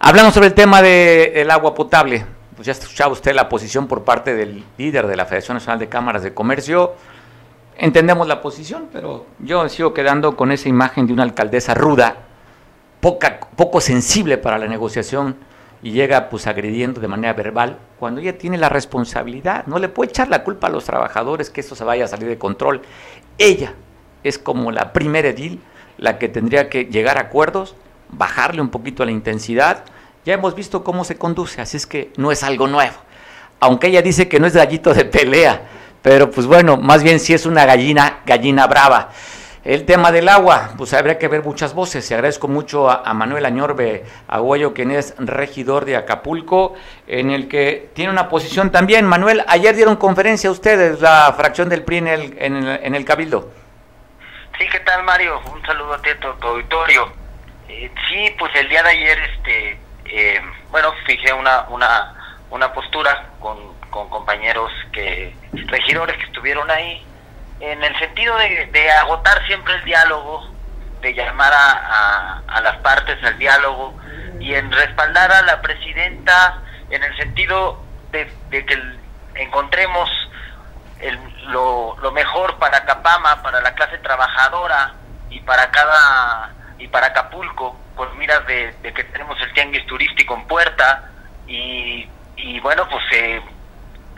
hablando 0.00 0.32
sobre 0.32 0.48
el 0.48 0.54
tema 0.54 0.82
del 0.82 1.50
agua 1.50 1.74
potable. 1.74 2.26
Pues 2.56 2.66
ya 2.66 2.72
escuchaba 2.72 3.12
usted 3.12 3.34
la 3.34 3.50
posición 3.50 3.86
por 3.86 4.02
parte 4.02 4.34
del 4.34 4.64
líder 4.78 5.06
de 5.06 5.14
la 5.14 5.26
Federación 5.26 5.58
Nacional 5.58 5.78
de 5.78 5.90
Cámaras 5.90 6.22
de 6.22 6.32
Comercio 6.32 6.96
entendemos 7.78 8.26
la 8.26 8.40
posición, 8.40 8.88
pero 8.92 9.26
yo 9.38 9.68
sigo 9.68 9.94
quedando 9.94 10.36
con 10.36 10.52
esa 10.52 10.68
imagen 10.68 11.06
de 11.06 11.12
una 11.12 11.22
alcaldesa 11.22 11.74
ruda, 11.74 12.16
poca, 13.00 13.40
poco 13.56 13.80
sensible 13.80 14.38
para 14.38 14.58
la 14.58 14.66
negociación 14.66 15.36
y 15.82 15.92
llega 15.92 16.28
pues 16.28 16.46
agrediendo 16.46 17.00
de 17.00 17.08
manera 17.08 17.32
verbal, 17.34 17.78
cuando 17.98 18.20
ella 18.20 18.38
tiene 18.38 18.58
la 18.58 18.68
responsabilidad, 18.68 19.66
no 19.66 19.78
le 19.78 19.88
puede 19.88 20.10
echar 20.10 20.28
la 20.28 20.42
culpa 20.42 20.66
a 20.66 20.70
los 20.70 20.84
trabajadores 20.84 21.50
que 21.50 21.60
esto 21.60 21.74
se 21.74 21.84
vaya 21.84 22.06
a 22.06 22.08
salir 22.08 22.28
de 22.28 22.38
control. 22.38 22.82
Ella 23.38 23.74
es 24.24 24.38
como 24.38 24.72
la 24.72 24.92
primera 24.92 25.28
edil, 25.28 25.60
la 25.98 26.18
que 26.18 26.28
tendría 26.28 26.68
que 26.68 26.86
llegar 26.86 27.18
a 27.18 27.22
acuerdos, 27.22 27.76
bajarle 28.10 28.60
un 28.60 28.70
poquito 28.70 29.02
a 29.02 29.06
la 29.06 29.12
intensidad. 29.12 29.84
Ya 30.24 30.34
hemos 30.34 30.54
visto 30.54 30.82
cómo 30.82 31.04
se 31.04 31.16
conduce, 31.16 31.60
así 31.60 31.76
es 31.76 31.86
que 31.86 32.12
no 32.16 32.32
es 32.32 32.42
algo 32.42 32.66
nuevo. 32.66 32.96
Aunque 33.60 33.86
ella 33.86 34.02
dice 34.02 34.28
que 34.28 34.40
no 34.40 34.46
es 34.46 34.54
gallito 34.54 34.92
de 34.92 35.04
pelea, 35.04 35.62
pero 36.02 36.30
pues 36.30 36.46
bueno, 36.46 36.76
más 36.76 37.02
bien 37.02 37.20
si 37.20 37.34
es 37.34 37.46
una 37.46 37.64
gallina, 37.64 38.20
gallina 38.24 38.66
brava. 38.66 39.10
El 39.66 39.84
tema 39.84 40.12
del 40.12 40.28
agua, 40.28 40.74
pues 40.78 40.94
habría 40.94 41.18
que 41.18 41.26
ver 41.26 41.42
muchas 41.42 41.74
voces. 41.74 42.08
Y 42.08 42.14
agradezco 42.14 42.46
mucho 42.46 42.88
a, 42.88 43.12
Manuel 43.14 43.44
Añorbe 43.44 44.04
Agüello, 44.28 44.72
quien 44.72 44.92
es 44.92 45.16
regidor 45.18 45.84
de 45.84 45.96
Acapulco, 45.96 46.74
en 47.08 47.30
el 47.30 47.48
que 47.48 47.90
tiene 47.92 48.12
una 48.12 48.28
posición 48.28 48.70
también. 48.70 49.04
Manuel, 49.04 49.44
ayer 49.48 49.74
dieron 49.74 49.96
conferencia 49.96 50.50
a 50.50 50.52
ustedes, 50.52 51.00
la 51.00 51.34
fracción 51.36 51.68
del 51.68 51.82
PRI 51.82 51.96
en 51.96 52.06
el, 52.06 52.38
en 52.38 52.94
el, 52.94 53.04
Cabildo. 53.04 53.50
Sí, 54.56 54.66
¿qué 54.70 54.78
tal, 54.78 55.02
Mario? 55.02 55.40
Un 55.52 55.60
saludo 55.66 55.94
a 55.94 56.00
ti, 56.00 56.10
a 56.10 56.20
tu, 56.20 56.46
auditorio. 56.46 57.10
Eh, 57.68 57.90
sí, 58.08 58.32
pues 58.38 58.54
el 58.54 58.68
día 58.68 58.84
de 58.84 58.90
ayer, 58.90 59.18
este, 59.18 59.80
eh, 60.04 60.40
bueno, 60.70 60.92
fijé 61.04 61.32
una, 61.32 61.66
una, 61.70 62.14
una 62.50 62.72
postura 62.72 63.30
con 63.40 63.75
con 63.90 64.08
compañeros 64.08 64.72
que 64.92 65.34
regidores 65.52 66.16
que 66.16 66.24
estuvieron 66.24 66.70
ahí 66.70 67.04
en 67.60 67.82
el 67.82 67.98
sentido 67.98 68.36
de, 68.36 68.90
agotar 68.90 69.44
siempre 69.46 69.74
el 69.74 69.84
diálogo 69.84 70.50
de 71.00 71.14
llamar 71.14 71.52
a, 71.54 72.60
las 72.62 72.76
partes 72.78 73.22
al 73.22 73.38
diálogo 73.38 73.94
y 74.40 74.54
en 74.54 74.70
respaldar 74.72 75.30
a 75.32 75.42
la 75.42 75.62
presidenta 75.62 76.62
en 76.90 77.02
el 77.02 77.16
sentido 77.16 77.82
de, 78.10 78.26
que 78.50 78.82
encontremos 79.34 80.10
el, 81.00 81.18
lo, 81.48 81.96
mejor 82.12 82.58
para 82.58 82.84
Capama, 82.84 83.42
para 83.42 83.60
la 83.60 83.74
clase 83.74 83.98
trabajadora 83.98 84.94
y 85.30 85.40
para 85.40 85.70
cada 85.70 86.52
y 86.78 86.88
para 86.88 87.08
Acapulco, 87.08 87.78
pues 87.94 88.12
miras 88.14 88.46
de, 88.46 88.74
que 88.82 89.04
tenemos 89.04 89.40
el 89.40 89.52
tianguis 89.52 89.86
turístico 89.86 90.34
en 90.34 90.46
puerta 90.46 91.10
y, 91.46 92.08
y 92.36 92.60
bueno, 92.60 92.86
pues 92.88 93.04
eh, 93.12 93.40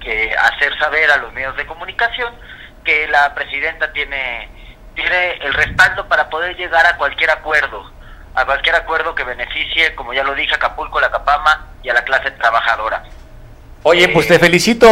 que 0.09 0.35
hacer 0.35 0.73
saber 0.79 1.11
a 1.11 1.19
los 1.19 1.35
medios 1.35 1.55
de 1.59 1.67
comunicación 1.67 2.33
que 2.83 3.07
la 3.09 3.35
presidenta 3.35 3.93
tiene, 3.93 4.49
tiene 4.95 5.33
el 5.43 5.53
respaldo 5.53 6.09
para 6.09 6.31
poder 6.31 6.57
llegar 6.57 6.87
a 6.87 6.97
cualquier 6.97 7.31
acuerdo, 7.31 7.93
a 8.35 8.47
cualquier 8.47 8.77
acuerdo 8.77 9.15
que 9.15 9.25
beneficie, 9.25 9.95
como 9.95 10.15
ya 10.15 10.25
lo 10.25 10.35
dije, 10.35 10.55
a 10.55 10.57
Acapulco, 10.57 10.99
la 10.99 11.11
Capama 11.11 11.67
y 11.83 11.91
a 11.91 11.95
la 11.95 12.05
clase 12.05 12.31
trabajadora. 12.31 13.05
Oye, 13.83 14.09
pues 14.09 14.27
te 14.27 14.39
felicito, 14.39 14.89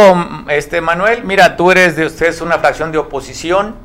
este 0.49 0.81
Manuel. 0.81 1.23
Mira, 1.23 1.57
tú 1.57 1.71
eres 1.71 1.95
de 1.95 2.05
ustedes 2.05 2.39
una 2.41 2.59
fracción 2.59 2.91
de 2.91 2.99
oposición. 2.99 3.75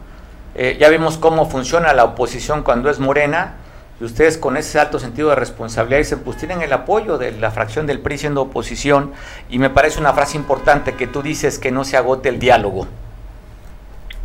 Eh, 0.54 0.76
ya 0.78 0.90
vimos 0.90 1.16
cómo 1.16 1.48
funciona 1.48 1.94
la 1.94 2.04
oposición 2.04 2.62
cuando 2.62 2.90
es 2.90 2.98
morena 2.98 3.54
y 4.02 4.04
ustedes 4.04 4.36
con 4.36 4.56
ese 4.56 4.80
alto 4.80 4.98
sentido 4.98 5.28
de 5.28 5.36
responsabilidad 5.36 5.98
dicen, 5.98 6.24
pues 6.24 6.36
tienen 6.36 6.60
el 6.60 6.72
apoyo 6.72 7.18
de 7.18 7.30
la 7.30 7.52
fracción 7.52 7.86
del 7.86 8.00
PRI 8.00 8.18
siendo 8.18 8.42
oposición 8.42 9.14
y 9.48 9.60
me 9.60 9.70
parece 9.70 10.00
una 10.00 10.12
frase 10.12 10.36
importante 10.36 10.96
que 10.96 11.06
tú 11.06 11.22
dices 11.22 11.60
que 11.60 11.70
no 11.70 11.84
se 11.84 11.96
agote 11.96 12.28
el 12.28 12.40
diálogo. 12.40 12.88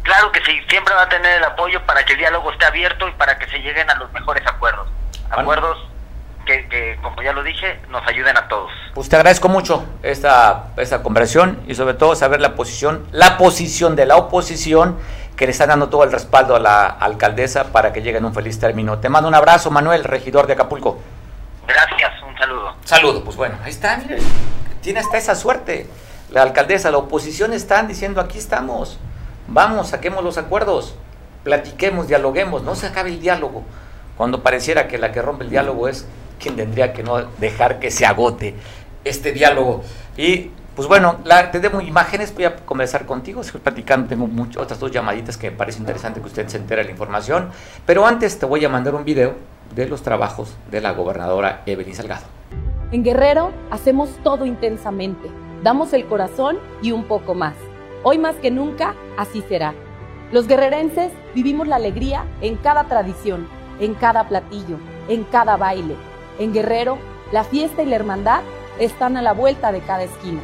Claro 0.02 0.32
que 0.32 0.42
sí, 0.44 0.60
siempre 0.68 0.96
va 0.96 1.04
a 1.04 1.10
tener 1.10 1.38
el 1.38 1.44
apoyo 1.44 1.80
para 1.86 2.04
que 2.04 2.14
el 2.14 2.18
diálogo 2.18 2.52
esté 2.52 2.66
abierto 2.66 3.08
y 3.08 3.12
para 3.12 3.38
que 3.38 3.46
se 3.52 3.60
lleguen 3.60 3.88
a 3.88 3.94
los 4.00 4.12
mejores 4.14 4.42
acuerdos. 4.48 4.88
Acuerdos 5.30 5.78
que, 6.48 6.98
como 7.04 7.22
ya 7.22 7.34
lo 7.34 7.44
dije, 7.44 7.80
nos 7.90 8.02
ayuden 8.08 8.36
a 8.36 8.48
todos. 8.48 8.72
Pues 8.96 9.10
te 9.10 9.16
agradezco 9.16 9.48
mucho 9.48 9.86
esta, 10.02 10.70
esta 10.78 11.04
conversación 11.04 11.62
y 11.68 11.76
sobre 11.76 11.94
todo 11.94 12.16
saber 12.16 12.42
la 12.42 12.56
posición, 12.56 13.06
la 13.12 13.38
posición 13.38 13.96
de 13.96 14.08
la 14.08 14.16
oposición 14.16 14.98
que 15.38 15.46
le 15.46 15.52
están 15.52 15.70
dando 15.70 15.88
todo 15.88 16.04
el 16.04 16.12
respaldo 16.12 16.56
a 16.56 16.60
la 16.60 16.88
alcaldesa 16.88 17.66
para 17.66 17.94
que 17.94 18.02
llegue 18.02 18.18
en 18.18 18.26
un 18.26 18.34
feliz 18.34 18.60
término. 18.60 18.98
Te 18.98 19.08
mando 19.08 19.30
un 19.30 19.36
abrazo, 19.36 19.70
Manuel, 19.70 20.04
regidor 20.04 20.48
de 20.48 20.54
Acapulco. 20.54 21.00
Gracias, 21.68 22.12
un 22.28 22.36
saludo. 22.36 22.74
Saludo, 22.84 23.24
pues 23.24 23.38
bueno, 23.38 23.56
ahí 23.64 23.70
está, 23.70 23.98
mire, 23.98 24.18
tiene 24.82 25.00
hasta 25.00 25.18
esa 25.18 25.36
suerte. 25.36 25.88
La 26.32 26.42
alcaldesa, 26.42 26.90
la 26.90 26.98
oposición 26.98 27.54
están 27.54 27.88
diciendo 27.88 28.20
aquí 28.20 28.40
estamos, 28.40 28.98
vamos, 29.48 29.90
saquemos 29.90 30.24
los 30.24 30.40
acuerdos, 30.40 30.96
platiquemos, 31.44 32.08
dialoguemos, 32.08 32.64
no 32.64 32.74
se 32.74 32.88
acabe 32.88 33.12
el 33.12 33.22
diálogo. 33.22 33.64
Cuando 34.18 34.42
pareciera 34.42 34.88
que 34.88 34.98
la 34.98 35.12
que 35.12 35.22
rompe 35.22 35.44
el 35.44 35.52
diálogo 35.52 35.88
es 35.88 36.08
quien 36.40 36.56
tendría 36.56 36.94
que 36.94 37.04
no 37.04 37.22
dejar 37.38 37.80
que 37.80 37.92
se 37.92 38.08
agote 38.08 38.56
este 39.04 39.34
diálogo. 39.34 39.84
Y 40.18 40.50
pues 40.78 40.88
bueno, 40.88 41.18
la, 41.24 41.50
te 41.50 41.60
debo 41.60 41.82
imágenes, 41.82 42.32
voy 42.36 42.44
a 42.44 42.56
comenzar 42.56 43.08
contigo, 43.08 43.42
estoy 43.42 43.60
platicando, 43.60 44.08
tengo 44.08 44.30
otras 44.58 44.80
dos 44.80 44.92
llamaditas 44.92 45.36
que 45.36 45.50
me 45.50 45.58
parece 45.58 45.80
interesante 45.80 46.22
que 46.22 46.28
usted 46.28 46.48
se 46.48 46.58
entere 46.58 46.84
la 46.84 46.92
información, 46.92 47.50
pero 47.84 48.06
antes 48.06 48.38
te 48.38 48.46
voy 48.46 48.64
a 48.64 48.70
mandar 48.70 48.94
un 48.94 49.04
video 49.04 49.34
de 49.74 49.88
los 49.88 50.04
trabajos 50.04 50.56
de 50.70 50.80
la 50.80 50.92
gobernadora 50.92 51.64
Evelyn 51.66 51.96
Salgado. 51.96 52.28
En 52.92 53.04
Guerrero 53.04 53.52
hacemos 53.72 54.12
todo 54.24 54.46
intensamente, 54.46 55.28
damos 55.64 55.94
el 55.94 56.06
corazón 56.06 56.60
y 56.84 56.92
un 56.92 57.06
poco 57.06 57.34
más. 57.34 57.56
Hoy 58.04 58.20
más 58.20 58.36
que 58.36 58.52
nunca, 58.52 58.94
así 59.18 59.44
será. 59.50 59.74
Los 60.32 60.48
guerrerenses 60.48 61.12
vivimos 61.34 61.68
la 61.68 61.78
alegría 61.78 62.24
en 62.42 62.56
cada 62.56 62.84
tradición, 62.84 63.48
en 63.80 63.96
cada 63.96 64.28
platillo, 64.28 64.78
en 65.10 65.24
cada 65.24 65.58
baile. 65.58 65.96
En 66.38 66.54
Guerrero, 66.54 67.00
la 67.32 67.44
fiesta 67.44 67.82
y 67.82 67.88
la 67.88 67.96
hermandad 67.96 68.42
están 68.78 69.18
a 69.18 69.24
la 69.24 69.34
vuelta 69.34 69.72
de 69.72 69.82
cada 69.82 70.04
esquina. 70.04 70.40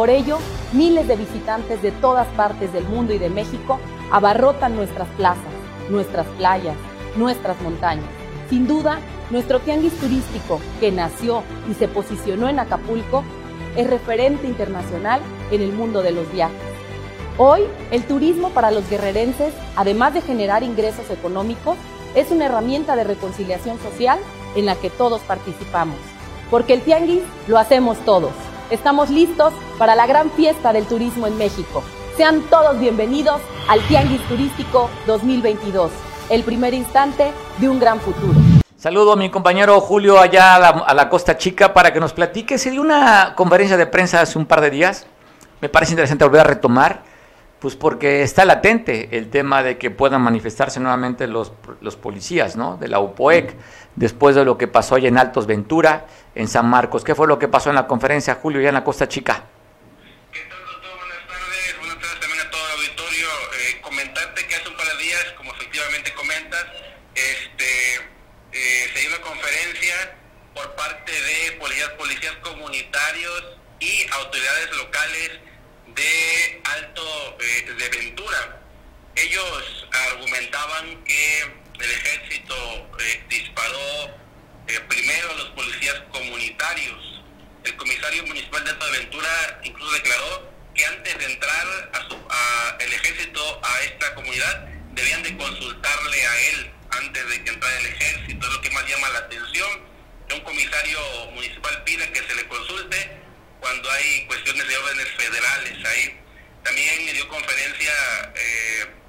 Por 0.00 0.08
ello, 0.08 0.38
miles 0.72 1.06
de 1.08 1.14
visitantes 1.14 1.82
de 1.82 1.92
todas 1.92 2.26
partes 2.28 2.72
del 2.72 2.84
mundo 2.84 3.12
y 3.12 3.18
de 3.18 3.28
México 3.28 3.78
abarrotan 4.10 4.74
nuestras 4.74 5.06
plazas, 5.08 5.44
nuestras 5.90 6.26
playas, 6.38 6.74
nuestras 7.16 7.60
montañas. 7.60 8.06
Sin 8.48 8.66
duda, 8.66 8.98
nuestro 9.28 9.60
tianguis 9.60 9.92
turístico, 10.00 10.58
que 10.80 10.90
nació 10.90 11.42
y 11.70 11.74
se 11.74 11.86
posicionó 11.86 12.48
en 12.48 12.60
Acapulco, 12.60 13.24
es 13.76 13.90
referente 13.90 14.46
internacional 14.46 15.20
en 15.50 15.60
el 15.60 15.74
mundo 15.74 16.00
de 16.00 16.12
los 16.12 16.32
viajes. 16.32 16.56
Hoy, 17.36 17.64
el 17.90 18.02
turismo 18.04 18.48
para 18.52 18.70
los 18.70 18.88
guerrerenses, 18.88 19.52
además 19.76 20.14
de 20.14 20.22
generar 20.22 20.62
ingresos 20.62 21.10
económicos, 21.10 21.76
es 22.14 22.30
una 22.30 22.46
herramienta 22.46 22.96
de 22.96 23.04
reconciliación 23.04 23.78
social 23.80 24.18
en 24.56 24.64
la 24.64 24.76
que 24.76 24.88
todos 24.88 25.20
participamos. 25.20 25.98
Porque 26.50 26.72
el 26.72 26.80
tianguis 26.80 27.20
lo 27.48 27.58
hacemos 27.58 27.98
todos. 28.06 28.32
Estamos 28.70 29.10
listos 29.10 29.52
para 29.78 29.96
la 29.96 30.06
gran 30.06 30.30
fiesta 30.30 30.72
del 30.72 30.86
turismo 30.86 31.26
en 31.26 31.36
México. 31.36 31.82
Sean 32.16 32.42
todos 32.42 32.78
bienvenidos 32.78 33.40
al 33.68 33.80
Tianguis 33.88 34.22
Turístico 34.28 34.88
2022, 35.08 35.90
el 36.28 36.44
primer 36.44 36.72
instante 36.72 37.32
de 37.58 37.68
un 37.68 37.80
gran 37.80 37.98
futuro. 37.98 38.38
Saludo 38.76 39.14
a 39.14 39.16
mi 39.16 39.28
compañero 39.28 39.80
Julio 39.80 40.20
allá 40.20 40.54
a 40.54 40.94
la, 40.94 41.08
Costa 41.08 41.36
Chica 41.36 41.74
para 41.74 41.92
que 41.92 41.98
nos 41.98 42.12
platique. 42.12 42.58
Se 42.58 42.70
dio 42.70 42.80
una 42.80 43.34
conferencia 43.34 43.76
de 43.76 43.86
prensa 43.86 44.20
hace 44.20 44.38
un 44.38 44.46
par 44.46 44.60
de 44.60 44.70
días. 44.70 45.04
Me 45.60 45.68
parece 45.68 45.92
interesante 45.92 46.24
volver 46.24 46.42
a 46.42 46.44
retomar 46.44 47.02
pues 47.58 47.76
porque 47.76 48.22
está 48.22 48.44
latente 48.44 49.18
el 49.18 49.28
tema 49.28 49.62
de 49.62 49.76
que 49.78 49.90
puedan 49.90 50.22
manifestarse 50.22 50.80
nuevamente 50.80 51.26
los, 51.26 51.52
los 51.82 51.96
policías 51.96 52.56
¿no? 52.56 52.78
de 52.78 52.88
la 52.88 53.00
UPOEC, 53.00 53.54
después 53.96 54.34
de 54.34 54.44
lo 54.44 54.58
que 54.58 54.68
pasó 54.68 54.94
allá 54.94 55.08
en 55.08 55.18
Altos 55.18 55.46
Ventura, 55.46 56.06
en 56.34 56.48
San 56.48 56.66
Marcos. 56.66 57.04
¿Qué 57.04 57.14
fue 57.14 57.26
lo 57.26 57.38
que 57.38 57.48
pasó 57.48 57.70
en 57.70 57.76
la 57.76 57.86
conferencia, 57.86 58.36
Julio, 58.36 58.60
ya 58.60 58.68
en 58.68 58.74
la 58.74 58.84
Costa 58.84 59.08
Chica? 59.08 59.44
¿Qué 60.32 60.40
tal, 60.48 60.58
doctor? 60.64 60.98
Buenas 60.98 61.26
tardes. 61.26 61.78
Buenas 61.78 61.98
tardes 61.98 62.20
también 62.20 62.46
a 62.46 62.50
todo 62.50 62.66
el 62.66 62.72
auditorio. 62.72 63.28
Eh, 63.28 63.80
comentarte 63.82 64.46
que 64.46 64.54
hace 64.54 64.68
un 64.68 64.76
par 64.76 64.86
de 64.86 65.02
días, 65.02 65.24
como 65.36 65.52
efectivamente 65.52 66.14
comentas, 66.14 66.66
este, 67.14 67.94
eh, 68.52 68.90
se 68.94 69.00
dio 69.00 69.08
una 69.10 69.20
conferencia 69.20 70.16
por 70.54 70.74
parte 70.74 71.12
de 71.12 71.52
policías, 71.58 71.90
policías 71.90 72.36
comunitarios 72.42 73.58
y 73.80 74.06
autoridades 74.12 74.76
locales 74.76 75.30
de 75.94 76.62
Alto 76.64 77.36
eh, 77.40 77.74
de 77.78 77.88
Ventura. 77.88 78.60
Ellos 79.16 79.88
argumentaban 80.12 81.04
que 81.04 81.59
el 81.82 81.90
ejército 81.90 82.54
eh, 82.98 83.24
disparó 83.28 84.18
eh, 84.66 84.80
primero 84.88 85.30
a 85.30 85.34
los 85.34 85.48
policías 85.50 85.96
comunitarios. 86.12 87.22
El 87.64 87.76
comisario 87.76 88.26
municipal 88.26 88.64
de 88.64 88.70
Alto 88.70 88.86
de 88.86 88.98
Ventura 88.98 89.60
incluso 89.64 89.92
declaró 89.92 90.50
que 90.74 90.84
antes 90.84 91.18
de 91.18 91.24
entrar 91.32 91.90
a 91.92 92.08
su, 92.08 92.16
a 92.30 92.76
el 92.80 92.92
ejército 92.92 93.60
a 93.62 93.80
esta 93.80 94.14
comunidad 94.14 94.66
debían 94.92 95.22
de 95.22 95.36
consultarle 95.36 96.26
a 96.26 96.40
él 96.50 96.70
antes 96.90 97.28
de 97.28 97.44
que 97.44 97.50
entrara 97.50 97.78
el 97.78 97.86
ejército. 97.86 98.46
Es 98.46 98.52
lo 98.52 98.60
que 98.60 98.70
más 98.70 98.88
llama 98.88 99.08
la 99.10 99.18
atención. 99.20 99.90
Un 100.32 100.40
comisario 100.40 101.00
municipal 101.32 101.82
pida 101.84 102.06
que 102.12 102.22
se 102.22 102.34
le 102.36 102.46
consulte 102.46 103.10
cuando 103.58 103.90
hay 103.90 104.26
cuestiones 104.26 104.68
de 104.68 104.76
órdenes 104.76 105.08
federales 105.16 105.84
ahí. 105.84 106.20
También 106.62 107.12
dio 107.14 107.28
conferencia 107.28 107.92
eh, 108.36 108.99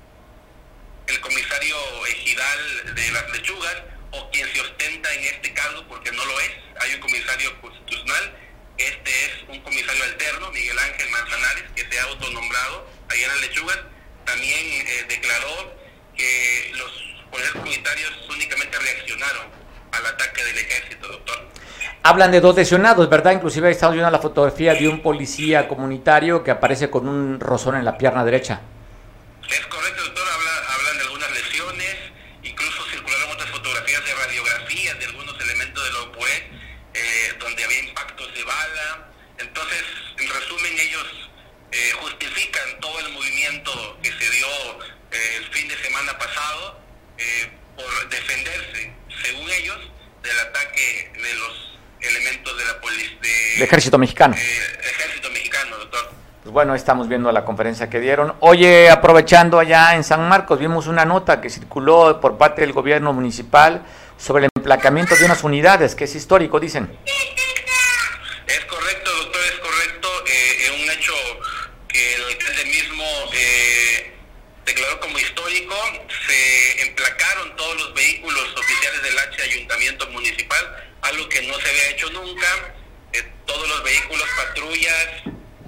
el 1.12 1.20
comisario 1.22 1.76
ejidal 2.08 2.96
de 2.96 3.12
las 3.12 3.32
lechugas, 3.32 3.76
o 4.12 4.30
quien 4.32 4.48
se 4.54 4.62
ostenta 4.62 5.14
en 5.14 5.24
este 5.26 5.54
cargo, 5.54 5.86
porque 5.88 6.12
no 6.12 6.26
lo 6.26 6.40
es. 6.40 6.52
Hay 6.82 6.96
un 6.96 7.02
comisario 7.02 7.62
constitucional, 7.62 8.38
este 8.78 9.12
es 9.26 9.32
un 9.48 9.62
comisario 9.62 10.04
alterno, 10.04 10.52
Miguel 10.52 10.80
Ángel 10.80 11.10
Manzanares, 11.10 11.64
que 11.76 11.86
se 11.90 12.00
ha 12.00 12.04
autonombrado 12.04 12.88
allá 13.10 13.24
en 13.24 13.28
las 13.30 13.42
lechugas. 13.42 13.80
También 14.26 14.88
eh, 14.88 15.06
declaró 15.08 15.76
que 16.16 16.72
los 16.76 16.92
poderes 17.30 17.52
comunitarios 17.52 18.12
únicamente 18.30 18.78
reaccionaron 18.80 19.48
al 19.92 20.06
ataque 20.06 20.44
del 20.44 20.58
ejército, 20.58 21.08
doctor. 21.08 21.48
Hablan 22.04 22.32
de 22.32 22.42
dos 22.42 22.56
lesionados, 22.56 23.10
¿verdad? 23.10 23.34
Inclusive 23.34 23.68
ahí 23.68 23.74
estamos 23.74 23.94
viendo 23.94 24.10
la 24.10 24.20
fotografía 24.20 24.74
de 24.74 24.88
un 24.88 25.02
policía 25.02 25.68
comunitario 25.68 26.44
que 26.44 26.52
aparece 26.52 26.90
con 26.90 27.08
un 27.08 27.40
rozón 27.40 27.76
en 27.76 27.86
la 27.86 27.98
pierna 27.98 28.26
derecha. 28.26 28.62
Es 29.48 29.66
correcto, 29.68 30.04
doctor. 30.04 30.26
Habla, 30.28 30.74
hablan 30.74 30.98
de 30.98 31.04
algunas 31.04 31.32
lesiones, 31.32 31.96
incluso 32.44 32.84
circularon 32.90 33.32
otras 33.32 33.50
fotografías 33.50 34.04
de 34.06 34.16
radiografías 34.16 35.00
de 35.00 35.06
algunos 35.06 35.40
elementos 35.42 35.84
de 35.84 35.92
la 35.92 36.00
OPUE, 36.00 36.50
eh, 36.94 37.34
donde 37.40 37.64
había 37.64 37.80
impactos 37.80 38.34
de 38.34 38.44
bala. 38.46 39.08
Entonces, 39.38 39.84
en 40.18 40.30
resumen, 40.30 40.80
ellos 40.80 41.30
eh, 41.82 41.92
justifican 42.00 42.80
todo 42.80 43.00
el 43.00 43.10
movimiento 43.14 43.98
que 44.04 44.10
se 44.12 44.30
dio 44.30 44.48
eh, 45.12 45.38
el 45.38 45.46
fin 45.46 45.68
de 45.68 45.76
semana 45.78 46.18
pasado 46.18 46.80
eh, 47.18 47.50
por 47.76 48.10
defenderse, 48.10 48.94
según 49.24 49.50
ellos, 49.50 49.80
del 50.22 50.40
ataque 50.40 51.12
de 51.14 51.34
los 51.34 51.80
elementos 52.02 52.58
de 52.58 52.66
la 52.66 52.82
policía. 52.82 53.56
El 53.56 53.64
ejército 53.64 53.98
mexicano. 53.98 54.36
Ejército 54.36 55.30
mexicano, 55.32 55.78
doctor. 55.78 56.12
Pues 56.44 56.54
bueno, 56.54 56.76
estamos 56.76 57.08
viendo 57.08 57.32
la 57.32 57.46
conferencia 57.46 57.90
que 57.90 58.00
dieron. 58.00 58.36
Oye, 58.42 58.90
aprovechando 58.90 59.60
allá 59.60 59.96
en 59.96 60.04
San 60.04 60.28
Marcos, 60.28 60.60
vimos 60.60 60.88
una 60.88 61.06
nota 61.06 61.42
que 61.42 61.50
circuló 61.50 62.20
por 62.20 62.38
parte 62.38 62.62
del 62.62 62.74
gobierno 62.74 63.14
municipal 63.14 63.84
sobre 64.18 64.46
el 64.46 64.50
emplacamiento 64.56 65.16
de 65.16 65.26
unas 65.26 65.44
unidades, 65.44 65.96
que 65.96 66.04
es 66.04 66.16
histórico, 66.16 66.60
dicen. 66.60 66.98
Es 68.48 68.66
correcto, 68.66 69.12
doctor, 69.16 69.42
es 69.46 69.60
correcto. 69.60 70.10
Eh, 70.28 70.58
es 70.64 70.70
un 70.72 70.90
hecho 70.92 71.14
que 71.88 72.16
el 72.16 72.24
alcalde 72.24 72.66
mismo 72.66 73.04
eh, 73.34 74.14
declaró 74.66 75.00
como 75.00 75.18
histórico. 75.20 75.76
Se 76.28 76.82
emplacaron 76.88 77.56
todos 77.56 77.76
los 77.82 77.94
vehículos 77.94 78.56
oficiales 78.58 79.04
del 79.04 79.20
H 79.20 79.41
Ayuntamiento 79.52 80.08
Municipal, 80.10 80.92
algo 81.02 81.30
que 81.30 81.42
no 81.44 81.60
se 81.60 81.70
había 81.70 81.90
hecho 81.90 82.10
nunca. 82.12 82.48
Eh, 83.14 83.24
todos 83.46 83.68
los 83.68 83.84
vehículos, 83.84 84.28
patrullas, 84.38 85.08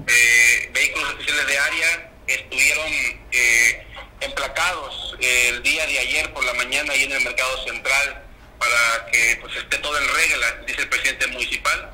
eh, 0.07 0.69
vehículos 0.73 1.13
oficiales 1.13 1.47
de 1.47 1.57
área 1.57 2.11
estuvieron 2.27 2.91
eh, 3.31 3.87
emplacados 4.21 5.15
eh, 5.19 5.49
el 5.49 5.63
día 5.63 5.85
de 5.85 5.99
ayer 5.99 6.33
por 6.33 6.43
la 6.43 6.53
mañana 6.53 6.93
ahí 6.93 7.03
en 7.03 7.11
el 7.11 7.21
mercado 7.21 7.63
central 7.65 8.23
para 8.59 9.11
que 9.11 9.37
pues 9.41 9.55
esté 9.55 9.77
todo 9.79 9.97
en 9.97 10.07
regla, 10.07 10.63
dice 10.65 10.81
el 10.81 10.89
presidente 10.89 11.27
municipal, 11.27 11.91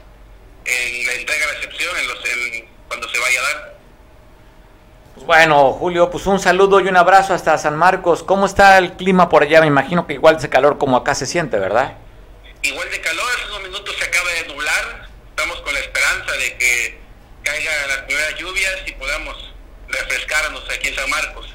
en 0.66 1.08
la 1.08 1.14
entrega-recepción, 1.14 1.98
en 1.98 2.08
los, 2.08 2.26
en, 2.26 2.70
cuando 2.88 3.10
se 3.10 3.20
vaya 3.20 3.40
a 3.40 3.44
dar. 3.44 3.69
Bueno, 5.30 5.74
Julio, 5.74 6.10
pues 6.10 6.26
un 6.26 6.40
saludo 6.40 6.80
y 6.80 6.88
un 6.88 6.98
abrazo 6.98 7.36
hasta 7.36 7.56
San 7.60 7.78
Marcos. 7.78 8.24
¿Cómo 8.24 8.48
está 8.48 8.80
el 8.80 8.94
clima 8.94 9.30
por 9.30 9.44
allá? 9.44 9.62
Me 9.62 9.68
imagino 9.68 10.08
que 10.08 10.14
igual 10.14 10.38
ese 10.38 10.50
calor 10.50 10.80
como 10.80 10.98
acá 10.98 11.14
se 11.14 11.28
siente, 11.28 11.60
¿verdad? 11.60 12.00
Igual 12.64 12.90
de 12.90 13.00
calor, 13.00 13.26
hace 13.36 13.48
unos 13.50 13.62
minutos 13.62 13.96
se 13.96 14.06
acaba 14.06 14.28
de 14.32 14.48
nublar, 14.48 15.08
estamos 15.30 15.62
con 15.62 15.72
la 15.72 15.82
esperanza 15.82 16.32
de 16.32 16.58
que 16.58 16.98
caigan 17.44 17.88
las 17.90 17.98
primeras 18.08 18.36
lluvias 18.40 18.76
y 18.88 18.92
podamos 18.94 19.54
refrescarnos 19.90 20.68
aquí 20.72 20.88
en 20.88 20.96
San 20.96 21.10
Marcos. 21.12 21.54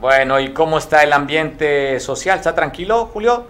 Bueno, 0.00 0.40
¿y 0.40 0.52
cómo 0.52 0.76
está 0.76 1.04
el 1.04 1.12
ambiente 1.12 2.00
social? 2.00 2.38
¿Está 2.38 2.56
tranquilo, 2.56 3.06
Julio? 3.12 3.48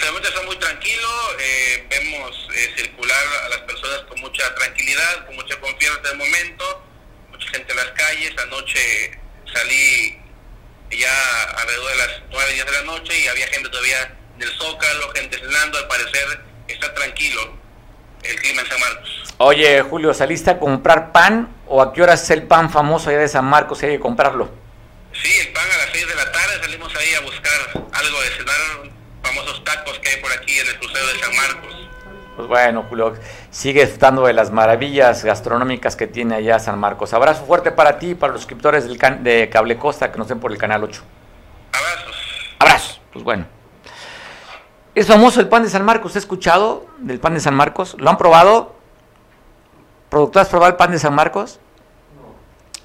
Realmente 0.00 0.26
está 0.26 0.42
muy 0.42 0.56
tranquilo, 0.56 1.08
eh, 1.38 1.86
vemos 1.90 2.48
eh, 2.56 2.72
circular 2.76 3.24
a 3.46 3.48
las 3.50 3.58
personas 3.58 4.00
con 4.08 4.20
mucha 4.20 4.52
tranquilidad, 4.56 5.26
con 5.26 5.36
mucha 5.36 5.60
confianza 5.60 6.00
en 6.12 6.20
el 6.20 6.28
momento, 6.28 6.82
mucha 7.54 7.58
gente 7.58 7.72
en 7.72 7.76
las 7.76 7.90
calles, 7.92 8.34
anoche 8.42 9.18
salí 9.52 10.20
ya 10.90 11.42
alrededor 11.56 11.90
de 11.90 11.96
las 11.96 12.22
9, 12.30 12.52
10 12.52 12.66
de 12.66 12.72
la 12.72 12.82
noche 12.82 13.18
y 13.18 13.26
había 13.26 13.46
gente 13.48 13.68
todavía 13.68 14.16
en 14.36 14.42
el 14.42 14.50
Zócalo, 14.58 15.10
gente 15.14 15.38
cenando, 15.38 15.78
al 15.78 15.88
parecer 15.88 16.40
está 16.68 16.94
tranquilo 16.94 17.56
el 18.22 18.36
clima 18.36 18.62
en 18.62 18.68
San 18.68 18.80
Marcos. 18.80 19.34
Oye, 19.38 19.82
Julio, 19.82 20.14
¿saliste 20.14 20.50
a 20.50 20.58
comprar 20.58 21.12
pan 21.12 21.54
o 21.66 21.82
a 21.82 21.92
qué 21.92 22.02
hora 22.02 22.14
es 22.14 22.30
el 22.30 22.44
pan 22.44 22.70
famoso 22.70 23.10
allá 23.10 23.18
de 23.18 23.28
San 23.28 23.44
Marcos 23.44 23.82
y 23.82 23.86
hay 23.86 23.92
que 23.92 24.00
comprarlo? 24.00 24.50
Sí, 25.12 25.32
el 25.40 25.52
pan 25.52 25.64
a 25.70 25.78
las 25.78 25.90
6 25.92 26.08
de 26.08 26.14
la 26.14 26.32
tarde 26.32 26.60
salimos 26.62 26.94
ahí 26.96 27.14
a 27.14 27.20
buscar 27.20 27.86
algo 27.92 28.20
de 28.22 28.30
cenar, 28.30 28.90
famosos 29.22 29.64
tacos 29.64 29.98
que 29.98 30.08
hay 30.08 30.16
por 30.20 30.32
aquí 30.32 30.58
en 30.58 30.66
el 30.68 30.78
crucero 30.78 31.06
de 31.06 31.20
San 31.20 31.36
Marcos. 31.36 31.74
Pues 32.36 32.48
bueno, 32.48 32.84
Julio, 32.88 33.14
sigue 33.50 33.82
disfrutando 33.82 34.26
de 34.26 34.32
las 34.32 34.50
maravillas 34.50 35.24
gastronómicas 35.24 35.94
que 35.94 36.08
tiene 36.08 36.34
allá 36.34 36.58
San 36.58 36.78
Marcos. 36.78 37.14
Abrazo 37.14 37.44
fuerte 37.44 37.70
para 37.70 37.98
ti 37.98 38.10
y 38.10 38.14
para 38.14 38.32
los 38.32 38.42
suscriptores 38.42 38.88
del 38.88 38.98
can 38.98 39.22
de 39.22 39.48
Cable 39.48 39.78
Costa 39.78 40.10
que 40.10 40.18
nos 40.18 40.28
ven 40.28 40.40
por 40.40 40.50
el 40.50 40.58
canal 40.58 40.82
8. 40.82 41.02
Abrazos. 41.72 42.16
Abrazo. 42.58 43.00
Pues 43.12 43.24
bueno. 43.24 43.46
Es 44.96 45.06
famoso 45.06 45.40
el 45.40 45.48
pan 45.48 45.62
de 45.62 45.68
San 45.68 45.84
Marcos. 45.84 46.12
¿Has 46.12 46.16
escuchado 46.16 46.86
del 46.98 47.20
pan 47.20 47.34
de 47.34 47.40
San 47.40 47.54
Marcos? 47.54 47.96
¿Lo 47.98 48.10
han 48.10 48.18
probado? 48.18 48.74
¿Productor, 50.08 50.42
has 50.42 50.48
probado 50.48 50.72
el 50.72 50.76
pan 50.76 50.90
de 50.90 50.98
San 50.98 51.14
Marcos? 51.14 51.60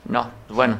No. 0.07 0.23
No. 0.23 0.31
Pues 0.47 0.55
bueno. 0.55 0.79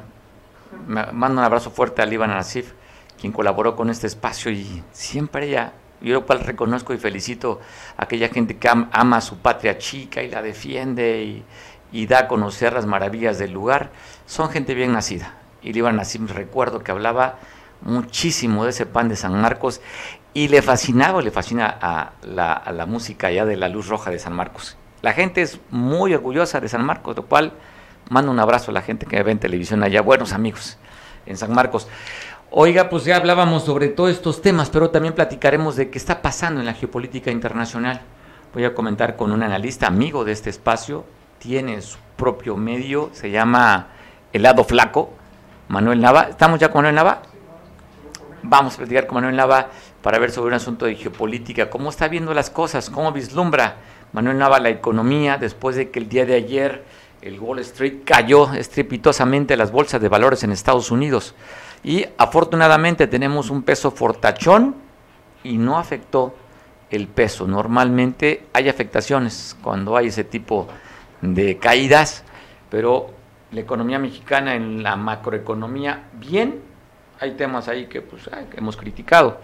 Me 0.86 1.05
mando 1.11 1.39
un 1.41 1.45
abrazo 1.45 1.72
fuerte 1.72 2.01
a 2.01 2.05
Líbana 2.05 2.36
Nasif, 2.36 2.74
quien 3.20 3.34
colaboró 3.34 3.76
con 3.76 3.89
este 3.89 4.07
espacio 4.07 4.51
y 4.51 4.84
siempre 4.91 5.47
ella, 5.47 5.74
yo 6.02 6.14
lo 6.14 6.26
cual 6.26 6.39
reconozco 6.41 6.93
y 6.93 6.97
felicito 6.97 7.60
a 7.97 8.04
aquella 8.04 8.30
gente 8.30 8.58
que 8.58 8.70
am- 8.70 8.89
ama 8.91 9.18
a 9.18 9.22
su 9.22 9.38
patria 9.38 9.78
chica 9.78 10.24
y 10.24 10.30
la 10.30 10.41
defiende 10.41 11.43
y, 11.91 12.06
da 12.08 12.20
a 12.20 12.28
conocer 12.28 12.74
las 12.74 12.86
maravillas 12.86 13.38
del 13.39 13.52
lugar. 13.52 13.91
Son 14.26 14.50
gente 14.50 14.74
bien 14.74 14.93
nacida. 14.93 15.34
Y 15.62 15.74
Líbana 15.74 15.97
Nasif 15.97 16.32
recuerdo 16.32 16.84
que 16.84 16.91
hablaba 16.91 17.39
muchísimo 17.82 18.64
de 18.64 18.70
ese 18.72 18.86
pan 18.86 19.10
de 19.10 19.16
San 19.16 19.39
Marcos 19.41 19.82
y 20.34 20.47
le 20.47 20.62
fascinaba, 20.62 21.22
le 21.22 21.32
fascina 21.32 21.78
a 21.82 22.12
la, 22.22 22.54
a 22.54 22.72
la 22.72 22.86
música 22.86 23.28
allá 23.28 23.45
de 23.45 23.58
la 23.58 23.70
luz 23.70 23.88
roja 23.88 24.12
de 24.12 24.20
San 24.20 24.34
Marcos. 24.34 24.78
La 25.02 25.14
gente 25.14 25.41
es 25.41 25.60
muy 25.72 26.14
orgullosa 26.14 26.60
de 26.60 26.70
San 26.70 26.86
Marcos, 26.86 27.16
lo 27.16 27.26
cual 27.26 27.54
Mando 28.10 28.32
un 28.32 28.39
abrazo 28.39 28.72
a 28.72 28.74
la 28.74 28.82
gente 28.82 29.06
que 29.06 29.22
ve 29.22 29.32
en 29.32 29.38
televisión 29.39 29.84
allá, 29.84 30.02
buenos 30.02 30.34
amigos 30.34 30.78
en 31.28 31.38
San 31.38 31.54
Marcos. 31.54 31.88
Oiga, 32.52 32.89
pues 32.89 33.06
ya 33.06 33.16
hablábamos 33.16 33.64
sobre 33.64 33.89
todos 33.89 34.10
estos 34.10 34.41
temas, 34.41 34.72
pero 34.72 34.89
también 34.89 35.14
platicaremos 35.14 35.76
de 35.76 35.91
qué 35.91 36.00
está 36.00 36.24
pasando 36.24 36.60
en 36.60 36.66
la 36.66 36.74
geopolítica 36.74 37.30
internacional. 37.30 38.02
Voy 38.56 38.66
a 38.66 38.74
comentar 38.74 39.16
con 39.16 39.32
un 39.32 39.43
analista 39.43 39.86
amigo 39.86 40.26
de 40.26 40.32
este 40.32 40.50
espacio, 40.50 41.06
tiene 41.38 41.80
su 41.84 42.00
propio 42.18 42.58
medio, 42.58 43.12
se 43.14 43.30
llama 43.30 43.89
El 44.34 44.41
lado 44.41 44.64
flaco, 44.64 45.14
Manuel 45.68 46.02
Nava. 46.02 46.24
¿Estamos 46.24 46.60
ya 46.60 46.72
con 46.72 46.80
Manuel 46.80 46.95
Nava? 46.95 47.22
Vamos 48.41 48.74
a 48.74 48.78
platicar 48.78 49.06
con 49.06 49.18
Manuel 49.18 49.36
Nava 49.36 49.70
para 50.02 50.18
ver 50.18 50.32
sobre 50.32 50.47
un 50.47 50.56
asunto 50.56 50.88
de 50.88 50.95
geopolítica, 50.95 51.70
cómo 51.70 51.91
está 51.91 52.08
viendo 52.08 52.34
las 52.34 52.50
cosas, 52.50 52.89
cómo 52.89 53.12
vislumbra 53.12 53.76
Manuel 54.12 54.39
Nava 54.39 54.60
la 54.60 54.70
economía 54.70 55.38
después 55.38 55.76
de 55.76 55.91
que 55.91 56.00
el 56.00 56.10
día 56.10 56.26
de 56.26 56.34
ayer 56.34 56.84
el 57.22 57.39
Wall 57.39 57.60
Street 57.60 58.00
cayó 58.06 58.52
estrepitosamente 58.54 59.56
las 59.56 59.72
bolsas 59.72 60.02
de 60.02 60.10
valores 60.10 60.43
en 60.43 60.52
Estados 60.52 60.89
Unidos. 60.89 61.36
Y 61.84 62.06
afortunadamente 62.18 63.08
tenemos 63.08 63.50
un 63.50 63.64
peso 63.64 63.92
fortachón 63.92 64.76
y 65.44 65.58
no 65.58 65.78
afectó 65.78 66.36
el 66.90 67.08
peso. 67.08 67.48
Normalmente 67.48 68.48
hay 68.54 68.70
afectaciones 68.70 69.56
cuando 69.62 69.96
hay 69.96 70.08
ese 70.08 70.24
tipo 70.24 70.68
de 71.22 71.58
caídas, 71.58 72.24
pero 72.70 73.12
la 73.52 73.62
economía 73.62 74.00
mexicana 74.00 74.56
en 74.56 74.84
la 74.84 74.96
macroeconomía 74.96 76.04
bien, 76.14 76.62
hay 77.20 77.32
temas 77.32 77.68
ahí 77.68 77.88
que, 77.88 78.02
pues, 78.02 78.30
hemos 78.56 78.78
criticado, 78.78 79.40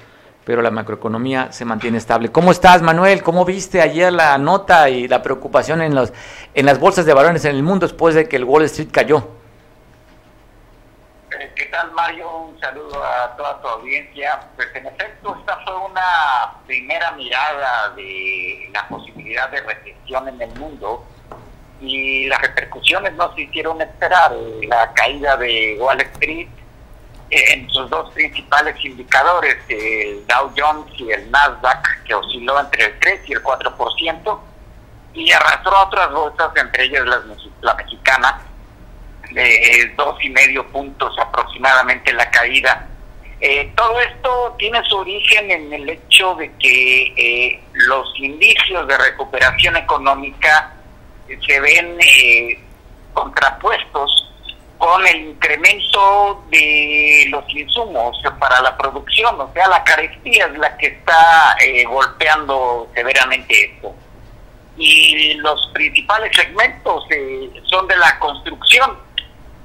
pero 0.45 0.61
la 0.61 0.71
macroeconomía 0.71 1.51
se 1.51 1.65
mantiene 1.65 1.97
estable. 1.97 2.31
¿Cómo 2.31 2.51
estás, 2.51 2.81
Manuel? 2.81 3.23
¿Cómo 3.23 3.45
viste 3.45 3.81
ayer 3.81 4.13
la 4.13 4.37
nota 4.37 4.89
y 4.89 5.07
la 5.07 5.21
preocupación 5.21 5.81
en, 5.81 5.95
los, 5.95 6.13
en 6.53 6.65
las 6.65 6.79
bolsas 6.79 7.05
de 7.05 7.13
valores 7.13 7.43
en 7.45 7.55
el 7.55 7.63
mundo 7.63 7.87
después 7.87 8.15
de 8.15 8.27
que 8.27 8.35
el 8.35 8.43
Wall 8.43 8.63
Street 8.63 8.89
cayó? 8.91 9.27
¿Qué 11.55 11.65
tal, 11.65 11.91
Mario? 11.91 12.29
Un 12.29 12.59
saludo 12.61 13.03
a 13.03 13.35
toda 13.35 13.61
tu 13.61 13.67
audiencia. 13.67 14.39
Pues 14.55 14.69
en 14.73 14.85
efecto, 14.85 15.35
esta 15.39 15.57
fue 15.65 15.75
una 15.75 16.53
primera 16.65 17.11
mirada 17.11 17.89
de 17.89 18.69
la 18.71 18.87
posibilidad 18.87 19.49
de 19.49 19.61
recesión 19.61 20.29
en 20.29 20.41
el 20.41 20.59
mundo 20.59 21.05
y 21.81 22.27
las 22.27 22.41
repercusiones 22.41 23.13
no 23.13 23.33
se 23.35 23.41
hicieron 23.41 23.81
esperar. 23.81 24.31
La 24.67 24.93
caída 24.93 25.35
de 25.35 25.77
Wall 25.79 25.99
Street 26.01 26.47
en 27.29 27.69
sus 27.69 27.89
dos 27.89 28.13
principales 28.13 28.75
indicadores, 28.85 29.57
el 29.67 30.25
Dow 30.27 30.53
Jones 30.55 30.93
y 30.97 31.11
el 31.11 31.29
Nasdaq, 31.31 32.03
que 32.05 32.13
osciló 32.13 32.59
entre 32.59 32.85
el 32.85 32.99
3 32.99 33.21
y 33.27 33.33
el 33.33 33.43
4%, 33.43 34.39
y 35.13 35.31
arrastró 35.31 35.75
a 35.75 35.83
otras 35.85 36.11
bolsas, 36.11 36.55
entre 36.55 36.85
ellas 36.85 37.05
la, 37.05 37.21
la 37.61 37.73
mexicana, 37.73 38.41
de 39.31 39.93
dos 39.97 40.17
y 40.23 40.29
medio 40.29 40.65
puntos 40.67 41.17
aproximadamente 41.19 42.13
la 42.13 42.29
caída. 42.31 42.89
Eh, 43.41 43.71
todo 43.75 43.99
esto 43.99 44.55
tiene 44.57 44.81
su 44.85 44.97
origen 44.97 45.51
en 45.51 45.73
el 45.73 45.89
hecho 45.89 46.35
de 46.35 46.51
que 46.57 47.13
eh, 47.17 47.63
los 47.73 48.07
indicios 48.17 48.87
de 48.87 48.97
recuperación 48.97 49.75
económica 49.75 50.73
se 51.27 51.59
ven 51.59 51.97
eh, 51.99 52.57
contrapuestos 53.13 54.31
con 54.77 55.05
el 55.05 55.29
incremento 55.29 56.43
de 56.49 57.27
los 57.29 57.43
insumos 57.55 58.17
para 58.39 58.61
la 58.61 58.77
producción, 58.77 59.39
o 59.39 59.51
sea, 59.53 59.67
la 59.67 59.83
carestía 59.83 60.47
es 60.47 60.57
la 60.57 60.75
que 60.77 60.87
está 60.87 61.55
golpeando 61.87 62.89
severamente 62.93 63.73
esto. 63.73 63.95
Y 64.77 65.35
los 65.35 65.71
principales 65.73 66.35
segmentos 66.35 67.05
son 67.69 67.87
de 67.87 67.95
la 67.95 68.19
construcción, 68.19 69.04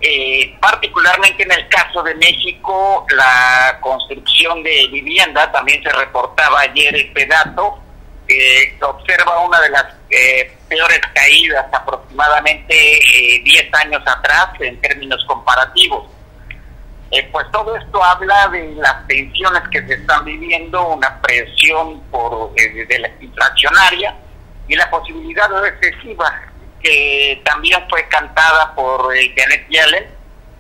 eh, 0.03 0.57
particularmente 0.61 1.43
en 1.43 1.53
el 1.53 1.69
caso 1.69 2.03
de 2.03 2.15
México, 2.15 3.07
la 3.15 3.79
construcción 3.81 4.63
de 4.63 4.89
vivienda, 4.91 5.53
también 5.53 5.83
se 5.83 5.91
reportaba 5.91 6.61
ayer 6.61 6.95
este 6.97 7.27
dato, 7.27 7.79
eh, 8.27 8.79
observa 8.81 9.41
una 9.41 9.61
de 9.61 9.71
las 9.71 9.87
eh, 10.09 10.57
peores 10.69 11.01
caídas 11.13 11.67
aproximadamente 11.73 12.75
10 13.45 13.45
eh, 13.45 13.71
años 13.73 14.03
atrás 14.07 14.49
en 14.61 14.81
términos 14.81 15.23
comparativos. 15.27 16.09
pues 17.33 17.47
todo 17.51 17.77
esto 17.77 18.03
habla 18.03 18.49
de 18.49 18.73
las 18.77 19.07
tensiones 19.07 19.63
que 19.71 19.85
se 19.87 19.95
están 19.95 20.25
viviendo, 20.25 20.95
una 20.95 21.21
presión 21.21 22.01
por 22.11 22.55
de 22.55 22.99
la 23.01 23.11
inflacionaria 23.21 24.17
y 24.69 24.77
la 24.77 24.89
posibilidad 24.89 25.49
recesiva 25.61 26.50
que 26.83 27.41
también 27.45 27.81
fue 27.89 28.07
cantada 28.09 28.75
por 28.75 29.15
eh, 29.15 29.33
Janet 29.37 29.69
Yellen, 29.69 30.07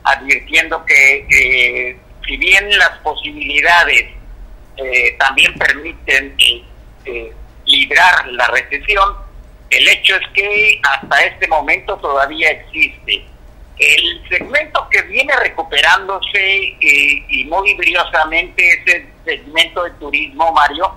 advirtiendo 0.04 0.84
que 0.84 1.96
si 2.26 2.36
bien 2.36 2.70
las 2.78 2.98
posibilidades 2.98 4.06
eh, 4.76 5.16
también 5.18 5.52
permiten 5.54 6.34
eh, 7.04 7.32
librar 7.66 8.26
la 8.28 8.46
recesión, 8.48 9.16
el 9.70 9.88
hecho 9.88 10.16
es 10.16 10.28
que 10.34 10.80
hasta 10.82 11.24
este 11.24 11.46
momento 11.48 11.96
todavía 11.98 12.50
existe. 12.50 13.24
El 13.78 14.28
segmento 14.28 14.86
que 14.90 15.02
viene 15.02 15.34
recuperándose 15.36 16.76
y 16.80 17.44
muy 17.46 17.74
briosamente 17.74 18.68
es 18.68 18.94
el 18.94 19.08
segmento 19.24 19.84
de 19.84 19.90
turismo, 19.92 20.52
Mario, 20.52 20.92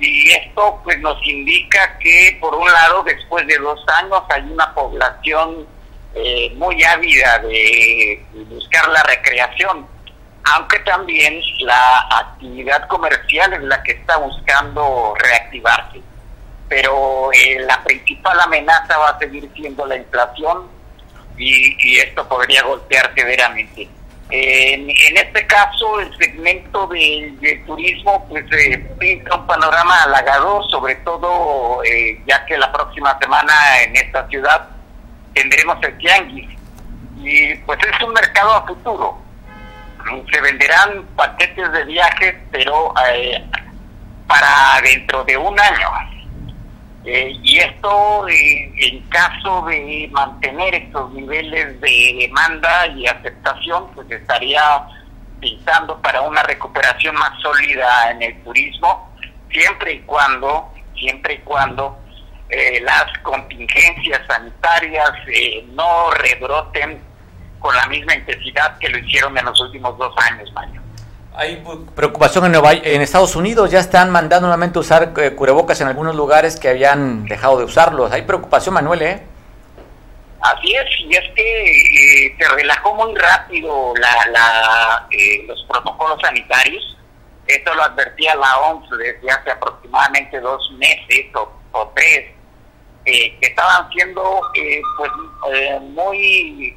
y 0.00 0.30
esto 0.30 0.80
pues 0.84 0.98
nos 1.00 1.18
indica 1.26 1.98
que 1.98 2.36
por 2.40 2.54
un 2.54 2.70
lado 2.70 3.02
después 3.02 3.46
de 3.46 3.56
dos 3.58 3.84
años 3.88 4.22
hay 4.28 4.42
una 4.42 4.72
población 4.74 5.66
eh, 6.14 6.52
muy 6.56 6.82
ávida 6.84 7.38
de 7.40 8.24
buscar 8.48 8.88
la 8.88 9.02
recreación 9.02 9.86
aunque 10.54 10.78
también 10.80 11.40
la 11.60 12.00
actividad 12.10 12.86
comercial 12.88 13.52
es 13.52 13.62
la 13.62 13.82
que 13.82 13.92
está 13.92 14.16
buscando 14.16 15.14
reactivarse. 15.18 16.00
Pero 16.68 17.30
eh, 17.32 17.60
la 17.60 17.82
principal 17.82 18.38
amenaza 18.40 18.96
va 18.96 19.10
a 19.10 19.18
seguir 19.18 19.50
siendo 19.54 19.86
la 19.86 19.96
inflación 19.96 20.68
y, 21.36 21.76
y 21.78 21.98
esto 21.98 22.26
podría 22.28 22.62
golpear 22.62 23.12
severamente 23.14 23.88
en, 24.30 25.16
este 25.16 25.46
caso, 25.46 26.00
el 26.00 26.16
segmento 26.18 26.86
de, 26.88 27.62
turismo 27.66 28.26
pues 28.28 28.44
eh, 28.52 28.78
pinta 28.98 29.36
un 29.36 29.46
panorama 29.46 30.02
halagador, 30.02 30.68
sobre 30.70 30.96
todo 30.96 31.82
eh, 31.84 32.20
ya 32.26 32.44
que 32.44 32.58
la 32.58 32.70
próxima 32.70 33.18
semana 33.18 33.52
en 33.84 33.96
esta 33.96 34.28
ciudad 34.28 34.68
tendremos 35.34 35.82
el 35.82 35.96
Tianguis. 35.98 36.48
Y 37.16 37.54
pues 37.56 37.78
es 37.80 38.02
un 38.02 38.12
mercado 38.12 38.52
a 38.52 38.66
futuro. 38.66 39.18
Se 40.32 40.40
venderán 40.40 41.04
paquetes 41.16 41.72
de 41.72 41.84
viajes, 41.84 42.34
pero 42.50 42.92
eh, 43.10 43.42
para 44.26 44.80
dentro 44.82 45.24
de 45.24 45.36
un 45.36 45.58
año. 45.58 45.88
Eh, 47.04 47.38
y 47.42 47.58
esto, 47.58 48.28
eh, 48.28 48.72
en 48.76 49.00
caso 49.08 49.64
de 49.66 50.08
mantener 50.12 50.74
estos 50.74 51.12
niveles 51.12 51.80
de 51.80 52.16
demanda 52.20 52.86
y 52.88 53.06
aceptación, 53.06 53.86
pues 53.94 54.10
estaría 54.10 54.60
pensando 55.40 56.00
para 56.02 56.20
una 56.22 56.42
recuperación 56.42 57.14
más 57.14 57.40
sólida 57.40 58.10
en 58.10 58.22
el 58.22 58.42
turismo, 58.42 59.14
siempre 59.50 59.94
y 59.94 60.00
cuando, 60.00 60.72
siempre 60.98 61.34
y 61.34 61.38
cuando 61.38 61.98
eh, 62.48 62.80
las 62.80 63.06
contingencias 63.22 64.20
sanitarias 64.26 65.12
no 65.68 66.10
rebroten 66.10 67.00
con 67.60 67.74
la 67.76 67.86
misma 67.86 68.14
intensidad 68.16 68.76
que 68.78 68.88
lo 68.88 68.98
hicieron 68.98 69.36
en 69.38 69.44
los 69.44 69.60
últimos 69.60 69.96
dos 69.98 70.14
años, 70.18 70.52
Mario. 70.52 70.77
Hay 71.38 71.64
preocupación 71.94 72.46
en, 72.46 72.50
Nueva, 72.50 72.72
en 72.72 73.00
Estados 73.00 73.36
Unidos, 73.36 73.70
ya 73.70 73.78
están 73.78 74.10
mandando 74.10 74.48
nuevamente 74.48 74.80
usar 74.80 75.12
eh, 75.16 75.36
cubrebocas 75.36 75.80
en 75.80 75.86
algunos 75.86 76.16
lugares 76.16 76.58
que 76.58 76.68
habían 76.68 77.26
dejado 77.26 77.58
de 77.58 77.64
usarlos. 77.64 78.10
Hay 78.10 78.22
preocupación, 78.22 78.74
Manuel, 78.74 79.02
¿eh? 79.02 79.22
Así 80.40 80.74
es, 80.74 80.86
y 80.98 81.14
es 81.14 81.22
que 81.36 82.26
eh, 82.26 82.36
se 82.36 82.48
relajó 82.56 82.92
muy 82.96 83.14
rápido 83.14 83.94
la, 84.00 85.06
eh, 85.12 85.44
los 85.46 85.64
protocolos 85.70 86.20
sanitarios. 86.20 86.98
Esto 87.46 87.72
lo 87.72 87.84
advertía 87.84 88.34
la 88.34 88.58
OMS 88.58 88.90
desde 88.98 89.30
hace 89.30 89.52
aproximadamente 89.52 90.40
dos 90.40 90.68
meses 90.72 91.26
o, 91.34 91.92
tres, 91.94 92.32
que 93.04 93.38
estaban 93.40 93.88
siendo 93.92 94.40
pues 94.96 95.10
muy 95.94 96.76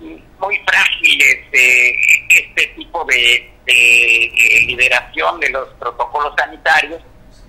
muy 0.00 0.58
frágiles 0.66 1.38
eh, 1.52 1.94
este 2.30 2.66
tipo 2.76 3.04
de, 3.04 3.54
liberación 4.66 5.38
de 5.40 5.50
los 5.50 5.68
protocolos 5.74 6.32
sanitarios 6.38 7.02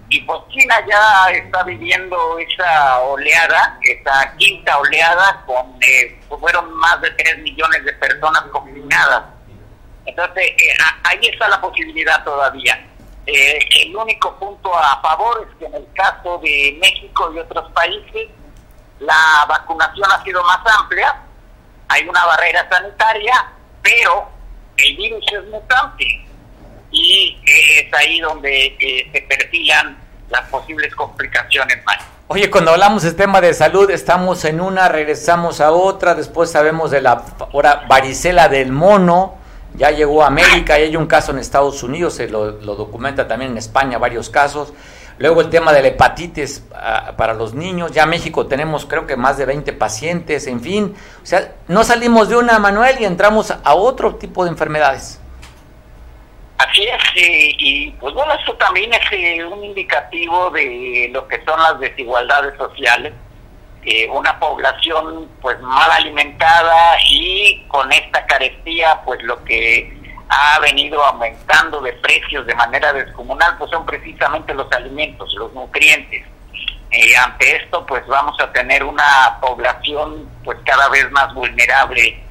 y 0.10 0.22
pues 0.22 0.40
China 0.50 0.76
ya 0.90 1.32
está 1.32 1.64
viviendo 1.64 2.40
esa 2.40 3.00
oleada, 3.02 3.78
esa 3.84 4.36
quinta 4.38 4.78
oleada, 4.80 5.44
con 5.46 5.78
eh, 5.88 6.20
pues, 6.28 6.42
fueron 6.42 6.74
más 6.74 7.00
de 7.02 7.12
3 7.12 7.38
millones 7.40 7.86
de 7.86 7.94
personas 7.94 8.42
confinadas. 8.52 9.26
Entonces, 10.06 10.46
eh, 10.48 10.74
ahí 11.04 11.20
está 11.28 11.48
la 11.48 11.62
posibilidad 11.62 12.24
todavía. 12.24 12.84
Eh, 13.28 13.60
el 13.84 13.96
único 13.96 14.36
punto 14.40 14.76
a 14.76 15.00
favor 15.02 15.48
es 15.48 15.56
que 15.60 15.66
en 15.66 15.76
el 15.76 15.88
caso 15.94 16.40
de 16.40 16.76
México 16.82 17.32
y 17.32 17.38
otros 17.38 17.72
países, 17.74 18.30
la 19.00 19.46
vacunación 19.48 20.12
ha 20.12 20.24
sido 20.24 20.44
más 20.44 20.60
amplia, 20.76 21.16
hay 21.90 22.08
una 22.08 22.26
barrera 22.26 22.68
sanitaria, 22.70 23.52
pero 23.82 24.30
el 24.78 24.96
virus 24.96 25.26
es 25.34 25.46
mutante 25.50 26.26
y 26.92 27.38
es 27.46 27.94
ahí 27.94 28.20
donde 28.20 28.78
eh, 28.80 29.10
se 29.12 29.22
perfilan 29.22 29.98
las 30.30 30.48
posibles 30.50 30.94
complicaciones. 30.96 31.78
Oye, 32.28 32.50
cuando 32.52 32.72
hablamos 32.72 33.04
del 33.04 33.16
tema 33.16 33.42
de 33.42 33.54
salud, 33.54 33.90
estamos 33.90 34.46
en 34.46 34.62
una, 34.62 34.88
regresamos 34.88 35.62
a 35.62 35.72
otra, 35.72 36.14
después 36.14 36.52
sabemos 36.52 36.92
de 36.92 37.02
la 37.02 37.24
varicela 37.88 38.48
del 38.48 38.72
mono, 38.72 39.36
ya 39.74 39.92
llegó 39.92 40.24
a 40.24 40.28
América 40.28 40.76
hay 40.76 40.96
un 40.96 41.08
caso 41.08 41.32
en 41.32 41.40
Estados 41.40 41.82
Unidos, 41.82 42.14
se 42.14 42.28
lo, 42.28 42.52
lo 42.52 42.76
documenta 42.76 43.28
también 43.28 43.52
en 43.52 43.58
España 43.58 43.98
varios 43.98 44.30
casos. 44.30 44.74
Luego 45.20 45.42
el 45.42 45.50
tema 45.50 45.74
de 45.74 45.82
la 45.82 45.90
hepatitis 45.90 46.66
ah, 46.74 47.14
para 47.18 47.34
los 47.34 47.54
niños, 47.54 47.92
ya 47.92 48.04
en 48.04 48.10
México 48.10 48.48
tenemos 48.48 48.86
creo 48.86 49.06
que 49.06 49.18
más 49.18 49.38
de 49.38 49.46
20 49.46 49.74
pacientes, 49.74 50.48
en 50.48 50.62
fin, 50.62 50.96
o 51.22 51.26
sea, 51.26 51.56
no 51.68 51.84
salimos 51.84 52.30
de 52.30 52.38
una, 52.38 52.58
Manuel, 52.58 53.02
y 53.02 53.06
entramos 53.06 53.52
a 53.52 53.76
otro 53.76 54.16
tipo 54.16 54.46
de 54.46 54.52
enfermedades. 54.52 55.20
Así 56.58 56.84
es, 56.84 57.04
y, 57.16 57.92
pues 58.00 58.14
bueno, 58.14 58.34
esto 58.34 58.54
también 58.56 58.94
es 58.94 59.02
eh, 59.12 59.44
un 59.46 59.64
indicativo 59.64 60.50
de 60.52 61.10
lo 61.12 61.28
que 61.28 61.44
son 61.44 61.62
las 61.62 61.80
desigualdades 61.82 62.58
sociales, 62.58 63.14
eh, 63.84 64.10
una 64.10 64.40
población 64.40 65.28
pues 65.42 65.60
mal 65.62 65.92
alimentada 65.92 66.98
y 67.10 67.64
con 67.68 67.92
esta 67.92 68.26
carestía 68.26 69.02
pues 69.06 69.22
lo 69.24 69.44
que 69.44 69.99
ha 70.30 70.60
venido 70.60 71.04
aumentando 71.04 71.82
de 71.82 71.94
precios 71.94 72.46
de 72.46 72.54
manera 72.56 72.94
descomunal, 72.94 73.58
pues 73.58 73.72
son 73.72 73.86
precisamente 73.86 74.54
los 74.54 74.72
alimentos, 74.72 75.34
los 75.36 75.52
nutrientes. 75.54 76.26
Eh, 76.92 77.16
ante 77.18 77.56
esto, 77.56 77.86
pues 77.86 78.06
vamos 78.08 78.40
a 78.40 78.52
tener 78.52 78.84
una 78.84 79.38
población 79.42 80.30
pues 80.44 80.58
cada 80.66 80.90
vez 80.90 81.10
más 81.12 81.34
vulnerable 81.34 82.24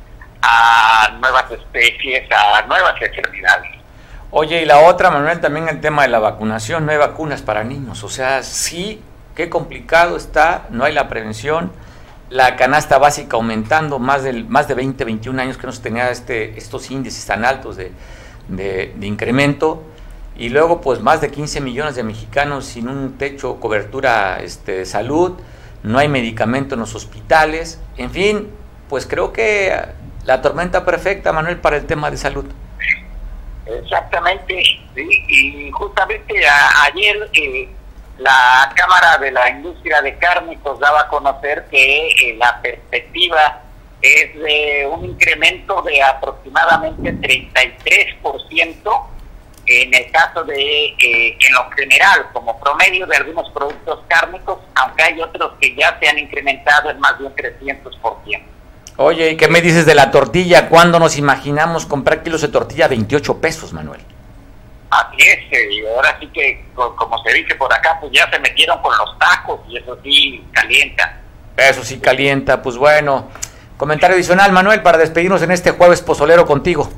a 0.43 1.11
nuevas 1.21 1.51
especies, 1.51 2.29
a 2.31 2.63
nuevas 2.63 2.95
enfermedades. 3.01 3.71
Oye, 4.31 4.63
y 4.63 4.65
la 4.65 4.79
otra, 4.81 5.11
Manuel, 5.11 5.41
también 5.41 5.69
el 5.69 5.81
tema 5.81 6.03
de 6.03 6.09
la 6.09 6.19
vacunación, 6.19 6.87
no 6.87 6.93
hay 6.93 6.99
vacunas 6.99 7.43
para 7.43 7.65
niños, 7.65 8.05
o 8.05 8.09
sea, 8.09 8.43
sí, 8.43 9.03
qué 9.35 9.49
complicado 9.49 10.17
está, 10.17 10.67
no 10.71 10.85
hay 10.85 10.93
la 10.93 11.09
prevención 11.09 11.73
la 12.31 12.57
canasta 12.57 12.99
básica 12.99 13.37
aumentando, 13.37 13.99
más, 13.99 14.23
del, 14.23 14.47
más 14.47 14.69
de 14.69 14.75
20, 14.75 15.05
21 15.05 15.41
años 15.41 15.57
que 15.57 15.67
no 15.67 15.73
se 15.73 15.83
tenía 15.83 16.11
este, 16.11 16.59
estos 16.59 16.91
índices 16.91 17.25
tan 17.27 17.45
altos 17.45 17.77
de, 17.77 17.93
de, 18.49 19.07
incremento, 19.07 19.83
y 20.37 20.51
luego 20.51 20.81
pues 20.81 21.01
más 21.01 21.21
de 21.21 21.31
15 21.31 21.61
millones 21.61 21.97
de 21.97 22.03
mexicanos 22.03 22.67
sin 22.67 22.89
un 22.89 23.17
techo, 23.19 23.59
cobertura 23.59 24.41
este, 24.43 24.73
de 24.73 24.87
salud, 24.87 25.33
no 25.83 25.99
hay 25.99 26.09
medicamento 26.09 26.75
en 26.75 26.81
los 26.81 26.95
hospitales, 26.95 27.81
en 27.97 28.11
fin, 28.11 28.49
pues 28.89 29.07
creo 29.07 29.33
que 29.33 29.75
la 30.25 30.43
tormenta 30.43 30.85
perfecta, 30.85 31.33
Manuel, 31.33 31.59
para 31.59 31.77
el 31.77 31.87
tema 31.87 32.11
de 32.11 32.17
salud. 32.19 32.45
Exactamente, 33.67 34.63
y 34.97 35.71
justamente 35.71 36.35
ayer... 36.85 37.31
Eh, 37.33 37.69
la 38.19 38.73
Cámara 38.75 39.19
de 39.19 39.31
la 39.31 39.49
Industria 39.51 40.03
de 40.03 40.17
Cárnicos 40.19 40.79
daba 40.81 41.03
a 41.03 41.09
conocer 41.09 41.67
que 41.71 42.09
eh, 42.09 42.37
la 42.39 42.61
perspectiva 42.61 43.63
es 44.03 44.35
de 44.35 44.89
un 44.91 45.05
incremento 45.05 45.83
de 45.83 46.03
aproximadamente 46.03 47.13
33% 47.15 49.09
en 49.69 49.95
el 49.95 50.11
caso 50.11 50.45
de, 50.45 50.87
eh, 50.87 51.37
en 51.39 51.53
lo 51.53 51.71
general, 51.71 52.27
como 52.33 52.59
promedio 52.59 53.07
de 53.07 53.17
algunos 53.17 53.51
productos 53.51 54.01
cárnicos, 54.09 54.59
aunque 54.75 55.03
hay 55.03 55.21
otros 55.21 55.53
que 55.61 55.75
ya 55.75 55.99
se 56.01 56.09
han 56.09 56.19
incrementado 56.19 56.91
en 56.91 56.99
más 56.99 57.19
de 57.19 57.27
un 57.27 57.35
300%. 57.35 58.43
Oye, 58.97 59.31
¿y 59.31 59.37
qué 59.37 59.47
me 59.49 59.61
dices 59.61 59.87
de 59.87 59.95
la 59.95 60.11
tortilla? 60.11 60.69
¿Cuándo 60.69 60.99
nos 60.99 61.19
imaginamos 61.19 61.87
comprar 61.87 62.23
kilos 62.23 62.41
de 62.41 62.49
tortilla 62.49 62.87
a 62.87 62.89
28 62.89 63.41
pesos, 63.41 63.73
Manuel? 63.73 64.01
Así 64.91 65.17
es, 65.19 65.73
y 65.73 65.87
ahora 65.87 66.17
sí 66.19 66.27
que, 66.29 66.65
como 66.75 67.23
se 67.23 67.35
dice 67.35 67.55
por 67.57 67.73
acá, 67.73 67.99
pues 68.01 68.11
ya 68.13 68.29
se 68.31 68.39
metieron 68.39 68.81
con 68.81 68.97
los 68.97 69.19
tacos 69.19 69.61
y 69.69 69.77
eso 69.77 69.99
sí 70.03 70.43
calienta. 70.53 71.21
Eso 71.57 71.85
sí 71.85 72.01
calienta, 72.01 72.63
pues 72.63 72.77
bueno. 72.77 73.29
Comentario 73.77 74.17
adicional, 74.17 74.51
Manuel, 74.53 74.83
para 74.83 74.99
despedirnos 74.99 75.43
en 75.43 75.51
este 75.51 75.73
jueves 75.73 76.01
pozolero 76.01 76.47
contigo. 76.47 76.89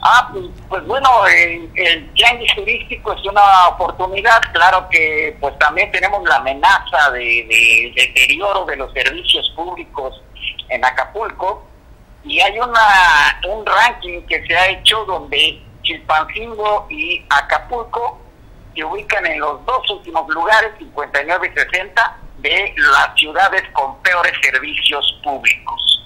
Ah, 0.00 0.30
pues, 0.32 0.44
pues 0.68 0.84
bueno, 0.86 1.26
el, 1.26 1.70
el 1.74 2.10
turístico 2.54 3.12
es 3.12 3.24
una 3.26 3.68
oportunidad, 3.68 4.40
claro 4.52 4.88
que 4.88 5.36
pues 5.40 5.58
también 5.58 5.90
tenemos 5.90 6.22
la 6.26 6.36
amenaza 6.36 7.10
de, 7.12 7.46
de 7.48 7.92
deterioro 7.96 8.64
de 8.64 8.76
los 8.76 8.92
servicios 8.92 9.52
públicos 9.56 10.22
en 10.68 10.84
Acapulco 10.84 11.66
y 12.24 12.40
hay 12.40 12.58
una 12.58 13.40
un 13.48 13.66
ranking 13.66 14.22
que 14.22 14.46
se 14.46 14.56
ha 14.56 14.68
hecho 14.68 15.04
donde 15.04 15.60
Chilpancingo 15.88 16.86
y 16.90 17.24
Acapulco 17.30 18.18
se 18.74 18.84
ubican 18.84 19.24
en 19.26 19.40
los 19.40 19.64
dos 19.64 19.90
últimos 19.90 20.28
lugares, 20.28 20.72
59 20.78 21.50
y 21.50 21.58
60, 21.58 22.16
de 22.38 22.74
las 22.76 23.14
ciudades 23.16 23.62
con 23.72 24.00
peores 24.02 24.32
servicios 24.42 25.18
públicos. 25.24 26.04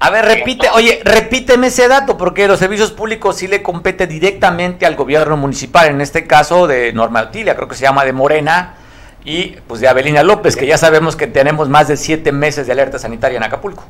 A 0.00 0.10
ver, 0.10 0.24
repite, 0.24 0.68
oye, 0.70 1.00
repíteme 1.04 1.68
ese 1.68 1.88
dato, 1.88 2.18
porque 2.18 2.46
los 2.46 2.58
servicios 2.58 2.90
públicos 2.90 3.36
sí 3.36 3.48
le 3.48 3.62
compete 3.62 4.06
directamente 4.06 4.84
al 4.84 4.96
gobierno 4.96 5.36
municipal, 5.36 5.88
en 5.88 6.00
este 6.00 6.26
caso 6.26 6.66
de 6.66 6.92
Norma 6.92 7.20
Altilia, 7.20 7.56
creo 7.56 7.68
que 7.68 7.76
se 7.76 7.82
llama 7.82 8.04
de 8.04 8.12
Morena, 8.12 8.74
y 9.24 9.52
pues 9.68 9.80
de 9.80 9.88
Avelina 9.88 10.22
López, 10.22 10.56
que 10.56 10.66
ya 10.66 10.76
sabemos 10.76 11.16
que 11.16 11.28
tenemos 11.28 11.68
más 11.68 11.88
de 11.88 11.96
siete 11.96 12.32
meses 12.32 12.66
de 12.66 12.72
alerta 12.72 12.98
sanitaria 12.98 13.38
en 13.38 13.44
Acapulco. 13.44 13.84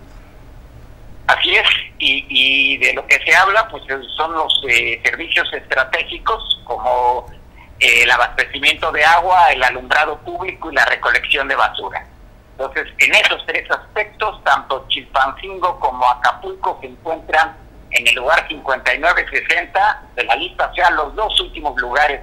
Así 1.26 1.54
es, 1.54 1.68
y, 1.98 2.76
de 2.78 2.94
lo 2.94 3.06
que 3.06 3.18
se 3.24 3.34
habla 3.34 3.68
pues 3.68 3.84
son 4.16 4.32
los 4.32 4.62
eh, 4.68 5.00
servicios 5.04 5.50
estratégicos 5.52 6.60
como 6.64 7.26
eh, 7.78 8.02
el 8.02 8.10
abastecimiento 8.10 8.90
de 8.90 9.04
agua, 9.04 9.52
el 9.52 9.62
alumbrado 9.62 10.18
público 10.18 10.70
y 10.70 10.74
la 10.74 10.84
recolección 10.84 11.46
de 11.48 11.54
basura. 11.54 12.06
Entonces, 12.52 12.92
en 12.98 13.14
esos 13.14 13.44
tres 13.46 13.70
aspectos, 13.70 14.42
tanto 14.44 14.84
Chilpancingo 14.88 15.78
como 15.80 16.04
Acapulco 16.06 16.78
se 16.80 16.88
encuentran 16.88 17.56
en 17.90 18.06
el 18.06 18.14
lugar 18.14 18.46
59-60 18.48 20.00
de 20.16 20.24
la 20.24 20.36
lista, 20.36 20.70
o 20.70 20.74
sea, 20.74 20.90
los 20.90 21.14
dos 21.14 21.40
últimos 21.40 21.80
lugares 21.80 22.20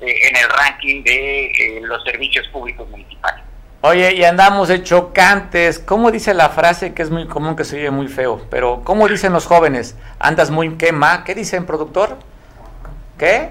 eh, 0.00 0.28
en 0.28 0.36
el 0.36 0.48
ranking 0.48 1.02
de 1.04 1.80
los 1.82 2.02
servicios 2.04 2.46
públicos 2.48 2.88
municipales. 2.88 3.44
Oye, 3.82 4.14
y 4.14 4.24
andamos 4.24 4.68
de 4.68 4.82
chocantes. 4.82 5.78
¿Cómo 5.78 6.10
dice 6.10 6.34
la 6.34 6.50
frase 6.50 6.92
que 6.92 7.02
es 7.02 7.10
muy 7.10 7.26
común 7.26 7.56
que 7.56 7.64
se 7.64 7.76
oye 7.76 7.90
muy 7.90 8.08
feo? 8.08 8.42
Pero, 8.50 8.82
¿cómo 8.84 9.08
dicen 9.08 9.32
los 9.32 9.46
jóvenes? 9.46 9.96
¿Andas 10.18 10.50
muy 10.50 10.74
quema? 10.76 11.24
¿Qué 11.24 11.34
dicen, 11.34 11.64
productor? 11.64 12.18
¿Qué? 13.16 13.50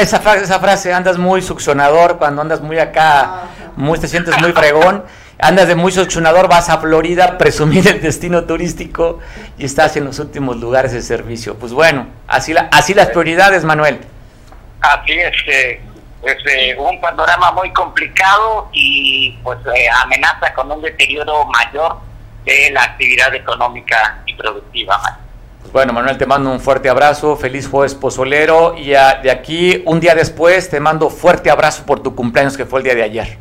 Esa 0.00 0.20
frase, 0.20 0.44
esa 0.44 0.60
frase, 0.60 0.92
andas 0.92 1.18
muy 1.18 1.42
succionador, 1.42 2.18
cuando 2.18 2.40
andas 2.40 2.60
muy 2.60 2.78
acá, 2.78 3.42
muy 3.76 3.98
te 3.98 4.08
sientes 4.08 4.40
muy 4.40 4.52
fregón, 4.52 5.04
andas 5.38 5.68
de 5.68 5.74
muy 5.74 5.92
succionador, 5.92 6.48
vas 6.48 6.70
a 6.70 6.78
Florida, 6.78 7.36
presumir 7.36 7.86
el 7.88 8.00
destino 8.00 8.44
turístico 8.44 9.18
y 9.58 9.66
estás 9.66 9.96
en 9.96 10.04
los 10.04 10.18
últimos 10.18 10.56
lugares 10.56 10.92
de 10.92 11.02
servicio. 11.02 11.56
Pues 11.56 11.72
bueno, 11.72 12.06
así, 12.26 12.54
la, 12.54 12.68
así 12.72 12.94
las 12.94 13.08
prioridades, 13.08 13.64
Manuel. 13.64 13.98
Así 14.80 15.12
es, 15.12 15.34
eh, 15.48 15.80
es 16.26 16.36
eh, 16.46 16.76
un 16.78 17.00
panorama 17.00 17.52
muy 17.52 17.72
complicado 17.72 18.68
y 18.72 19.32
pues 19.42 19.58
eh, 19.74 19.86
amenaza 20.02 20.52
con 20.54 20.70
un 20.72 20.82
deterioro 20.82 21.44
mayor 21.46 21.98
de 22.44 22.70
la 22.72 22.82
actividad 22.82 23.34
económica 23.34 24.22
y 24.26 24.34
productiva. 24.34 25.00
Pues 25.60 25.72
bueno, 25.72 25.92
Manuel, 25.92 26.18
te 26.18 26.26
mando 26.26 26.50
un 26.50 26.60
fuerte 26.60 26.88
abrazo, 26.88 27.36
feliz 27.36 27.68
jueves 27.68 27.94
pozolero 27.94 28.74
y 28.76 28.90
de 28.90 29.30
aquí 29.30 29.82
un 29.86 30.00
día 30.00 30.14
después 30.14 30.68
te 30.70 30.80
mando 30.80 31.10
fuerte 31.10 31.50
abrazo 31.50 31.84
por 31.84 32.00
tu 32.00 32.14
cumpleaños 32.14 32.56
que 32.56 32.66
fue 32.66 32.80
el 32.80 32.84
día 32.84 32.94
de 32.94 33.02
ayer. 33.02 33.38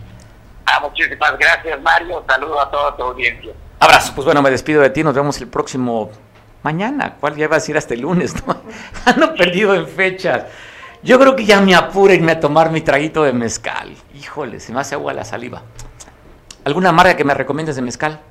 Ah, 0.65 0.79
muchísimas 0.81 1.37
gracias 1.37 1.79
Mario, 1.81 2.23
saludo 2.27 2.59
a 2.59 2.69
toda 2.69 2.95
tu 2.95 3.03
audiencia. 3.03 3.53
Abrazo, 3.79 4.13
pues 4.15 4.25
bueno, 4.25 4.41
me 4.41 4.49
despido 4.49 4.81
de 4.81 4.89
ti, 4.89 5.03
nos 5.03 5.13
vemos 5.13 5.39
el 5.41 5.47
próximo 5.47 6.09
mañana, 6.63 7.15
¿cuál 7.19 7.35
ya 7.35 7.47
va 7.47 7.57
a 7.57 7.59
decir 7.59 7.77
hasta 7.77 7.93
el 7.93 8.01
lunes? 8.01 8.33
¿no? 8.45 8.57
Ando 9.05 9.35
perdido 9.35 9.75
en 9.75 9.87
fechas. 9.87 10.45
Yo 11.05 11.19
creo 11.19 11.35
que 11.35 11.45
ya 11.45 11.61
me 11.61 11.75
apuro 11.75 12.15
irme 12.15 12.31
a 12.31 12.39
tomar 12.39 12.71
mi 12.71 12.81
traguito 12.81 13.21
de 13.21 13.31
mezcal. 13.31 13.95
Híjole, 14.15 14.59
se 14.59 14.73
me 14.73 14.79
hace 14.79 14.95
agua 14.95 15.13
la 15.13 15.23
saliva. 15.23 15.61
¿Alguna 16.63 16.91
marca 16.91 17.15
que 17.15 17.23
me 17.23 17.35
recomiendes 17.35 17.75
de 17.75 17.83
mezcal? 17.83 18.21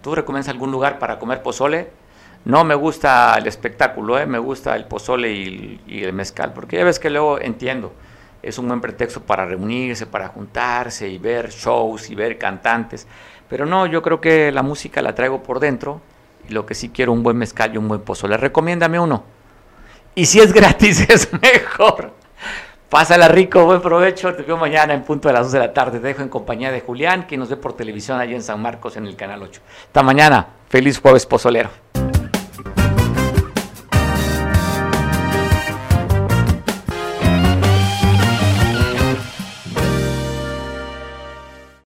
¿Tú 0.00 0.14
recomiendas 0.14 0.48
algún 0.48 0.72
lugar 0.72 0.98
para 0.98 1.18
comer 1.18 1.42
pozole? 1.42 1.90
No 2.46 2.64
me 2.64 2.74
gusta 2.74 3.36
el 3.36 3.46
espectáculo, 3.46 4.18
¿eh? 4.18 4.24
me 4.24 4.38
gusta 4.38 4.74
el 4.76 4.86
pozole 4.86 5.30
y, 5.30 5.82
y, 5.86 6.04
el 6.04 6.14
mezcal, 6.14 6.54
porque 6.54 6.78
ya 6.78 6.84
ves 6.84 6.98
que 6.98 7.10
luego 7.10 7.38
entiendo, 7.38 7.92
es 8.42 8.56
un 8.56 8.66
buen 8.66 8.80
pretexto 8.80 9.20
para 9.20 9.44
reunirse, 9.44 10.06
para 10.06 10.28
juntarse 10.28 11.06
y 11.10 11.18
ver 11.18 11.50
shows 11.50 12.08
y 12.08 12.14
ver 12.14 12.38
cantantes, 12.38 13.06
pero 13.46 13.66
no, 13.66 13.84
yo 13.84 14.00
creo 14.00 14.22
que 14.22 14.50
la 14.52 14.62
música 14.62 15.02
la 15.02 15.14
traigo 15.14 15.42
por 15.42 15.60
dentro 15.60 16.00
y 16.48 16.54
lo 16.54 16.64
que 16.64 16.74
sí 16.74 16.88
quiero 16.88 17.12
un 17.12 17.22
buen 17.22 17.36
mezcal 17.36 17.74
y 17.74 17.76
un 17.76 17.88
buen 17.88 18.00
pozole. 18.00 18.38
Recomiéndame 18.38 18.98
uno. 18.98 19.35
Y 20.18 20.24
si 20.24 20.40
es 20.40 20.52
gratis 20.52 21.00
es 21.10 21.30
mejor. 21.30 22.10
Pásala 22.88 23.28
rico, 23.28 23.66
buen 23.66 23.82
provecho. 23.82 24.34
Te 24.34 24.42
veo 24.42 24.56
mañana 24.56 24.94
en 24.94 25.02
punto 25.02 25.28
de 25.28 25.34
las 25.34 25.42
2 25.44 25.52
de 25.52 25.58
la 25.58 25.74
tarde. 25.74 26.00
Te 26.00 26.06
dejo 26.06 26.22
en 26.22 26.30
compañía 26.30 26.72
de 26.72 26.80
Julián, 26.80 27.26
que 27.26 27.36
nos 27.36 27.50
ve 27.50 27.56
por 27.56 27.74
televisión 27.74 28.18
allí 28.18 28.34
en 28.34 28.42
San 28.42 28.62
Marcos 28.62 28.96
en 28.96 29.06
el 29.06 29.14
canal 29.14 29.42
8. 29.42 29.60
Hasta 29.88 30.02
mañana. 30.02 30.46
Feliz 30.70 30.98
jueves 30.98 31.26
pozolero. 31.26 31.68